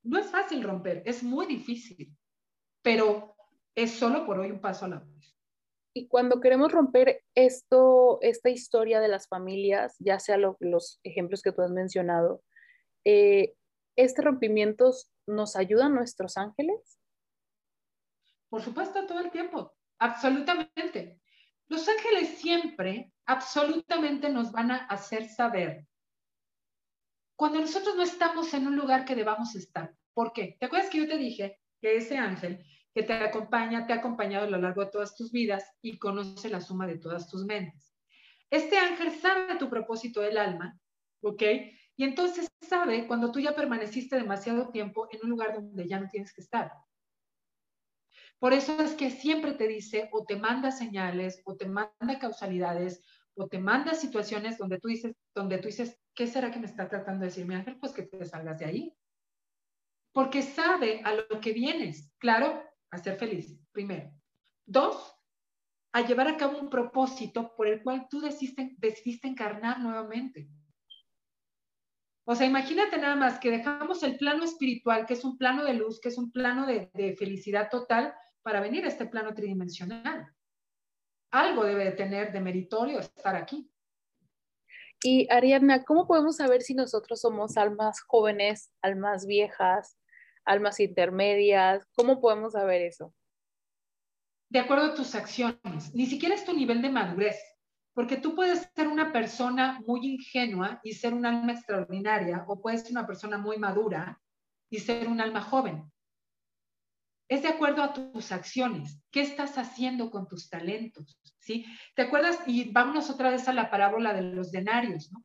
No 0.03 0.19
es 0.19 0.27
fácil 0.27 0.63
romper, 0.63 1.03
es 1.05 1.23
muy 1.23 1.45
difícil, 1.45 2.17
pero 2.83 3.37
es 3.83 3.93
solo 3.93 4.27
por 4.27 4.39
hoy 4.39 4.51
un 4.51 4.61
paso 4.61 4.85
a 4.85 4.89
la 4.89 4.99
vez. 4.99 5.37
Y 5.95 6.09
cuando 6.09 6.41
queremos 6.41 6.73
romper 6.73 7.23
esto, 7.35 8.19
esta 8.23 8.51
historia 8.51 9.01
de 9.01 9.09
las 9.09 9.29
familias, 9.29 9.97
ya 9.99 10.19
sea 10.19 10.37
los 10.37 11.01
ejemplos 11.03 11.43
que 11.43 11.53
tú 11.53 11.63
has 11.63 11.71
mencionado, 11.71 12.43
eh, 13.05 13.55
¿este 13.97 14.23
rompimiento 14.23 14.93
nos 15.27 15.57
ayuda 15.57 15.87
a 15.87 15.91
nuestros 15.91 16.37
ángeles? 16.37 16.99
Por 18.49 18.63
supuesto, 18.63 19.07
todo 19.07 19.21
el 19.21 19.31
tiempo, 19.31 19.75
absolutamente. 19.99 21.21
Los 21.69 21.89
ángeles 21.89 22.39
siempre, 22.39 23.13
absolutamente 23.27 24.29
nos 24.29 24.53
van 24.53 24.71
a 24.71 24.87
hacer 24.87 25.29
saber 25.29 25.87
cuando 27.37 27.61
nosotros 27.61 27.95
no 27.95 28.03
estamos 28.03 28.53
en 28.55 28.67
un 28.67 28.75
lugar 28.75 29.05
que 29.05 29.15
debamos 29.15 29.55
estar. 29.55 29.95
¿Por 30.13 30.33
qué? 30.33 30.57
¿Te 30.59 30.67
acuerdas 30.67 30.91
que 30.91 30.99
yo 30.99 31.07
te 31.07 31.19
dije 31.19 31.61
que 31.81 31.97
ese 31.97 32.19
ángel 32.19 32.65
que 32.99 33.05
te 33.05 33.13
acompaña, 33.13 33.87
te 33.87 33.93
ha 33.93 33.97
acompañado 33.97 34.47
a 34.47 34.51
lo 34.51 34.59
largo 34.59 34.85
de 34.85 34.91
todas 34.91 35.15
tus 35.15 35.31
vidas 35.31 35.65
y 35.81 36.01
conoce 36.01 36.49
la 36.49 36.61
suma 36.61 36.85
de 36.85 36.99
todas 36.99 37.31
tus 37.31 37.45
mentes. 37.45 37.95
Este 38.51 38.77
ángel 38.77 39.13
sabe 39.13 39.55
tu 39.55 39.71
propósito 39.71 40.21
del 40.21 40.37
alma, 40.37 40.77
¿ok? 41.23 41.43
Y 41.95 42.03
entonces 42.03 42.49
sabe 42.61 43.07
cuando 43.07 43.31
tú 43.31 43.39
ya 43.39 43.55
permaneciste 43.55 44.17
demasiado 44.17 44.71
tiempo 44.71 45.07
en 45.13 45.21
un 45.23 45.31
lugar 45.31 45.55
donde 45.55 45.87
ya 45.87 46.01
no 46.01 46.09
tienes 46.09 46.35
que 46.35 46.41
estar. 46.41 46.73
Por 48.41 48.53
eso 48.53 48.81
es 48.83 48.95
que 48.95 49.13
siempre 49.13 49.53
te 49.53 49.69
dice 49.69 50.09
o 50.11 50.25
te 50.25 50.35
manda 50.35 50.73
señales 50.73 51.41
o 51.45 51.55
te 51.55 51.69
manda 51.69 52.19
causalidades 52.21 53.01
o 53.37 53.47
te 53.47 53.61
manda 53.61 53.95
situaciones 53.95 54.59
donde 54.59 54.81
tú 54.81 54.89
dices, 54.89 55.15
donde 55.37 55.59
tú 55.59 55.69
dices, 55.69 55.97
¿qué 56.17 56.27
será 56.27 56.51
que 56.51 56.59
me 56.59 56.67
está 56.67 56.89
tratando 56.89 57.21
de 57.21 57.27
decir 57.27 57.47
mi 57.47 57.55
ángel? 57.55 57.79
Pues 57.79 57.93
que 57.93 58.03
te 58.03 58.25
salgas 58.25 58.59
de 58.59 58.65
ahí. 58.65 58.97
Porque 60.11 60.43
sabe 60.43 61.01
a 61.05 61.15
lo 61.15 61.41
que 61.41 61.53
vienes. 61.53 62.13
Claro, 62.19 62.68
a 62.91 62.99
ser 62.99 63.17
feliz, 63.17 63.59
primero. 63.73 64.11
Dos, 64.67 65.15
a 65.93 66.03
llevar 66.03 66.29
a 66.29 66.37
cabo 66.37 66.59
un 66.59 66.71
propósito 66.71 67.55
por 67.57 67.67
el 67.67 67.83
cual 67.83 68.07
tú 68.09 68.21
decidiste, 68.21 69.29
encarnar 69.29 69.81
nuevamente. 69.81 70.49
O 72.25 72.35
sea, 72.35 72.47
imagínate 72.47 72.99
nada 72.99 73.17
más 73.17 73.39
que 73.39 73.51
dejamos 73.51 74.03
el 74.03 74.19
plano 74.19 74.45
espiritual, 74.45 75.07
que 75.07 75.15
es 75.15 75.25
un 75.25 75.39
plano 75.39 75.65
de 75.65 75.75
luz, 75.75 76.01
que 76.01 76.11
es 76.11 76.19
un 76.19 76.31
plano 76.31 76.67
de, 76.67 76.91
de 76.93 77.17
felicidad 77.17 77.71
total, 77.71 78.15
para 78.43 78.61
venir 78.61 78.85
a 78.85 78.89
este 78.89 79.07
plano 79.07 79.35
tridimensional. 79.35 80.27
Algo 81.31 81.65
debe 81.65 81.85
de 81.85 81.93
tener 81.93 82.33
de 82.33 82.41
meritorio 82.41 82.99
estar 83.01 83.37
aquí. 83.37 83.71
Y 85.03 85.31
Ariadna, 85.31 85.85
¿cómo 85.85 86.07
podemos 86.07 86.37
saber 86.37 86.63
si 86.63 86.75
nosotros 86.75 87.21
somos 87.21 87.57
almas 87.57 88.01
jóvenes, 88.01 88.73
almas 88.83 89.27
viejas, 89.27 89.98
almas 90.49 90.81
intermedias? 90.81 91.87
¿Cómo 91.95 92.21
podemos 92.21 92.55
saber 92.55 92.83
eso? 92.83 93.15
De 94.51 94.59
acuerdo 94.59 94.87
a 94.87 94.95
tus 94.95 95.15
acciones, 95.15 95.95
ni 95.95 96.07
siquiera 96.07 96.35
es 96.35 96.45
tu 96.45 96.55
nivel 96.55 96.81
de 96.81 96.89
madurez, 96.89 97.37
porque 97.93 98.17
tú 98.17 98.35
puedes 98.35 98.71
ser 98.75 98.89
una 98.89 99.13
persona 99.13 99.81
muy 99.87 100.07
ingenua 100.07 100.81
y 100.83 100.93
ser 100.95 101.13
un 101.13 101.27
alma 101.27 101.53
extraordinaria, 101.53 102.45
o 102.49 102.61
puedes 102.61 102.83
ser 102.83 102.93
una 102.93 103.07
persona 103.07 103.37
muy 103.37 103.59
madura 103.59 104.21
y 104.71 104.79
ser 104.79 105.09
un 105.09 105.21
alma 105.21 105.43
joven. 105.43 105.91
Es 107.29 107.43
de 107.43 107.49
acuerdo 107.49 107.83
a 107.83 107.93
tus 107.93 108.33
acciones. 108.33 109.03
¿Qué 109.11 109.21
estás 109.21 109.59
haciendo 109.59 110.11
con 110.11 110.27
tus 110.27 110.49
talentos? 110.49 111.21
¿Sí? 111.39 111.67
¿Te 111.95 112.03
acuerdas? 112.03 112.39
Y 112.47 112.73
vámonos 112.73 113.11
otra 113.11 113.29
vez 113.29 113.49
a 113.49 113.53
la 113.53 113.71
parábola 113.71 114.15
de 114.15 114.23
los 114.23 114.51
denarios, 114.51 115.13
¿no? 115.13 115.23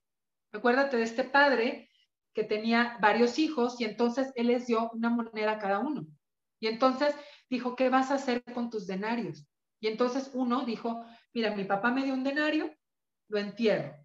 Acuérdate 0.52 0.98
de 0.98 1.04
este 1.04 1.24
padre 1.24 1.90
que 2.34 2.44
tenía 2.44 2.98
varios 3.00 3.40
hijos 3.40 3.80
y 3.80 3.86
entonces 3.86 4.32
él 4.36 4.48
les 4.48 4.68
dio 4.68 4.90
una 4.92 5.10
moneda 5.10 5.52
a 5.52 5.60
cada 5.60 5.80
uno. 5.80 6.06
Y 6.60 6.68
entonces 6.68 7.16
dijo, 7.50 7.76
¿qué 7.76 7.90
vas 7.90 8.12
a 8.12 8.16
hacer 8.16 8.44
con 8.54 8.70
tus 8.70 8.88
denarios? 8.88 9.46
Y 9.80 9.88
entonces 9.88 10.32
uno 10.34 10.66
dijo, 10.66 11.06
mira, 11.34 11.54
mi 11.54 11.66
papá 11.66 11.92
me 11.92 12.04
dio 12.04 12.14
un 12.14 12.24
denario, 12.24 12.74
lo 13.28 13.38
entierro. 13.38 13.96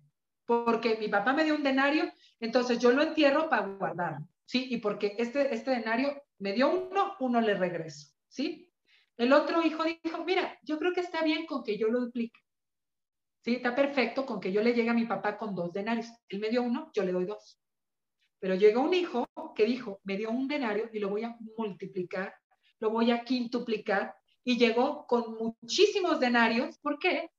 Porque 0.44 0.96
mi 0.98 1.08
papá 1.08 1.32
me 1.32 1.44
dio 1.44 1.54
un 1.54 1.62
denario, 1.62 2.10
entonces 2.40 2.78
yo 2.78 2.90
lo 2.90 3.02
entierro 3.02 3.48
para 3.48 3.66
guardarlo. 3.66 4.26
¿Sí? 4.44 4.66
Y 4.70 4.78
porque 4.78 5.14
este, 5.18 5.54
este 5.54 5.70
denario 5.70 6.22
me 6.38 6.52
dio 6.52 6.70
uno, 6.70 7.14
uno 7.20 7.40
le 7.40 7.54
regreso. 7.54 8.08
¿Sí? 8.28 8.72
El 9.16 9.32
otro 9.32 9.62
hijo 9.62 9.84
dijo, 9.84 10.24
mira, 10.24 10.58
yo 10.62 10.78
creo 10.78 10.92
que 10.92 11.00
está 11.00 11.22
bien 11.22 11.46
con 11.46 11.62
que 11.62 11.78
yo 11.78 11.88
lo 11.88 12.00
duplique. 12.00 12.40
¿Sí? 13.44 13.56
Está 13.56 13.74
perfecto 13.74 14.26
con 14.26 14.40
que 14.40 14.50
yo 14.50 14.62
le 14.62 14.72
llegue 14.72 14.90
a 14.90 14.94
mi 14.94 15.06
papá 15.06 15.38
con 15.38 15.54
dos 15.54 15.72
denarios. 15.72 16.08
Él 16.28 16.40
me 16.40 16.50
dio 16.50 16.62
uno, 16.62 16.90
yo 16.92 17.04
le 17.04 17.12
doy 17.12 17.26
dos. 17.26 17.60
Pero 18.40 18.54
llegó 18.54 18.82
un 18.82 18.94
hijo 18.94 19.26
que 19.54 19.64
dijo, 19.64 20.00
me 20.04 20.16
dio 20.16 20.30
un 20.30 20.46
denario 20.46 20.88
y 20.92 20.98
lo 20.98 21.08
voy 21.08 21.24
a 21.24 21.36
multiplicar, 21.56 22.34
lo 22.78 22.90
voy 22.90 23.10
a 23.10 23.24
quintuplicar, 23.24 24.14
y 24.44 24.56
llegó 24.56 25.06
con 25.06 25.34
muchísimos 25.34 26.20
denarios. 26.20 26.78
¿Por 26.78 26.98
qué? 26.98 27.30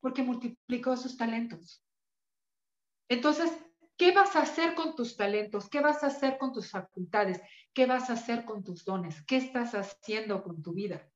Porque 0.00 0.22
multiplicó 0.22 0.96
sus 0.96 1.16
talentos. 1.16 1.84
Entonces, 3.08 3.52
¿qué 3.96 4.10
vas 4.10 4.34
a 4.34 4.42
hacer 4.42 4.74
con 4.74 4.96
tus 4.96 5.16
talentos? 5.16 5.68
¿Qué 5.68 5.80
vas 5.80 6.02
a 6.02 6.08
hacer 6.08 6.38
con 6.38 6.52
tus 6.52 6.70
facultades? 6.70 7.40
¿Qué 7.72 7.86
vas 7.86 8.10
a 8.10 8.14
hacer 8.14 8.44
con 8.44 8.64
tus 8.64 8.84
dones? 8.84 9.22
¿Qué 9.24 9.36
estás 9.36 9.74
haciendo 9.74 10.42
con 10.42 10.62
tu 10.62 10.72
vida? 10.72 11.08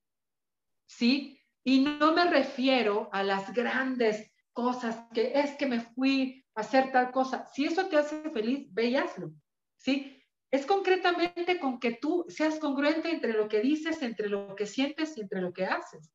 ¿Sí? 0.86 1.40
Y 1.64 1.80
no 1.80 2.12
me 2.12 2.30
refiero 2.30 3.08
a 3.12 3.24
las 3.24 3.52
grandes 3.52 4.30
cosas 4.52 5.08
que 5.12 5.32
es 5.34 5.56
que 5.56 5.66
me 5.66 5.80
fui 5.80 6.45
hacer 6.56 6.90
tal 6.90 7.12
cosa. 7.12 7.46
Si 7.52 7.66
eso 7.66 7.86
te 7.86 7.96
hace 7.96 8.30
feliz, 8.30 8.66
ve 8.72 8.86
y 8.86 8.96
hazlo. 8.96 9.30
¿Sí? 9.76 10.22
Es 10.50 10.66
concretamente 10.66 11.60
con 11.60 11.78
que 11.78 11.92
tú 11.92 12.24
seas 12.28 12.58
congruente 12.58 13.10
entre 13.10 13.32
lo 13.32 13.48
que 13.48 13.60
dices, 13.60 14.02
entre 14.02 14.28
lo 14.28 14.56
que 14.56 14.66
sientes 14.66 15.16
y 15.16 15.20
entre 15.20 15.40
lo 15.40 15.52
que 15.52 15.66
haces. 15.66 16.12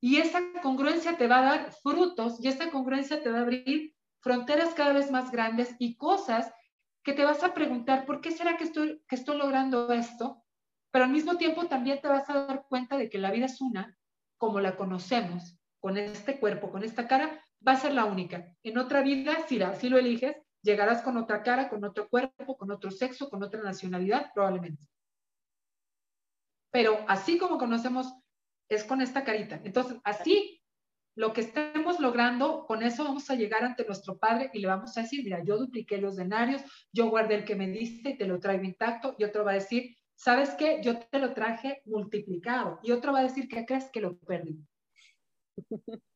Y 0.00 0.16
esa 0.16 0.40
congruencia 0.62 1.18
te 1.18 1.26
va 1.26 1.40
a 1.40 1.56
dar 1.56 1.72
frutos 1.82 2.42
y 2.42 2.48
esa 2.48 2.70
congruencia 2.70 3.22
te 3.22 3.30
va 3.30 3.38
a 3.38 3.42
abrir 3.42 3.94
fronteras 4.20 4.72
cada 4.74 4.92
vez 4.92 5.10
más 5.10 5.30
grandes 5.30 5.74
y 5.78 5.96
cosas 5.96 6.52
que 7.02 7.12
te 7.12 7.24
vas 7.24 7.42
a 7.42 7.54
preguntar, 7.54 8.06
¿por 8.06 8.20
qué 8.20 8.30
será 8.30 8.56
que 8.56 8.64
estoy, 8.64 9.02
que 9.08 9.16
estoy 9.16 9.36
logrando 9.36 9.90
esto? 9.92 10.44
Pero 10.90 11.06
al 11.06 11.10
mismo 11.10 11.36
tiempo 11.36 11.66
también 11.66 12.00
te 12.00 12.08
vas 12.08 12.28
a 12.28 12.46
dar 12.46 12.66
cuenta 12.68 12.96
de 12.96 13.08
que 13.08 13.18
la 13.18 13.30
vida 13.30 13.46
es 13.46 13.60
una, 13.60 13.96
como 14.36 14.60
la 14.60 14.76
conocemos, 14.76 15.58
con 15.80 15.96
este 15.96 16.38
cuerpo, 16.38 16.70
con 16.70 16.82
esta 16.82 17.08
cara, 17.08 17.44
va 17.66 17.72
a 17.72 17.80
ser 17.80 17.92
la 17.92 18.04
única. 18.04 18.54
En 18.62 18.78
otra 18.78 19.02
vida, 19.02 19.46
si, 19.48 19.60
si 19.78 19.88
lo 19.88 19.98
eliges, 19.98 20.36
llegarás 20.62 21.02
con 21.02 21.16
otra 21.16 21.42
cara, 21.42 21.68
con 21.68 21.84
otro 21.84 22.08
cuerpo, 22.08 22.56
con 22.56 22.70
otro 22.70 22.90
sexo, 22.90 23.28
con 23.28 23.42
otra 23.42 23.62
nacionalidad, 23.62 24.30
probablemente. 24.34 24.82
Pero 26.70 27.04
así 27.08 27.38
como 27.38 27.58
conocemos, 27.58 28.14
es 28.68 28.84
con 28.84 29.00
esta 29.00 29.24
carita. 29.24 29.60
Entonces, 29.64 29.98
así 30.04 30.62
lo 31.16 31.32
que 31.32 31.40
estemos 31.40 31.98
logrando, 31.98 32.64
con 32.66 32.82
eso 32.82 33.04
vamos 33.04 33.28
a 33.30 33.34
llegar 33.34 33.64
ante 33.64 33.84
nuestro 33.84 34.16
Padre 34.18 34.50
y 34.54 34.60
le 34.60 34.68
vamos 34.68 34.96
a 34.96 35.02
decir, 35.02 35.24
mira, 35.24 35.42
yo 35.44 35.58
dupliqué 35.58 35.98
los 35.98 36.16
denarios, 36.16 36.62
yo 36.92 37.10
guardé 37.10 37.34
el 37.34 37.44
que 37.44 37.56
me 37.56 37.68
diste 37.68 38.10
y 38.10 38.16
te 38.16 38.26
lo 38.26 38.38
traigo 38.38 38.64
intacto. 38.64 39.16
Y 39.18 39.24
otro 39.24 39.44
va 39.44 39.50
a 39.52 39.54
decir, 39.54 39.96
¿sabes 40.14 40.50
qué? 40.50 40.80
Yo 40.82 40.98
te 40.98 41.18
lo 41.18 41.34
traje 41.34 41.82
multiplicado. 41.84 42.78
Y 42.82 42.92
otro 42.92 43.12
va 43.12 43.20
a 43.20 43.24
decir, 43.24 43.48
¿qué 43.48 43.66
crees 43.66 43.90
que 43.90 44.00
lo 44.00 44.16
perdí? 44.18 44.60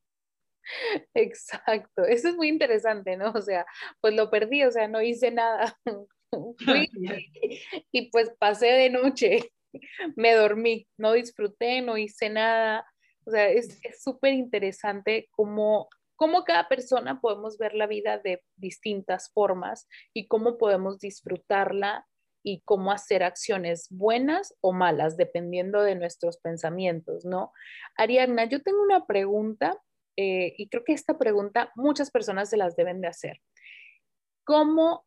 Exacto, 1.14 2.04
eso 2.04 2.28
es 2.28 2.36
muy 2.36 2.48
interesante, 2.48 3.16
¿no? 3.16 3.32
O 3.32 3.42
sea, 3.42 3.66
pues 4.00 4.14
lo 4.14 4.30
perdí, 4.30 4.64
o 4.64 4.70
sea, 4.70 4.88
no 4.88 5.02
hice 5.02 5.30
nada. 5.30 5.76
y 7.92 8.10
pues 8.10 8.32
pasé 8.38 8.66
de 8.66 8.90
noche, 8.90 9.52
me 10.16 10.34
dormí, 10.34 10.86
no 10.96 11.12
disfruté, 11.12 11.80
no 11.80 11.96
hice 11.96 12.30
nada. 12.30 12.86
O 13.26 13.30
sea, 13.30 13.48
es 13.48 13.80
súper 14.02 14.34
interesante 14.34 15.28
cómo, 15.30 15.88
cómo 16.16 16.44
cada 16.44 16.68
persona 16.68 17.20
podemos 17.20 17.56
ver 17.58 17.74
la 17.74 17.86
vida 17.86 18.18
de 18.18 18.42
distintas 18.56 19.30
formas 19.32 19.88
y 20.12 20.26
cómo 20.26 20.58
podemos 20.58 20.98
disfrutarla 20.98 22.06
y 22.44 22.60
cómo 22.66 22.92
hacer 22.92 23.22
acciones 23.22 23.88
buenas 23.90 24.54
o 24.60 24.72
malas, 24.72 25.16
dependiendo 25.16 25.82
de 25.82 25.94
nuestros 25.94 26.36
pensamientos, 26.36 27.24
¿no? 27.24 27.52
Ariadna, 27.96 28.44
yo 28.44 28.62
tengo 28.62 28.82
una 28.82 29.06
pregunta 29.06 29.80
eh, 30.16 30.54
y 30.56 30.68
creo 30.68 30.84
que 30.84 30.92
esta 30.92 31.18
pregunta 31.18 31.72
muchas 31.74 32.10
personas 32.10 32.50
se 32.50 32.56
las 32.56 32.76
deben 32.76 33.00
de 33.00 33.08
hacer. 33.08 33.40
¿Cómo 34.44 35.04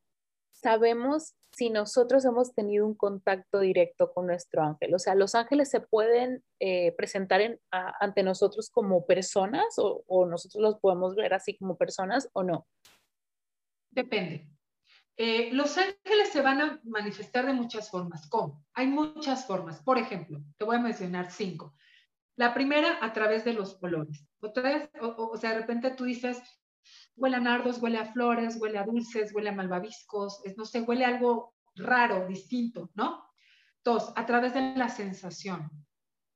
sabemos 0.51 1.35
si 1.51 1.69
nosotros 1.69 2.25
hemos 2.25 2.53
tenido 2.53 2.85
un 2.85 2.95
contacto 2.95 3.59
directo 3.59 4.11
con 4.13 4.27
nuestro 4.27 4.63
ángel? 4.63 4.93
O 4.95 4.99
sea, 4.99 5.15
¿los 5.15 5.35
ángeles 5.35 5.69
se 5.69 5.81
pueden 5.81 6.43
eh, 6.59 6.93
presentar 6.97 7.41
ante 7.71 8.23
nosotros 8.23 8.69
como 8.69 9.05
personas 9.05 9.77
o, 9.77 10.03
o 10.07 10.25
nosotros 10.25 10.61
los 10.61 10.79
podemos 10.79 11.15
ver 11.15 11.33
así 11.33 11.57
como 11.57 11.77
personas 11.77 12.29
o 12.33 12.43
no? 12.43 12.67
Depende. 13.91 14.47
Eh, 15.19 15.49
los 15.51 15.75
ángeles 15.79 16.29
se 16.31 16.41
van 16.43 16.61
a 16.61 16.79
manifestar 16.83 17.47
de 17.47 17.53
muchas 17.53 17.89
formas. 17.89 18.27
¿Cómo? 18.29 18.63
Hay 18.73 18.85
muchas 18.85 19.47
formas. 19.47 19.81
Por 19.81 19.97
ejemplo, 19.97 20.43
te 20.57 20.65
voy 20.65 20.75
a 20.75 20.79
mencionar 20.79 21.31
cinco. 21.31 21.75
La 22.37 22.53
primera, 22.53 22.99
a 23.01 23.11
través 23.11 23.43
de 23.43 23.53
los 23.53 23.75
colores. 23.75 24.25
Otra 24.39 24.63
vez, 24.63 24.89
o, 25.01 25.35
sea, 25.37 25.51
de 25.51 25.59
repente 25.59 25.91
tú 25.91 26.05
dices, 26.05 26.41
huele 27.15 27.35
a 27.35 27.39
nardos, 27.39 27.81
huele 27.81 27.97
a 27.97 28.13
flores, 28.13 28.57
huele 28.59 28.77
a 28.77 28.83
dulces, 28.83 29.33
huele 29.33 29.49
a 29.49 29.53
malvaviscos, 29.53 30.41
no 30.55 30.63
sé, 30.63 30.81
huele 30.81 31.03
algo 31.03 31.55
raro, 31.75 32.27
distinto, 32.27 32.89
¿no? 32.93 33.23
Dos, 33.83 34.13
a 34.15 34.25
través 34.25 34.53
de 34.53 34.75
la 34.75 34.87
sensación, 34.87 35.69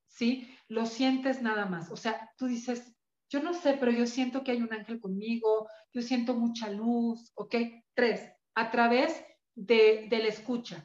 ¿sí? 0.08 0.54
Lo 0.68 0.86
sientes 0.86 1.40
nada 1.40 1.66
más. 1.66 1.90
O 1.90 1.96
sea, 1.96 2.30
tú 2.36 2.46
dices, 2.46 2.92
yo 3.30 3.42
no 3.42 3.54
sé, 3.54 3.78
pero 3.80 3.90
yo 3.90 4.06
siento 4.06 4.44
que 4.44 4.50
hay 4.50 4.60
un 4.60 4.72
ángel 4.74 5.00
conmigo, 5.00 5.66
yo 5.92 6.02
siento 6.02 6.34
mucha 6.34 6.68
luz, 6.68 7.32
¿ok? 7.34 7.54
Tres, 7.94 8.30
a 8.54 8.70
través 8.70 9.24
de, 9.54 10.08
la 10.10 10.28
escucha. 10.28 10.84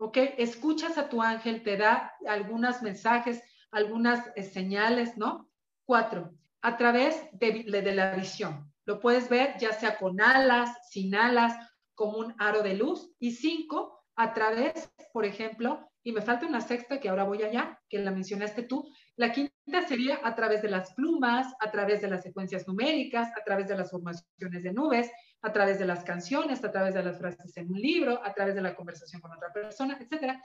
¿Ok? 0.00 0.16
Escuchas 0.38 0.96
a 0.96 1.08
tu 1.08 1.22
ángel, 1.22 1.62
te 1.62 1.76
da 1.76 2.12
algunos 2.26 2.82
mensajes, 2.82 3.42
algunas 3.70 4.30
eh, 4.36 4.42
señales, 4.42 5.16
¿no? 5.16 5.50
Cuatro, 5.84 6.34
a 6.62 6.76
través 6.76 7.28
de, 7.32 7.64
de, 7.64 7.94
la 7.94 8.14
visión. 8.14 8.72
Lo 8.84 9.00
puedes 9.00 9.28
ver 9.28 9.56
ya 9.58 9.72
sea 9.72 9.98
con 9.98 10.20
alas, 10.20 10.76
sin 10.90 11.14
alas, 11.14 11.54
como 11.94 12.18
un 12.18 12.34
aro 12.38 12.62
de 12.62 12.74
luz. 12.74 13.10
Y 13.18 13.32
cinco, 13.32 14.04
a 14.16 14.34
través, 14.34 14.92
por 15.12 15.24
ejemplo, 15.24 15.88
y 16.02 16.12
me 16.12 16.22
falta 16.22 16.46
una 16.46 16.60
sexta 16.60 17.00
que 17.00 17.08
ahora 17.08 17.24
voy 17.24 17.42
allá, 17.42 17.80
que 17.88 17.98
la 17.98 18.10
mencionaste 18.10 18.62
tú. 18.62 18.88
La 19.16 19.32
quinta 19.32 19.82
sería 19.86 20.20
a 20.22 20.34
través 20.34 20.62
de 20.62 20.70
las 20.70 20.94
plumas, 20.94 21.52
a 21.60 21.70
través 21.70 22.00
de 22.00 22.08
las 22.08 22.22
secuencias 22.22 22.66
numéricas, 22.66 23.28
a 23.36 23.44
través 23.44 23.68
de 23.68 23.76
las 23.76 23.90
formaciones 23.90 24.62
de 24.62 24.72
nubes, 24.72 25.10
a 25.42 25.52
través 25.52 25.78
de 25.78 25.86
las 25.86 26.04
canciones, 26.04 26.64
a 26.64 26.70
través 26.70 26.94
de 26.94 27.02
las 27.02 27.18
frases 27.18 27.56
en 27.56 27.70
un 27.70 27.80
libro, 27.80 28.24
a 28.24 28.32
través 28.32 28.54
de 28.54 28.62
la 28.62 28.74
conversación 28.74 29.20
con 29.20 29.32
otra 29.32 29.52
persona, 29.52 29.98
etc. 30.00 30.38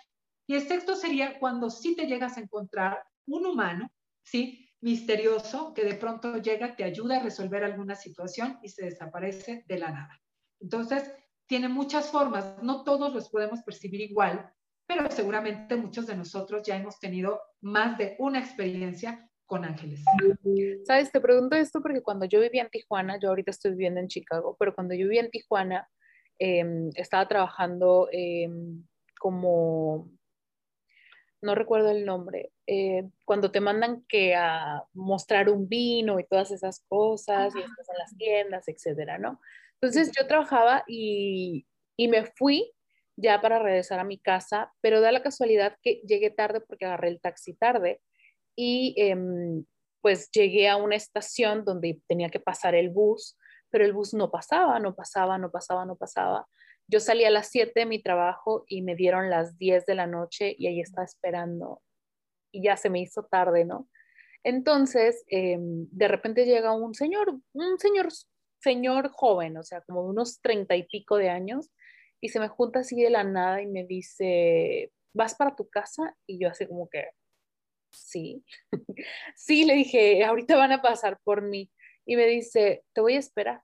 Y 0.47 0.55
el 0.55 0.67
sexto 0.67 0.95
sería 0.95 1.39
cuando 1.39 1.69
sí 1.69 1.95
te 1.95 2.07
llegas 2.07 2.37
a 2.37 2.41
encontrar 2.41 3.03
un 3.27 3.45
humano, 3.45 3.91
¿sí? 4.23 4.69
Misterioso, 4.81 5.73
que 5.73 5.85
de 5.85 5.95
pronto 5.95 6.37
llega, 6.37 6.75
te 6.75 6.83
ayuda 6.83 7.17
a 7.17 7.23
resolver 7.23 7.63
alguna 7.63 7.95
situación 7.95 8.59
y 8.61 8.69
se 8.69 8.85
desaparece 8.85 9.63
de 9.67 9.77
la 9.77 9.91
nada. 9.91 10.21
Entonces, 10.59 11.13
tiene 11.47 11.69
muchas 11.69 12.09
formas, 12.09 12.61
no 12.61 12.83
todos 12.83 13.13
los 13.13 13.29
podemos 13.29 13.61
percibir 13.63 14.01
igual, 14.01 14.51
pero 14.85 15.09
seguramente 15.09 15.75
muchos 15.75 16.07
de 16.07 16.15
nosotros 16.15 16.63
ya 16.65 16.75
hemos 16.75 16.99
tenido 16.99 17.39
más 17.61 17.97
de 17.97 18.15
una 18.19 18.39
experiencia 18.39 19.29
con 19.45 19.65
ángeles. 19.65 20.03
Sabes, 20.85 21.11
te 21.11 21.21
pregunto 21.21 21.55
esto 21.55 21.81
porque 21.81 22.01
cuando 22.01 22.25
yo 22.25 22.39
vivía 22.39 22.63
en 22.63 22.69
Tijuana, 22.69 23.19
yo 23.21 23.29
ahorita 23.29 23.51
estoy 23.51 23.71
viviendo 23.71 23.99
en 23.99 24.07
Chicago, 24.07 24.55
pero 24.59 24.73
cuando 24.73 24.93
yo 24.93 25.05
vivía 25.05 25.21
en 25.21 25.31
Tijuana, 25.31 25.87
em, 26.39 26.89
estaba 26.95 27.27
trabajando 27.27 28.09
em, 28.11 28.85
como, 29.19 30.09
no 31.43 31.55
recuerdo 31.55 31.91
el 31.91 32.05
nombre, 32.05 32.51
eh, 32.67 33.09
cuando 33.25 33.51
te 33.51 33.59
mandan 33.59 34.03
que 34.07 34.33
a 34.33 34.83
mostrar 34.93 35.49
un 35.49 35.67
vino 35.67 36.19
y 36.19 36.25
todas 36.25 36.51
esas 36.51 36.79
cosas, 36.87 37.53
y 37.55 37.59
estás 37.59 37.89
en 37.89 37.97
las 37.97 38.17
tiendas, 38.17 38.67
etcétera, 38.67 39.17
¿no? 39.17 39.39
Entonces 39.81 40.11
yo 40.17 40.25
trabajaba 40.25 40.83
y, 40.87 41.67
y 41.97 42.07
me 42.07 42.23
fui 42.23 42.71
ya 43.17 43.41
para 43.41 43.59
regresar 43.59 43.99
a 43.99 44.05
mi 44.05 44.17
casa, 44.17 44.71
pero 44.81 45.01
da 45.01 45.11
la 45.11 45.21
casualidad 45.21 45.77
que 45.81 46.01
llegué 46.07 46.29
tarde 46.29 46.61
porque 46.61 46.85
agarré 46.85 47.09
el 47.09 47.19
taxi 47.19 47.53
tarde 47.53 48.01
y 48.55 48.95
em, 48.97 49.65
pues 50.01 50.31
llegué 50.31 50.69
a 50.69 50.77
una 50.77 50.95
estación 50.95 51.65
donde 51.65 52.01
tenía 52.07 52.29
que 52.29 52.39
pasar 52.39 52.73
el 52.73 52.89
bus, 52.89 53.37
pero 53.69 53.83
el 53.83 53.93
bus 53.93 54.13
no 54.13 54.31
pasaba, 54.31 54.79
no 54.79 54.95
pasaba, 54.95 55.37
no 55.37 55.51
pasaba, 55.51 55.85
no 55.85 55.95
pasaba. 55.95 56.47
Yo 56.87 56.99
salí 56.99 57.25
a 57.25 57.31
las 57.31 57.49
7 57.49 57.81
de 57.81 57.85
mi 57.85 58.01
trabajo 58.01 58.65
y 58.67 58.81
me 58.81 58.95
dieron 58.95 59.29
las 59.29 59.57
10 59.57 59.85
de 59.85 59.95
la 59.95 60.07
noche 60.07 60.55
y 60.57 60.67
ahí 60.67 60.79
estaba 60.81 61.05
esperando 61.05 61.81
y 62.51 62.63
ya 62.63 62.77
se 62.77 62.89
me 62.89 63.01
hizo 63.01 63.23
tarde, 63.25 63.65
¿no? 63.65 63.89
Entonces, 64.43 65.23
em, 65.27 65.87
de 65.91 66.07
repente 66.07 66.45
llega 66.45 66.73
un 66.73 66.93
señor, 66.93 67.39
un 67.53 67.79
señor, 67.79 68.09
señor 68.61 69.09
joven, 69.09 69.57
o 69.57 69.63
sea, 69.63 69.81
como 69.81 70.03
unos 70.03 70.41
treinta 70.41 70.75
y 70.75 70.83
pico 70.83 71.17
de 71.17 71.29
años, 71.29 71.71
y 72.21 72.29
se 72.29 72.39
me 72.39 72.47
junta 72.47 72.79
así 72.79 73.01
de 73.01 73.09
la 73.09 73.23
nada 73.23 73.61
y 73.61 73.67
me 73.67 73.85
dice, 73.85 74.91
¿vas 75.13 75.35
para 75.35 75.55
tu 75.55 75.69
casa? 75.69 76.15
Y 76.27 76.39
yo 76.39 76.49
así 76.49 76.67
como 76.67 76.89
que, 76.89 77.05
sí. 77.91 78.45
sí, 79.35 79.65
le 79.65 79.75
dije, 79.75 80.23
ahorita 80.23 80.55
van 80.57 80.71
a 80.73 80.81
pasar 80.81 81.19
por 81.23 81.41
mí. 81.41 81.71
Y 82.05 82.15
me 82.15 82.25
dice, 82.27 82.83
te 82.93 83.01
voy 83.01 83.15
a 83.15 83.19
esperar. 83.19 83.61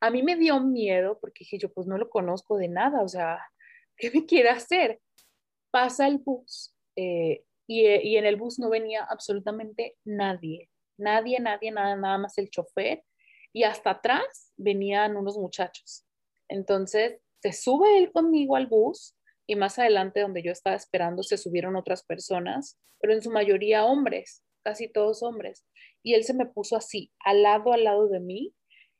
A 0.00 0.10
mí 0.10 0.22
me 0.22 0.36
dio 0.36 0.60
miedo 0.60 1.18
porque 1.20 1.40
dije 1.40 1.58
yo, 1.58 1.72
pues 1.72 1.86
no 1.86 1.98
lo 1.98 2.10
conozco 2.10 2.56
de 2.56 2.68
nada, 2.68 3.02
o 3.02 3.08
sea, 3.08 3.40
¿qué 3.96 4.10
me 4.10 4.26
quiere 4.26 4.50
hacer? 4.50 5.00
Pasa 5.70 6.06
el 6.06 6.18
bus 6.18 6.74
eh, 6.96 7.44
y, 7.66 7.86
y, 7.86 8.16
en 8.16 8.26
el 8.26 8.36
bus 8.36 8.58
no 8.58 8.68
venía 8.68 9.04
absolutamente 9.04 9.96
nadie, 10.04 10.70
nadie, 10.98 11.40
nadie, 11.40 11.70
nada, 11.70 11.96
nada 11.96 12.18
más 12.18 12.38
el 12.38 12.50
chofer 12.50 13.02
y 13.52 13.64
hasta 13.64 13.90
atrás 13.90 14.52
venían 14.56 15.16
unos 15.16 15.38
muchachos. 15.38 16.04
Entonces 16.48 17.20
se 17.40 17.52
sube 17.52 17.98
él 17.98 18.12
conmigo 18.12 18.56
al 18.56 18.66
bus 18.66 19.16
y 19.46 19.56
más 19.56 19.78
adelante 19.78 20.20
donde 20.20 20.42
yo 20.42 20.50
estaba 20.50 20.76
esperando 20.76 21.22
se 21.22 21.36
subieron 21.36 21.76
otras 21.76 22.04
personas, 22.04 22.78
pero 22.98 23.12
en 23.12 23.22
su 23.22 23.30
mayoría 23.30 23.84
hombres, 23.84 24.42
casi 24.62 24.88
todos 24.88 25.22
hombres. 25.22 25.66
Y 26.02 26.14
él 26.14 26.24
se 26.24 26.34
me 26.34 26.46
puso 26.46 26.76
así, 26.76 27.12
al 27.24 27.42
lado, 27.42 27.72
al 27.72 27.84
lado 27.84 28.08
de 28.08 28.20
mí. 28.20 28.54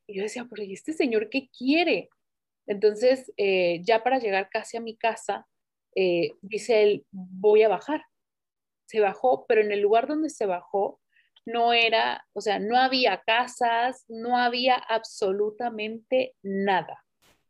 Y 0.07 0.17
yo 0.17 0.23
decía, 0.23 0.47
pero 0.49 0.63
¿y 0.63 0.73
este 0.73 0.93
señor 0.93 1.29
qué 1.31 1.49
quiere? 1.57 2.11
Entonces, 2.67 3.33
eh, 3.37 3.81
ya 3.85 4.03
para 4.03 4.19
llegar 4.19 4.49
casi 4.51 4.77
a 4.77 4.81
mi 4.81 4.97
casa, 4.97 5.47
eh, 5.95 6.33
dice 6.41 6.83
él, 6.83 7.07
voy 7.11 7.63
a 7.63 7.69
bajar. 7.69 8.05
Se 8.87 9.01
bajó, 9.01 9.47
pero 9.47 9.61
en 9.61 9.73
el 9.73 9.81
lugar 9.81 10.07
donde 10.07 10.31
se 10.31 10.47
bajó 10.47 11.01
no 11.47 11.73
era, 11.73 12.27
o 12.33 12.41
sea, 12.41 12.59
no 12.59 12.77
había 12.77 13.23
casas, 13.27 14.05
no 14.09 14.37
había 14.39 14.77
absolutamente 14.77 16.35
nada 16.43 17.05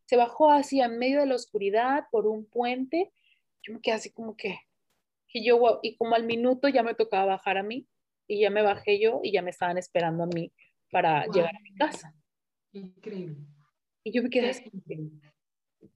se 0.07 0.17
bajó 0.17 0.51
hacia 0.51 0.87
en 0.87 0.99
medio 0.99 1.21
de 1.21 1.27
la 1.27 1.35
oscuridad 1.35 2.05
por 2.11 2.27
un 2.27 2.47
puente. 2.47 3.13
Yo 3.63 3.75
me 3.75 3.81
quedé 3.81 3.95
así 3.95 4.11
como 4.11 4.37
que, 4.37 4.59
y 5.33 5.45
yo, 5.45 5.81
y 5.83 5.97
como 5.97 6.15
al 6.15 6.25
minuto 6.25 6.69
ya 6.69 6.83
me 6.83 6.95
tocaba 6.95 7.25
bajar 7.25 7.59
a 7.59 7.63
mí, 7.63 7.89
y 8.27 8.41
ya 8.41 8.51
me 8.51 8.63
bajé 8.63 9.01
yo 9.01 9.21
y 9.23 9.33
ya 9.33 9.43
me 9.43 9.51
estaban 9.51 9.77
esperando 9.77 10.25
a 10.25 10.27
mí 10.27 10.53
para 10.91 11.27
llegar 11.27 11.55
a 11.55 11.61
mi 11.61 11.75
casa. 11.75 12.15
Increíble. 12.75 13.37
Y 14.03 14.13
yo 14.13 14.23
me 14.23 14.31
quedé 14.31 14.51
así. 14.51 14.71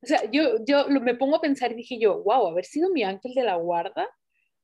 O 0.03 0.07
sea, 0.07 0.31
yo, 0.31 0.65
yo 0.65 0.89
me 0.89 1.15
pongo 1.15 1.37
a 1.37 1.41
pensar 1.41 1.73
y 1.73 1.77
dije 1.77 1.99
yo, 1.99 2.23
wow, 2.23 2.47
haber 2.47 2.65
sido 2.65 2.91
mi 2.91 3.03
ángel 3.03 3.35
de 3.35 3.43
la 3.43 3.57
guarda. 3.57 4.09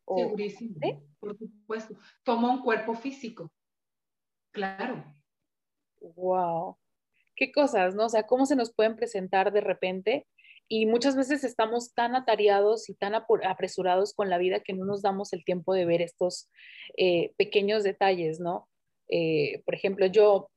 Segurísimo, 0.07 0.79
por 1.19 1.37
supuesto. 1.37 1.95
Toma 2.23 2.53
un 2.53 2.63
cuerpo 2.63 2.95
físico. 2.95 3.51
Claro. 4.53 5.05
Wow. 6.01 6.77
Qué 7.35 7.51
cosas, 7.51 7.95
¿no? 7.95 8.07
O 8.07 8.09
sea, 8.09 8.25
cómo 8.25 8.47
se 8.47 8.55
nos 8.55 8.73
pueden 8.73 8.97
presentar 8.97 9.53
de 9.53 9.61
repente 9.61 10.27
y 10.69 10.87
muchas 10.87 11.17
veces 11.17 11.45
estamos 11.45 11.93
tan 11.95 12.15
atareados 12.15 12.89
y 12.89 12.95
tan 12.95 13.15
apresurados 13.15 14.15
con 14.15 14.31
la 14.31 14.39
vida 14.39 14.61
que 14.61 14.73
no 14.73 14.85
nos 14.85 15.03
damos 15.03 15.33
el 15.33 15.45
tiempo 15.45 15.75
de 15.75 15.85
ver 15.85 16.01
estos 16.01 16.49
eh, 16.97 17.33
pequeños 17.37 17.83
detalles, 17.83 18.41
¿no? 18.41 18.69
Eh, 19.09 19.63
por 19.65 19.75
ejemplo, 19.75 20.07
yo 20.07 20.51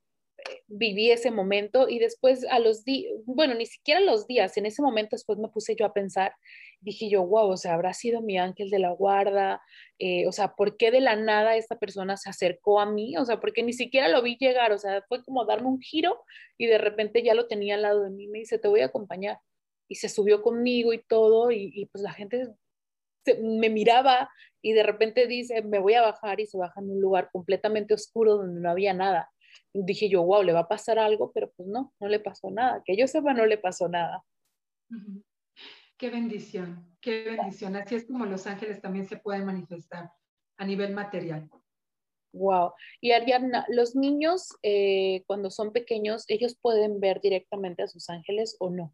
viví 0.67 1.11
ese 1.11 1.31
momento 1.31 1.89
y 1.89 1.99
después 1.99 2.45
a 2.49 2.59
los 2.59 2.83
días, 2.83 3.11
bueno, 3.25 3.55
ni 3.55 3.65
siquiera 3.65 3.99
los 3.99 4.27
días, 4.27 4.55
en 4.57 4.65
ese 4.65 4.81
momento 4.81 5.15
después 5.15 5.37
me 5.37 5.49
puse 5.49 5.75
yo 5.75 5.85
a 5.85 5.93
pensar, 5.93 6.33
dije 6.79 7.09
yo, 7.09 7.25
wow, 7.25 7.49
o 7.49 7.57
sea, 7.57 7.73
habrá 7.73 7.93
sido 7.93 8.21
mi 8.21 8.37
ángel 8.37 8.69
de 8.69 8.79
la 8.79 8.91
guarda, 8.91 9.61
o 10.27 10.31
sea, 10.31 10.53
¿por 10.55 10.77
qué 10.77 10.91
de 10.91 11.01
la 11.01 11.15
nada 11.15 11.55
esta 11.55 11.77
persona 11.77 12.17
se 12.17 12.29
acercó 12.29 12.79
a 12.79 12.85
mí? 12.85 13.17
O 13.17 13.25
sea, 13.25 13.39
porque 13.39 13.63
ni 13.63 13.73
siquiera 13.73 14.07
lo 14.09 14.21
vi 14.21 14.37
llegar, 14.39 14.71
o 14.71 14.77
sea, 14.77 15.03
fue 15.07 15.23
como 15.23 15.45
darme 15.45 15.67
un 15.67 15.81
giro 15.81 16.23
y 16.57 16.67
de 16.67 16.77
repente 16.77 17.23
ya 17.23 17.33
lo 17.33 17.47
tenía 17.47 17.75
al 17.75 17.81
lado 17.81 18.03
de 18.03 18.09
mí, 18.09 18.27
me 18.27 18.39
dice, 18.39 18.59
te 18.59 18.67
voy 18.67 18.81
a 18.81 18.85
acompañar 18.85 19.39
y 19.87 19.95
se 19.95 20.09
subió 20.09 20.41
conmigo 20.41 20.93
y 20.93 21.01
todo, 21.01 21.51
y, 21.51 21.87
pues 21.91 22.03
la 22.03 22.11
gente 22.11 22.47
me 23.41 23.69
miraba 23.69 24.29
y 24.61 24.73
de 24.73 24.83
repente 24.83 25.27
dice, 25.27 25.61
me 25.61 25.79
voy 25.79 25.93
a 25.93 26.01
bajar 26.01 26.39
y 26.39 26.45
se 26.45 26.57
baja 26.57 26.79
en 26.81 26.91
un 26.91 27.01
lugar 27.01 27.29
completamente 27.31 27.93
oscuro 27.93 28.37
donde 28.37 28.61
no 28.61 28.69
había 28.69 28.93
nada. 28.93 29.29
Dije 29.85 30.09
yo, 30.09 30.23
wow, 30.23 30.43
le 30.43 30.53
va 30.53 30.61
a 30.61 30.67
pasar 30.67 30.99
algo, 30.99 31.31
pero 31.31 31.51
pues 31.51 31.67
no, 31.67 31.93
no 31.99 32.07
le 32.07 32.19
pasó 32.19 32.49
nada. 32.49 32.81
Que 32.85 32.97
yo 32.97 33.07
sepa, 33.07 33.33
no 33.33 33.45
le 33.45 33.57
pasó 33.57 33.87
nada. 33.87 34.23
Qué 35.97 36.09
bendición, 36.09 36.97
qué 37.01 37.23
bendición. 37.23 37.75
Así 37.75 37.95
es 37.95 38.05
como 38.05 38.25
los 38.25 38.47
ángeles 38.47 38.81
también 38.81 39.05
se 39.05 39.17
pueden 39.17 39.45
manifestar 39.45 40.11
a 40.57 40.65
nivel 40.65 40.93
material. 40.93 41.49
Wow. 42.33 42.73
Y 43.01 43.11
Ariana, 43.11 43.65
los 43.69 43.95
niños 43.95 44.49
eh, 44.61 45.23
cuando 45.27 45.49
son 45.49 45.71
pequeños, 45.71 46.25
¿ellos 46.27 46.57
pueden 46.61 46.99
ver 46.99 47.19
directamente 47.21 47.83
a 47.83 47.87
sus 47.87 48.09
ángeles 48.09 48.55
o 48.59 48.69
no? 48.69 48.93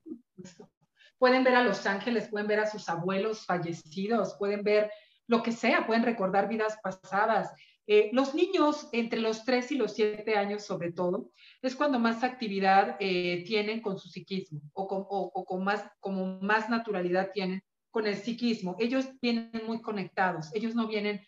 pueden 1.23 1.45
ver 1.45 1.55
a 1.55 1.63
los 1.63 1.85
ángeles, 1.85 2.27
pueden 2.27 2.47
ver 2.47 2.59
a 2.59 2.69
sus 2.69 2.89
abuelos 2.89 3.45
fallecidos, 3.45 4.35
pueden 4.37 4.61
ver 4.61 4.91
lo 5.25 5.41
que 5.41 5.53
sea, 5.53 5.87
pueden 5.87 6.03
recordar 6.03 6.49
vidas 6.49 6.77
pasadas. 6.83 7.49
Eh, 7.85 8.09
los 8.13 8.33
niños 8.33 8.87
entre 8.93 9.19
los 9.19 9.43
3 9.43 9.73
y 9.73 9.75
los 9.75 9.93
7 9.93 10.35
años, 10.35 10.63
sobre 10.63 10.91
todo, 10.91 11.31
es 11.61 11.75
cuando 11.75 11.99
más 11.99 12.23
actividad 12.23 12.95
eh, 12.99 13.43
tienen 13.45 13.81
con 13.81 13.97
su 13.99 14.09
psiquismo 14.09 14.61
o, 14.73 15.45
con, 15.45 15.63
más, 15.63 15.89
como 15.99 16.39
más 16.41 16.69
naturalidad 16.69 17.31
tienen 17.33 17.61
con 17.91 18.07
el 18.07 18.15
psiquismo. 18.15 18.75
Ellos 18.79 19.07
vienen 19.21 19.51
muy 19.67 19.81
conectados, 19.81 20.49
ellos 20.53 20.75
no 20.75 20.87
vienen 20.87 21.21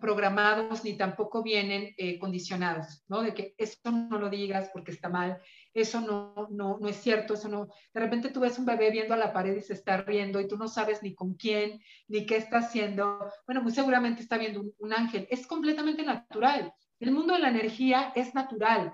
programados 0.00 0.84
ni 0.84 0.96
tampoco 0.96 1.42
vienen 1.42 1.94
eh, 1.96 2.18
condicionados, 2.18 3.04
¿no? 3.08 3.22
De 3.22 3.34
que 3.34 3.54
eso 3.56 3.78
no 3.90 4.18
lo 4.18 4.28
digas 4.28 4.70
porque 4.72 4.90
está 4.90 5.08
mal, 5.08 5.40
eso 5.72 6.00
no, 6.00 6.48
no, 6.50 6.78
no 6.78 6.88
es 6.88 6.96
cierto, 6.96 7.34
eso 7.34 7.48
no. 7.48 7.68
De 7.94 8.00
repente 8.00 8.30
tú 8.30 8.40
ves 8.40 8.58
un 8.58 8.66
bebé 8.66 8.90
viendo 8.90 9.14
a 9.14 9.16
la 9.16 9.32
pared 9.32 9.56
y 9.56 9.60
se 9.60 9.74
está 9.74 9.98
riendo 9.98 10.40
y 10.40 10.48
tú 10.48 10.56
no 10.56 10.68
sabes 10.68 11.02
ni 11.02 11.14
con 11.14 11.34
quién, 11.34 11.80
ni 12.08 12.26
qué 12.26 12.36
está 12.36 12.58
haciendo. 12.58 13.30
Bueno, 13.46 13.62
muy 13.62 13.72
seguramente 13.72 14.22
está 14.22 14.36
viendo 14.36 14.64
un, 14.78 14.92
ángel. 14.92 15.26
Es 15.30 15.46
completamente 15.46 16.02
natural. 16.02 16.72
El 16.98 17.12
mundo 17.12 17.34
de 17.34 17.40
la 17.40 17.48
energía 17.48 18.12
es 18.14 18.34
natural. 18.34 18.92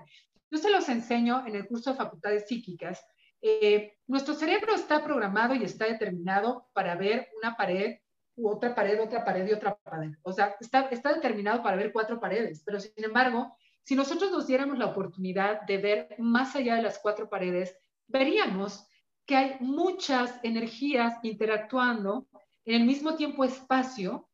Yo 0.51 0.57
se 0.57 0.69
los 0.69 0.87
enseño 0.87 1.45
en 1.45 1.55
el 1.55 1.67
curso 1.67 1.91
de 1.91 1.97
facultades 1.97 2.47
psíquicas. 2.47 3.03
Eh, 3.41 3.97
nuestro 4.07 4.33
cerebro 4.33 4.75
está 4.75 5.03
programado 5.03 5.55
y 5.55 5.63
está 5.63 5.85
determinado 5.85 6.69
para 6.73 6.95
ver 6.95 7.27
una 7.41 7.55
pared 7.55 7.97
otra 8.43 8.75
pared, 8.75 9.01
otra 9.01 9.25
pared 9.25 9.47
y 9.47 9.53
otra 9.53 9.75
pared. 9.75 10.11
O 10.21 10.31
sea, 10.31 10.55
está, 10.59 10.81
está 10.91 11.13
determinado 11.13 11.63
para 11.63 11.77
ver 11.77 11.91
cuatro 11.91 12.19
paredes, 12.19 12.61
pero 12.65 12.79
sin 12.79 13.03
embargo, 13.03 13.57
si 13.87 13.95
nosotros 13.95 14.31
nos 14.31 14.47
diéramos 14.47 14.77
la 14.77 14.87
oportunidad 14.87 15.61
de 15.61 15.77
ver 15.77 16.15
más 16.17 16.57
allá 16.57 16.75
de 16.75 16.81
las 16.81 16.99
cuatro 16.99 17.29
paredes, 17.29 17.73
veríamos 18.05 18.85
que 19.25 19.37
hay 19.37 19.55
muchas 19.61 20.41
energías 20.43 21.17
interactuando 21.23 22.27
en 22.65 22.81
el 22.81 22.85
mismo 22.85 23.15
tiempo-espacio 23.15 24.27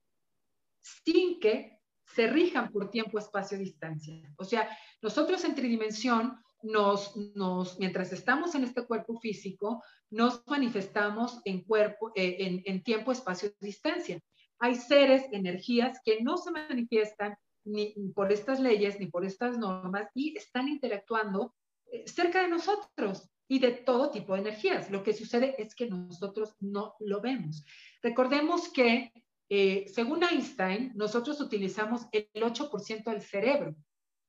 sin 0.81 1.39
que 1.39 1.79
se 2.03 2.25
rijan 2.25 2.71
por 2.71 2.89
tiempo, 2.89 3.19
espacio, 3.19 3.59
distancia. 3.59 4.33
O 4.39 4.43
sea, 4.43 4.67
nosotros 5.03 5.43
en 5.43 5.53
tridimensión 5.53 6.35
nos, 6.63 7.15
nos, 7.35 7.77
mientras 7.77 8.11
estamos 8.11 8.55
en 8.55 8.63
este 8.63 8.87
cuerpo 8.87 9.19
físico, 9.19 9.83
nos 10.09 10.41
manifestamos 10.47 11.41
en 11.45 11.61
cuerpo, 11.61 12.11
eh, 12.15 12.37
en, 12.39 12.63
en, 12.65 12.81
tiempo, 12.81 13.11
espacio, 13.11 13.51
distancia. 13.59 14.19
Hay 14.57 14.73
seres, 14.73 15.27
energías 15.31 15.99
que 16.03 16.23
no 16.23 16.37
se 16.37 16.49
manifiestan 16.49 17.37
ni 17.65 17.93
por 18.13 18.31
estas 18.31 18.59
leyes 18.59 18.99
ni 18.99 19.07
por 19.07 19.25
estas 19.25 19.57
normas 19.57 20.09
y 20.13 20.37
están 20.37 20.67
interactuando 20.67 21.55
eh, 21.91 22.03
cerca 22.07 22.41
de 22.41 22.49
nosotros 22.49 23.29
y 23.47 23.59
de 23.59 23.71
todo 23.71 24.09
tipo 24.09 24.33
de 24.33 24.41
energías. 24.41 24.89
Lo 24.89 25.03
que 25.03 25.13
sucede 25.13 25.55
es 25.61 25.75
que 25.75 25.87
nosotros 25.87 26.55
no 26.59 26.95
lo 26.99 27.21
vemos. 27.21 27.63
Recordemos 28.01 28.69
que, 28.69 29.11
eh, 29.49 29.85
según 29.87 30.23
Einstein, 30.23 30.91
nosotros 30.95 31.39
utilizamos 31.39 32.07
el 32.11 32.27
8% 32.33 33.11
del 33.11 33.21
cerebro, 33.21 33.75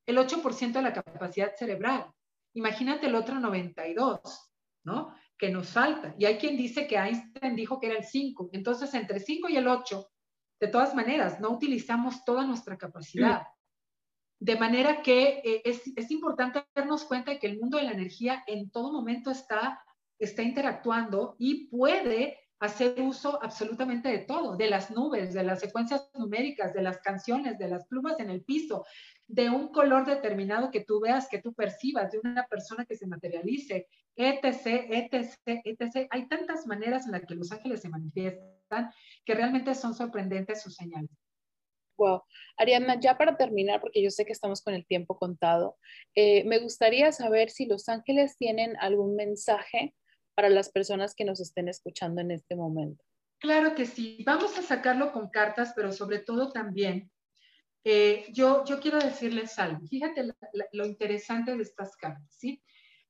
el 0.06 0.18
8% 0.18 0.72
de 0.72 0.82
la 0.82 0.92
capacidad 0.92 1.54
cerebral. 1.56 2.10
Imagínate 2.54 3.06
el 3.06 3.14
otro 3.14 3.40
92, 3.40 4.20
¿no? 4.84 5.14
Que 5.38 5.50
nos 5.50 5.70
falta. 5.70 6.14
Y 6.18 6.26
hay 6.26 6.36
quien 6.36 6.56
dice 6.56 6.86
que 6.86 6.96
Einstein 6.96 7.56
dijo 7.56 7.80
que 7.80 7.86
era 7.86 7.96
el 7.96 8.04
5. 8.04 8.50
Entonces, 8.52 8.92
entre 8.94 9.20
5 9.20 9.48
y 9.48 9.56
el 9.56 9.66
8, 9.66 10.06
de 10.60 10.68
todas 10.68 10.94
maneras, 10.94 11.40
no 11.40 11.50
utilizamos 11.50 12.24
toda 12.24 12.46
nuestra 12.46 12.76
capacidad. 12.78 13.42
De 14.40 14.56
manera 14.56 15.02
que 15.02 15.40
eh, 15.44 15.62
es, 15.64 15.82
es, 15.96 16.10
importante 16.10 16.64
darnos 16.74 17.04
cuenta 17.04 17.32
de 17.32 17.38
que 17.38 17.46
el 17.46 17.58
mundo 17.58 17.78
de 17.78 17.84
la 17.84 17.92
energía 17.92 18.44
en 18.46 18.70
todo 18.70 18.92
momento 18.92 19.30
está, 19.30 19.82
está 20.18 20.42
interactuando 20.42 21.36
y 21.38 21.68
puede 21.68 22.38
hacer 22.60 23.00
uso 23.00 23.42
absolutamente 23.42 24.08
de 24.08 24.18
todo, 24.18 24.56
de 24.56 24.68
las 24.68 24.90
nubes, 24.90 25.34
de 25.34 25.42
las 25.42 25.60
secuencias 25.60 26.10
numéricas, 26.14 26.72
de 26.72 26.82
las 26.82 26.98
canciones, 26.98 27.58
de 27.58 27.68
las 27.68 27.86
plumas 27.86 28.18
en 28.20 28.30
el 28.30 28.42
piso, 28.42 28.84
de 29.26 29.50
un 29.50 29.68
color 29.68 30.06
determinado 30.06 30.70
que 30.70 30.84
tú 30.84 31.00
veas, 31.00 31.28
que 31.28 31.40
tú 31.40 31.54
percibas, 31.54 32.12
de 32.12 32.18
una 32.18 32.46
persona 32.46 32.84
que 32.84 32.96
se 32.96 33.06
materialice, 33.06 33.88
etc., 34.16 34.86
etc., 34.90 35.60
etc. 35.64 36.06
Hay 36.10 36.28
tantas 36.28 36.66
maneras 36.66 37.06
en 37.06 37.12
las 37.12 37.24
que 37.24 37.34
los 37.34 37.50
ángeles 37.52 37.80
se 37.80 37.88
manifiestan 37.88 38.90
que 39.24 39.34
realmente 39.34 39.74
son 39.74 39.94
sorprendentes 39.94 40.62
sus 40.62 40.74
señales. 40.74 41.10
Wow. 41.96 42.22
Ariana, 42.56 42.98
ya 42.98 43.16
para 43.16 43.36
terminar, 43.36 43.80
porque 43.80 44.02
yo 44.02 44.10
sé 44.10 44.24
que 44.24 44.32
estamos 44.32 44.62
con 44.62 44.74
el 44.74 44.84
tiempo 44.84 45.16
contado, 45.16 45.76
eh, 46.14 46.44
me 46.44 46.58
gustaría 46.58 47.12
saber 47.12 47.50
si 47.50 47.66
los 47.66 47.88
ángeles 47.88 48.36
tienen 48.36 48.76
algún 48.78 49.14
mensaje 49.14 49.94
para 50.34 50.48
las 50.48 50.70
personas 50.70 51.14
que 51.14 51.24
nos 51.24 51.40
estén 51.40 51.68
escuchando 51.68 52.20
en 52.20 52.32
este 52.32 52.56
momento. 52.56 53.04
Claro 53.38 53.74
que 53.74 53.86
sí. 53.86 54.22
Vamos 54.26 54.58
a 54.58 54.62
sacarlo 54.62 55.12
con 55.12 55.28
cartas, 55.28 55.72
pero 55.76 55.92
sobre 55.92 56.18
todo 56.18 56.50
también, 56.50 57.10
eh, 57.84 58.26
yo, 58.32 58.64
yo 58.64 58.80
quiero 58.80 58.98
decirles 58.98 59.58
algo. 59.58 59.86
Fíjate 59.86 60.24
lo 60.72 60.86
interesante 60.86 61.54
de 61.54 61.62
estas 61.62 61.96
cartas, 61.96 62.26
¿sí? 62.30 62.62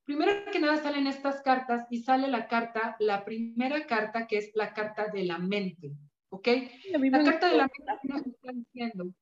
Primero 0.04 0.50
que 0.50 0.58
nada 0.58 0.82
salen 0.82 1.06
estas 1.06 1.40
cartas 1.42 1.86
y 1.90 2.02
sale 2.02 2.28
la 2.28 2.46
carta, 2.46 2.96
la 2.98 3.24
primera 3.24 3.86
carta 3.86 4.26
que 4.26 4.38
es 4.38 4.50
la 4.54 4.74
carta 4.74 5.08
de 5.08 5.24
la 5.24 5.38
mente, 5.38 5.92
¿ok? 6.28 6.48
La 6.90 7.24
carta 7.24 7.48
de 7.48 7.56
la 7.56 7.68
mente 7.68 8.08
nos 8.08 8.26
está 8.26 8.52
diciendo, 8.52 9.14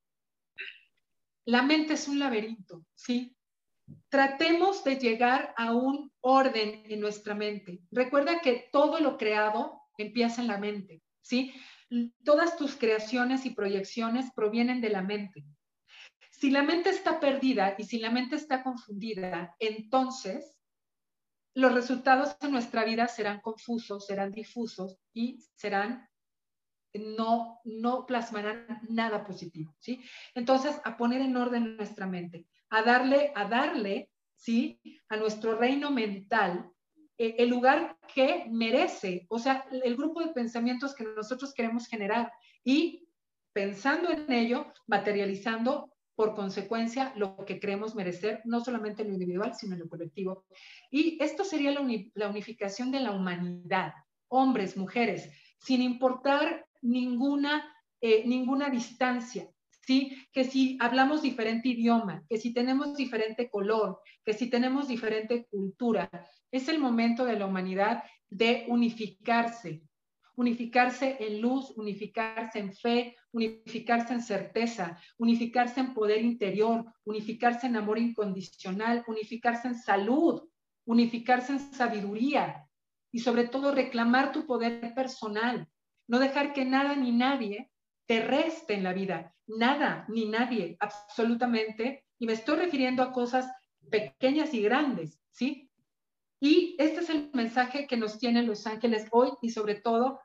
la 1.44 1.62
mente 1.62 1.94
es 1.94 2.08
un 2.08 2.18
laberinto, 2.18 2.84
¿sí? 2.94 3.36
Tratemos 4.08 4.82
de 4.84 4.96
llegar 4.96 5.54
a 5.56 5.74
un 5.74 6.10
orden 6.20 6.82
en 6.86 7.00
nuestra 7.00 7.34
mente. 7.34 7.80
Recuerda 7.90 8.40
que 8.40 8.68
todo 8.72 9.00
lo 9.00 9.18
creado 9.18 9.82
empieza 9.98 10.40
en 10.40 10.48
la 10.48 10.58
mente, 10.58 11.02
¿sí? 11.20 11.52
Todas 12.24 12.56
tus 12.56 12.76
creaciones 12.76 13.46
y 13.46 13.50
proyecciones 13.50 14.30
provienen 14.34 14.80
de 14.80 14.90
la 14.90 15.02
mente. 15.02 15.44
Si 16.30 16.50
la 16.50 16.62
mente 16.62 16.90
está 16.90 17.20
perdida 17.20 17.74
y 17.78 17.84
si 17.84 17.98
la 17.98 18.10
mente 18.10 18.36
está 18.36 18.62
confundida, 18.62 19.54
entonces 19.58 20.58
los 21.54 21.72
resultados 21.72 22.38
de 22.38 22.48
nuestra 22.48 22.84
vida 22.84 23.08
serán 23.08 23.40
confusos, 23.40 24.06
serán 24.06 24.32
difusos 24.32 24.98
y 25.12 25.38
serán 25.54 26.08
no, 26.94 27.60
no 27.64 28.04
plasmarán 28.06 28.80
nada 28.88 29.24
positivo, 29.24 29.74
¿sí? 29.78 30.02
Entonces, 30.34 30.78
a 30.84 30.96
poner 30.96 31.22
en 31.22 31.36
orden 31.36 31.76
nuestra 31.76 32.06
mente 32.06 32.46
a 32.72 32.82
darle, 32.82 33.32
a 33.34 33.44
darle, 33.44 34.10
¿sí? 34.34 34.80
A 35.10 35.16
nuestro 35.16 35.56
reino 35.56 35.90
mental 35.90 36.72
el 37.18 37.48
lugar 37.48 37.98
que 38.14 38.46
merece, 38.50 39.26
o 39.28 39.38
sea, 39.38 39.64
el 39.70 39.96
grupo 39.96 40.20
de 40.20 40.32
pensamientos 40.32 40.94
que 40.94 41.04
nosotros 41.04 41.52
queremos 41.54 41.86
generar 41.86 42.32
y 42.64 43.06
pensando 43.52 44.10
en 44.10 44.30
ello, 44.32 44.72
materializando 44.86 45.92
por 46.14 46.34
consecuencia 46.34 47.12
lo 47.16 47.36
que 47.44 47.58
creemos 47.58 47.94
merecer, 47.94 48.42
no 48.44 48.62
solamente 48.62 49.02
en 49.02 49.08
lo 49.08 49.14
individual, 49.14 49.54
sino 49.54 49.74
en 49.74 49.80
lo 49.80 49.88
colectivo. 49.88 50.44
Y 50.90 51.22
esto 51.22 51.44
sería 51.44 51.72
la, 51.72 51.86
la 52.14 52.28
unificación 52.28 52.90
de 52.90 53.00
la 53.00 53.12
humanidad, 53.12 53.92
hombres, 54.28 54.76
mujeres, 54.76 55.30
sin 55.58 55.82
importar 55.82 56.66
ninguna, 56.82 57.74
eh, 58.00 58.24
ninguna 58.26 58.68
distancia, 58.68 59.48
¿sí? 59.86 60.16
Que 60.32 60.44
si 60.44 60.76
hablamos 60.80 61.22
diferente 61.22 61.68
idioma, 61.68 62.24
que 62.28 62.38
si 62.38 62.52
tenemos 62.52 62.96
diferente 62.96 63.48
color, 63.48 64.00
que 64.24 64.32
si 64.32 64.48
tenemos 64.50 64.88
diferente 64.88 65.46
cultura, 65.50 66.10
es 66.52 66.68
el 66.68 66.78
momento 66.78 67.24
de 67.24 67.38
la 67.38 67.46
humanidad 67.46 68.04
de 68.30 68.66
unificarse, 68.68 69.82
unificarse 70.36 71.16
en 71.18 71.40
luz, 71.40 71.72
unificarse 71.76 72.58
en 72.58 72.72
fe, 72.72 73.16
unificarse 73.32 74.14
en 74.14 74.22
certeza, 74.22 74.98
unificarse 75.18 75.80
en 75.80 75.94
poder 75.94 76.22
interior, 76.22 76.84
unificarse 77.04 77.66
en 77.66 77.76
amor 77.76 77.98
incondicional, 77.98 79.04
unificarse 79.06 79.68
en 79.68 79.74
salud, 79.74 80.48
unificarse 80.84 81.52
en 81.52 81.58
sabiduría 81.72 82.68
y 83.10 83.20
sobre 83.20 83.48
todo 83.48 83.74
reclamar 83.74 84.32
tu 84.32 84.46
poder 84.46 84.94
personal, 84.94 85.68
no 86.08 86.18
dejar 86.18 86.52
que 86.52 86.64
nada 86.64 86.96
ni 86.96 87.12
nadie 87.12 87.70
te 88.06 88.20
reste 88.20 88.74
en 88.74 88.84
la 88.84 88.92
vida, 88.92 89.34
nada 89.46 90.06
ni 90.08 90.26
nadie, 90.26 90.76
absolutamente, 90.80 92.04
y 92.18 92.26
me 92.26 92.32
estoy 92.32 92.56
refiriendo 92.56 93.02
a 93.02 93.12
cosas 93.12 93.50
pequeñas 93.90 94.54
y 94.54 94.62
grandes, 94.62 95.20
¿sí? 95.30 95.70
Y 96.44 96.74
este 96.80 97.02
es 97.02 97.10
el 97.10 97.30
mensaje 97.34 97.86
que 97.86 97.96
nos 97.96 98.18
tienen 98.18 98.48
los 98.48 98.66
ángeles 98.66 99.06
hoy 99.12 99.30
y 99.42 99.50
sobre 99.50 99.76
todo 99.76 100.18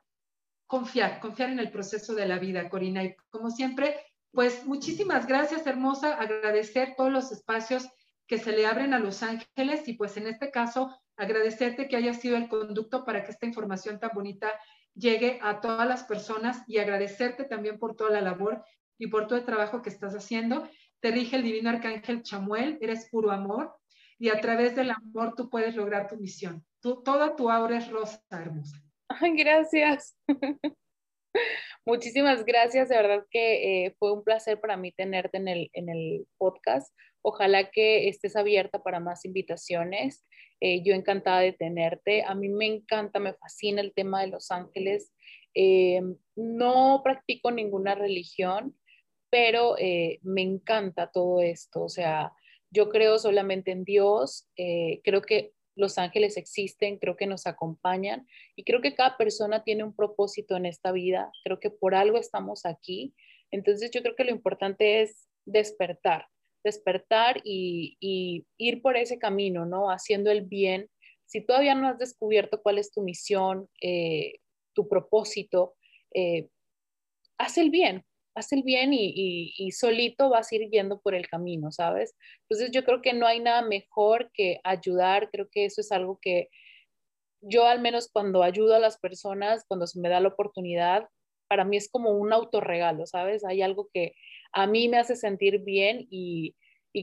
confiar, 0.66 1.20
confiar 1.20 1.50
en 1.50 1.60
el 1.60 1.70
proceso 1.70 2.12
de 2.12 2.26
la 2.26 2.40
vida, 2.40 2.68
Corina. 2.68 3.04
Y 3.04 3.14
como 3.30 3.52
siempre, 3.52 3.94
pues 4.32 4.66
muchísimas 4.66 5.28
gracias, 5.28 5.64
hermosa, 5.64 6.14
agradecer 6.14 6.94
todos 6.96 7.12
los 7.12 7.30
espacios 7.30 7.88
que 8.26 8.38
se 8.38 8.50
le 8.50 8.66
abren 8.66 8.94
a 8.94 8.98
los 8.98 9.22
ángeles 9.22 9.86
y 9.86 9.92
pues 9.92 10.16
en 10.16 10.26
este 10.26 10.50
caso 10.50 10.92
agradecerte 11.16 11.86
que 11.86 11.94
haya 11.94 12.14
sido 12.14 12.36
el 12.36 12.48
conducto 12.48 13.04
para 13.04 13.22
que 13.22 13.30
esta 13.30 13.46
información 13.46 14.00
tan 14.00 14.10
bonita 14.12 14.50
llegue 14.94 15.38
a 15.40 15.60
todas 15.60 15.86
las 15.86 16.02
personas 16.02 16.64
y 16.66 16.78
agradecerte 16.78 17.44
también 17.44 17.78
por 17.78 17.94
toda 17.94 18.10
la 18.10 18.22
labor 18.22 18.64
y 18.98 19.06
por 19.06 19.28
todo 19.28 19.38
el 19.38 19.44
trabajo 19.44 19.82
que 19.82 19.90
estás 19.90 20.16
haciendo. 20.16 20.68
Te 20.98 21.12
rige 21.12 21.36
el 21.36 21.44
divino 21.44 21.70
arcángel 21.70 22.24
Chamuel, 22.24 22.76
eres 22.80 23.08
puro 23.08 23.30
amor 23.30 23.78
y 24.18 24.30
a 24.30 24.40
través 24.40 24.74
del 24.74 24.90
amor 24.90 25.34
tú 25.36 25.48
puedes 25.48 25.76
lograr 25.76 26.08
tu 26.08 26.16
misión. 26.16 26.64
Tú, 26.80 27.02
toda 27.02 27.36
tu 27.36 27.50
aura 27.50 27.78
es 27.78 27.88
rosa, 27.88 28.20
hermosa. 28.30 28.82
Ay, 29.08 29.36
gracias. 29.36 30.16
Muchísimas 31.86 32.44
gracias, 32.44 32.88
de 32.88 32.96
verdad 32.96 33.24
que 33.30 33.86
eh, 33.86 33.96
fue 33.98 34.12
un 34.12 34.24
placer 34.24 34.60
para 34.60 34.76
mí 34.76 34.92
tenerte 34.92 35.38
en 35.38 35.48
el, 35.48 35.70
en 35.72 35.88
el 35.88 36.26
podcast. 36.36 36.92
Ojalá 37.22 37.70
que 37.70 38.08
estés 38.08 38.36
abierta 38.36 38.82
para 38.82 39.00
más 39.00 39.24
invitaciones. 39.24 40.26
Eh, 40.60 40.82
yo 40.82 40.94
encantada 40.94 41.40
de 41.40 41.52
tenerte. 41.52 42.24
A 42.24 42.34
mí 42.34 42.48
me 42.48 42.66
encanta, 42.66 43.20
me 43.20 43.34
fascina 43.34 43.80
el 43.80 43.94
tema 43.94 44.20
de 44.20 44.28
los 44.28 44.50
ángeles. 44.50 45.12
Eh, 45.54 46.02
no 46.36 47.00
practico 47.02 47.50
ninguna 47.50 47.94
religión, 47.94 48.76
pero 49.30 49.76
me 50.22 50.42
encanta 50.42 51.10
todo 51.10 51.40
esto. 51.40 51.84
O 51.84 51.88
sea, 51.88 52.32
yo 52.70 52.88
creo 52.90 53.18
solamente 53.18 53.70
en 53.70 53.84
Dios, 53.84 54.48
eh, 54.56 55.00
creo 55.04 55.22
que 55.22 55.52
los 55.74 55.96
ángeles 55.96 56.36
existen, 56.36 56.98
creo 56.98 57.16
que 57.16 57.26
nos 57.26 57.46
acompañan 57.46 58.26
y 58.56 58.64
creo 58.64 58.80
que 58.80 58.94
cada 58.94 59.16
persona 59.16 59.62
tiene 59.62 59.84
un 59.84 59.94
propósito 59.94 60.56
en 60.56 60.66
esta 60.66 60.92
vida, 60.92 61.30
creo 61.44 61.60
que 61.60 61.70
por 61.70 61.94
algo 61.94 62.18
estamos 62.18 62.66
aquí. 62.66 63.14
Entonces 63.50 63.90
yo 63.92 64.02
creo 64.02 64.16
que 64.16 64.24
lo 64.24 64.32
importante 64.32 65.02
es 65.02 65.28
despertar, 65.46 66.26
despertar 66.64 67.40
y, 67.44 67.96
ir 68.58 68.82
por 68.82 68.96
ese 68.96 69.18
camino, 69.18 69.66
¿no? 69.66 69.90
Haciendo 69.90 70.30
el 70.30 70.42
bien. 70.42 70.90
Si 71.26 71.40
todavía 71.40 71.74
no 71.74 71.88
has 71.88 71.98
descubierto 71.98 72.60
cuál 72.60 72.78
es 72.78 72.90
tu 72.90 73.02
misión, 73.02 73.68
eh, 73.80 74.40
tu 74.74 74.88
propósito, 74.88 75.76
eh, 76.12 76.48
haz 77.38 77.56
el 77.56 77.70
bien, 77.70 78.04
haz 78.38 78.52
el 78.52 78.62
bien 78.62 78.90
y, 78.92 79.70
solito 79.72 80.30
vas 80.30 80.50
a 80.50 80.56
ir 80.56 80.70
yendo 80.70 81.00
por 81.00 81.14
el 81.14 81.28
camino, 81.28 81.70
¿sabes? 81.72 82.14
Entonces 82.42 82.70
yo 82.72 82.84
creo 82.84 83.02
que 83.02 83.12
no 83.12 83.26
hay 83.26 83.40
nada 83.40 83.62
mejor 83.62 84.30
que 84.32 84.60
ayudar, 84.64 85.30
creo 85.30 85.48
que 85.50 85.64
eso 85.64 85.80
es 85.80 85.92
algo 85.92 86.18
que 86.20 86.48
yo 87.40 87.66
al 87.66 87.80
menos 87.80 88.08
cuando 88.12 88.42
ayudo 88.42 88.74
a 88.74 88.80
las 88.80 88.98
personas, 88.98 89.64
cuando 89.68 89.86
se 89.86 90.00
me 90.00 90.08
da 90.08 90.20
la 90.20 90.28
oportunidad, 90.28 91.08
para 91.48 91.64
mí 91.64 91.76
es 91.76 91.90
como 91.90 92.10
un 92.10 92.32
autorregalo, 92.32 93.06
¿sabes? 93.06 93.44
Hay 93.44 93.62
algo 93.62 93.88
que 93.92 94.14
a 94.52 94.66
mí 94.66 94.88
me 94.88 94.98
hace 94.98 95.16
sentir 95.16 95.60
bien 95.60 96.06
y, 96.10 96.54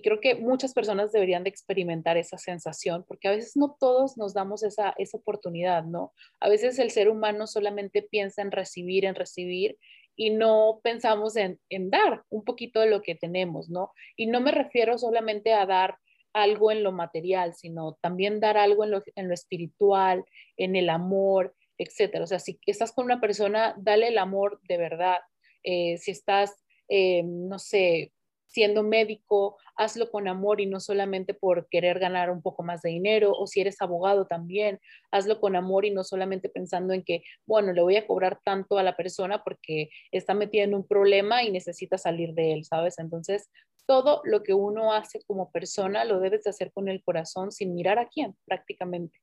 creo 0.03 0.19
que 0.19 0.35
muchas 0.35 0.73
personas 0.73 1.13
deberían 1.13 1.45
de 1.45 1.49
experimentar 1.49 2.17
esa 2.17 2.37
sensación, 2.37 3.05
porque 3.07 3.29
a 3.29 3.31
veces 3.31 3.55
no 3.55 3.77
todos 3.79 4.17
nos 4.17 4.33
damos 4.33 4.61
esa, 4.61 4.93
esa 4.97 5.17
oportunidad, 5.17 5.85
¿no? 5.85 6.11
A 6.41 6.49
veces 6.49 6.77
el 6.79 6.91
ser 6.91 7.07
humano 7.07 7.47
solamente 7.47 8.01
piensa 8.01 8.41
en 8.41 8.51
recibir, 8.51 9.05
en 9.05 9.15
recibir, 9.15 9.77
y 10.15 10.29
no 10.29 10.79
pensamos 10.83 11.35
en, 11.35 11.59
dar 11.69 12.23
un 12.29 12.43
poquito 12.43 12.79
de 12.79 12.89
lo 12.89 13.01
que 13.01 13.15
tenemos, 13.15 13.69
¿no? 13.69 13.91
Y 14.15 14.27
no 14.27 14.41
me 14.41 14.51
refiero 14.51 14.97
solamente 14.97 15.53
a 15.53 15.65
dar 15.65 15.97
algo 16.33 16.71
en 16.71 16.83
lo 16.83 16.91
material, 16.91 17.53
sino 17.53 17.97
también 18.01 18.39
dar 18.39 18.57
algo 18.57 18.83
en 18.83 18.91
lo, 18.91 19.33
espiritual, 19.33 20.25
en 20.57 20.75
el 20.75 20.89
amor, 20.89 21.55
etcétera. 21.77 22.23
O 22.23 22.27
sea, 22.27 22.39
si 22.39 22.59
estás 22.65 22.91
con 22.91 23.05
una 23.05 23.21
persona, 23.21 23.75
dale 23.77 24.09
el 24.09 24.17
amor 24.17 24.59
de 24.63 24.77
verdad. 24.77 25.19
Eh, 25.63 25.97
si 25.97 26.11
estás, 26.11 26.63
eh, 26.89 27.23
no 27.23 27.59
sé, 27.59 28.11
siendo 28.55 28.83
médico, 28.83 29.57
hazlo 29.75 30.09
con 30.09 30.29
amor 30.29 30.61
y 30.61 30.65
no 30.65 30.79
solamente 30.79 31.33
por 31.33 31.67
querer 31.67 31.99
ganar 31.99 32.31
un 32.31 32.41
poco 32.41 32.63
más 32.63 32.81
de 32.81 32.89
dinero, 32.89 33.33
o 33.33 33.47
si 33.47 33.59
eres 33.59 33.81
abogado 33.81 34.27
también, 34.27 34.79
hazlo 35.11 35.41
con 35.41 35.57
amor 35.57 35.83
y 35.83 35.91
no 35.91 36.05
solamente 36.05 36.47
pensando 36.47 36.93
en 36.93 37.03
que, 37.03 37.21
bueno, 37.45 37.73
le 37.73 37.81
voy 37.81 37.97
a 37.97 38.07
cobrar 38.07 38.39
tanto 38.45 38.77
a 38.77 38.83
la 38.83 38.95
persona 38.95 39.43
porque 39.43 39.89
está 40.09 40.33
metida 40.33 40.63
en 40.63 40.73
un 40.73 40.87
problema 40.87 41.43
y 41.43 41.51
necesita 41.51 41.97
salir 41.97 42.33
de 42.33 42.53
él, 42.53 42.63
¿sabes? 42.63 42.97
Entonces, 42.97 43.49
todo 43.85 44.21
lo 44.23 44.41
que 44.41 44.53
uno 44.53 44.93
hace 44.93 45.19
como 45.27 45.51
persona 45.51 46.05
lo 46.05 46.21
debes 46.21 46.45
de 46.45 46.51
hacer 46.51 46.71
con 46.71 46.87
el 46.87 47.03
corazón 47.03 47.51
sin 47.51 47.73
mirar 47.73 47.99
a 47.99 48.07
quién, 48.07 48.37
prácticamente. 48.45 49.19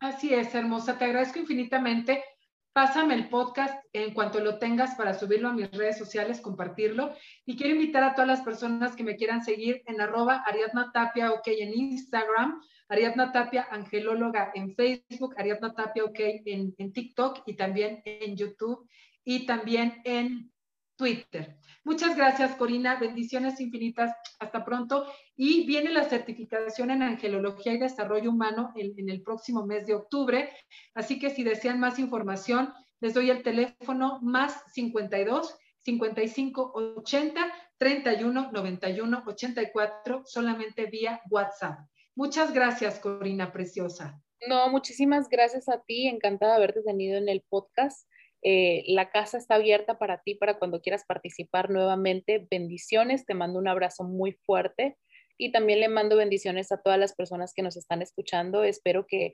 Así 0.00 0.32
es, 0.32 0.54
hermosa. 0.54 0.96
Te 0.96 1.04
agradezco 1.04 1.40
infinitamente 1.40 2.24
Pásame 2.74 3.14
el 3.14 3.28
podcast 3.28 3.84
en 3.92 4.12
cuanto 4.12 4.40
lo 4.40 4.58
tengas 4.58 4.96
para 4.96 5.14
subirlo 5.14 5.48
a 5.48 5.52
mis 5.52 5.70
redes 5.70 5.96
sociales, 5.96 6.40
compartirlo. 6.40 7.14
Y 7.46 7.56
quiero 7.56 7.74
invitar 7.74 8.02
a 8.02 8.14
todas 8.14 8.26
las 8.26 8.40
personas 8.40 8.96
que 8.96 9.04
me 9.04 9.14
quieran 9.14 9.44
seguir 9.44 9.84
en 9.86 10.00
arroba 10.00 10.42
Ariadna 10.44 10.90
Tapia, 10.92 11.30
ok, 11.30 11.46
en 11.46 11.72
Instagram, 11.72 12.60
Ariadna 12.88 13.30
Tapia, 13.30 13.68
angelóloga 13.70 14.50
en 14.56 14.74
Facebook, 14.74 15.36
Ariadna 15.38 15.72
Tapia, 15.72 16.02
ok, 16.02 16.18
en, 16.18 16.74
en 16.76 16.92
TikTok 16.92 17.44
y 17.46 17.54
también 17.54 18.02
en 18.04 18.36
YouTube 18.36 18.88
y 19.24 19.46
también 19.46 20.02
en 20.02 20.50
Twitter. 20.96 21.56
Muchas 21.84 22.16
gracias, 22.16 22.54
Corina. 22.56 22.98
Bendiciones 22.98 23.60
infinitas. 23.60 24.14
Hasta 24.38 24.64
pronto. 24.64 25.06
Y 25.36 25.66
viene 25.66 25.92
la 25.92 26.04
certificación 26.04 26.90
en 26.90 27.02
Angelología 27.02 27.74
y 27.74 27.78
Desarrollo 27.78 28.30
Humano 28.30 28.72
en, 28.76 29.08
el 29.10 29.22
próximo 29.22 29.66
mes 29.66 29.86
de 29.86 29.94
octubre. 29.94 30.50
Así 30.94 31.18
que 31.18 31.30
si 31.30 31.44
desean 31.44 31.80
más 31.80 31.98
información, 31.98 32.72
les 33.00 33.14
doy 33.14 33.30
el 33.30 33.42
teléfono 33.42 34.18
más 34.22 34.62
52 34.72 35.58
55 35.80 36.72
80 36.74 37.52
31 37.76 38.50
91 38.52 39.22
84 39.26 40.22
solamente 40.24 40.86
vía 40.86 41.20
WhatsApp. 41.30 41.80
Muchas 42.14 42.54
gracias, 42.54 43.00
Corina 43.00 43.52
Preciosa. 43.52 44.22
No, 44.48 44.70
muchísimas 44.70 45.28
gracias 45.28 45.68
a 45.68 45.82
ti. 45.82 46.06
Encantada 46.06 46.52
de 46.52 46.56
haberte 46.56 46.82
tenido 46.82 47.18
en 47.18 47.28
el 47.28 47.42
podcast. 47.42 48.08
Eh, 48.46 48.84
la 48.88 49.10
casa 49.10 49.38
está 49.38 49.54
abierta 49.54 49.98
para 49.98 50.20
ti, 50.22 50.34
para 50.34 50.58
cuando 50.58 50.82
quieras 50.82 51.04
participar 51.06 51.70
nuevamente. 51.70 52.46
Bendiciones, 52.50 53.24
te 53.24 53.32
mando 53.32 53.58
un 53.58 53.68
abrazo 53.68 54.04
muy 54.04 54.32
fuerte 54.32 54.98
y 55.38 55.50
también 55.50 55.80
le 55.80 55.88
mando 55.88 56.16
bendiciones 56.16 56.70
a 56.70 56.80
todas 56.82 56.98
las 56.98 57.14
personas 57.14 57.54
que 57.54 57.62
nos 57.62 57.76
están 57.78 58.02
escuchando. 58.02 58.62
Espero 58.62 59.06
que 59.06 59.32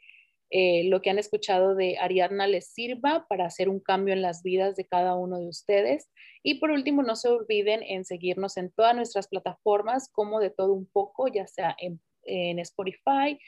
eh, 0.51 0.85
lo 0.85 1.03
que 1.03 1.11
han 1.11 1.19
escuchado 1.19 1.75
de 1.75 1.99
Ariadna 1.99 2.47
les 2.47 2.73
sirva 2.73 3.27
para 3.29 3.47
hacer 3.47 3.69
un 3.69 3.81
cambio 3.81 4.15
en 4.15 4.23
las 4.23 4.45
vidas 4.45 4.77
de 4.77 4.87
cada 4.87 5.17
uno 5.17 5.39
de 5.39 5.49
ustedes. 5.49 6.09
Y 6.45 6.61
por 6.61 6.71
último, 6.71 7.03
no 7.03 7.17
se 7.17 7.29
olviden 7.29 7.83
en 7.83 8.05
seguirnos 8.05 8.57
en 8.57 8.71
todas 8.71 8.95
nuestras 8.95 9.27
plataformas 9.27 10.09
como 10.13 10.39
de 10.39 10.51
todo 10.51 10.73
un 10.73 10.87
poco, 10.87 11.27
ya 11.27 11.49
sea 11.49 11.75
en, 11.79 12.01
en 12.23 12.61
Spotify, 12.61 13.39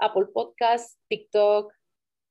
Apple 0.00 0.26
Podcasts, 0.34 0.98
TikTok, 1.08 1.72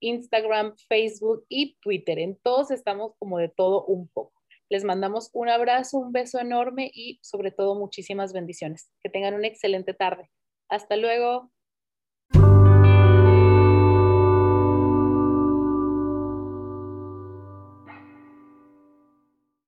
Instagram, 0.01 0.75
Facebook 0.89 1.45
y 1.47 1.77
Twitter. 1.81 2.19
En 2.19 2.37
todos 2.37 2.71
estamos 2.71 3.13
como 3.17 3.37
de 3.37 3.49
todo 3.49 3.85
un 3.85 4.09
poco. 4.09 4.33
Les 4.69 4.83
mandamos 4.83 5.29
un 5.33 5.49
abrazo, 5.49 5.97
un 5.97 6.11
beso 6.11 6.39
enorme 6.39 6.91
y 6.93 7.19
sobre 7.21 7.51
todo 7.51 7.75
muchísimas 7.75 8.33
bendiciones. 8.33 8.91
Que 9.01 9.09
tengan 9.09 9.33
una 9.33 9.47
excelente 9.47 9.93
tarde. 9.93 10.29
Hasta 10.69 10.95
luego. 10.95 11.51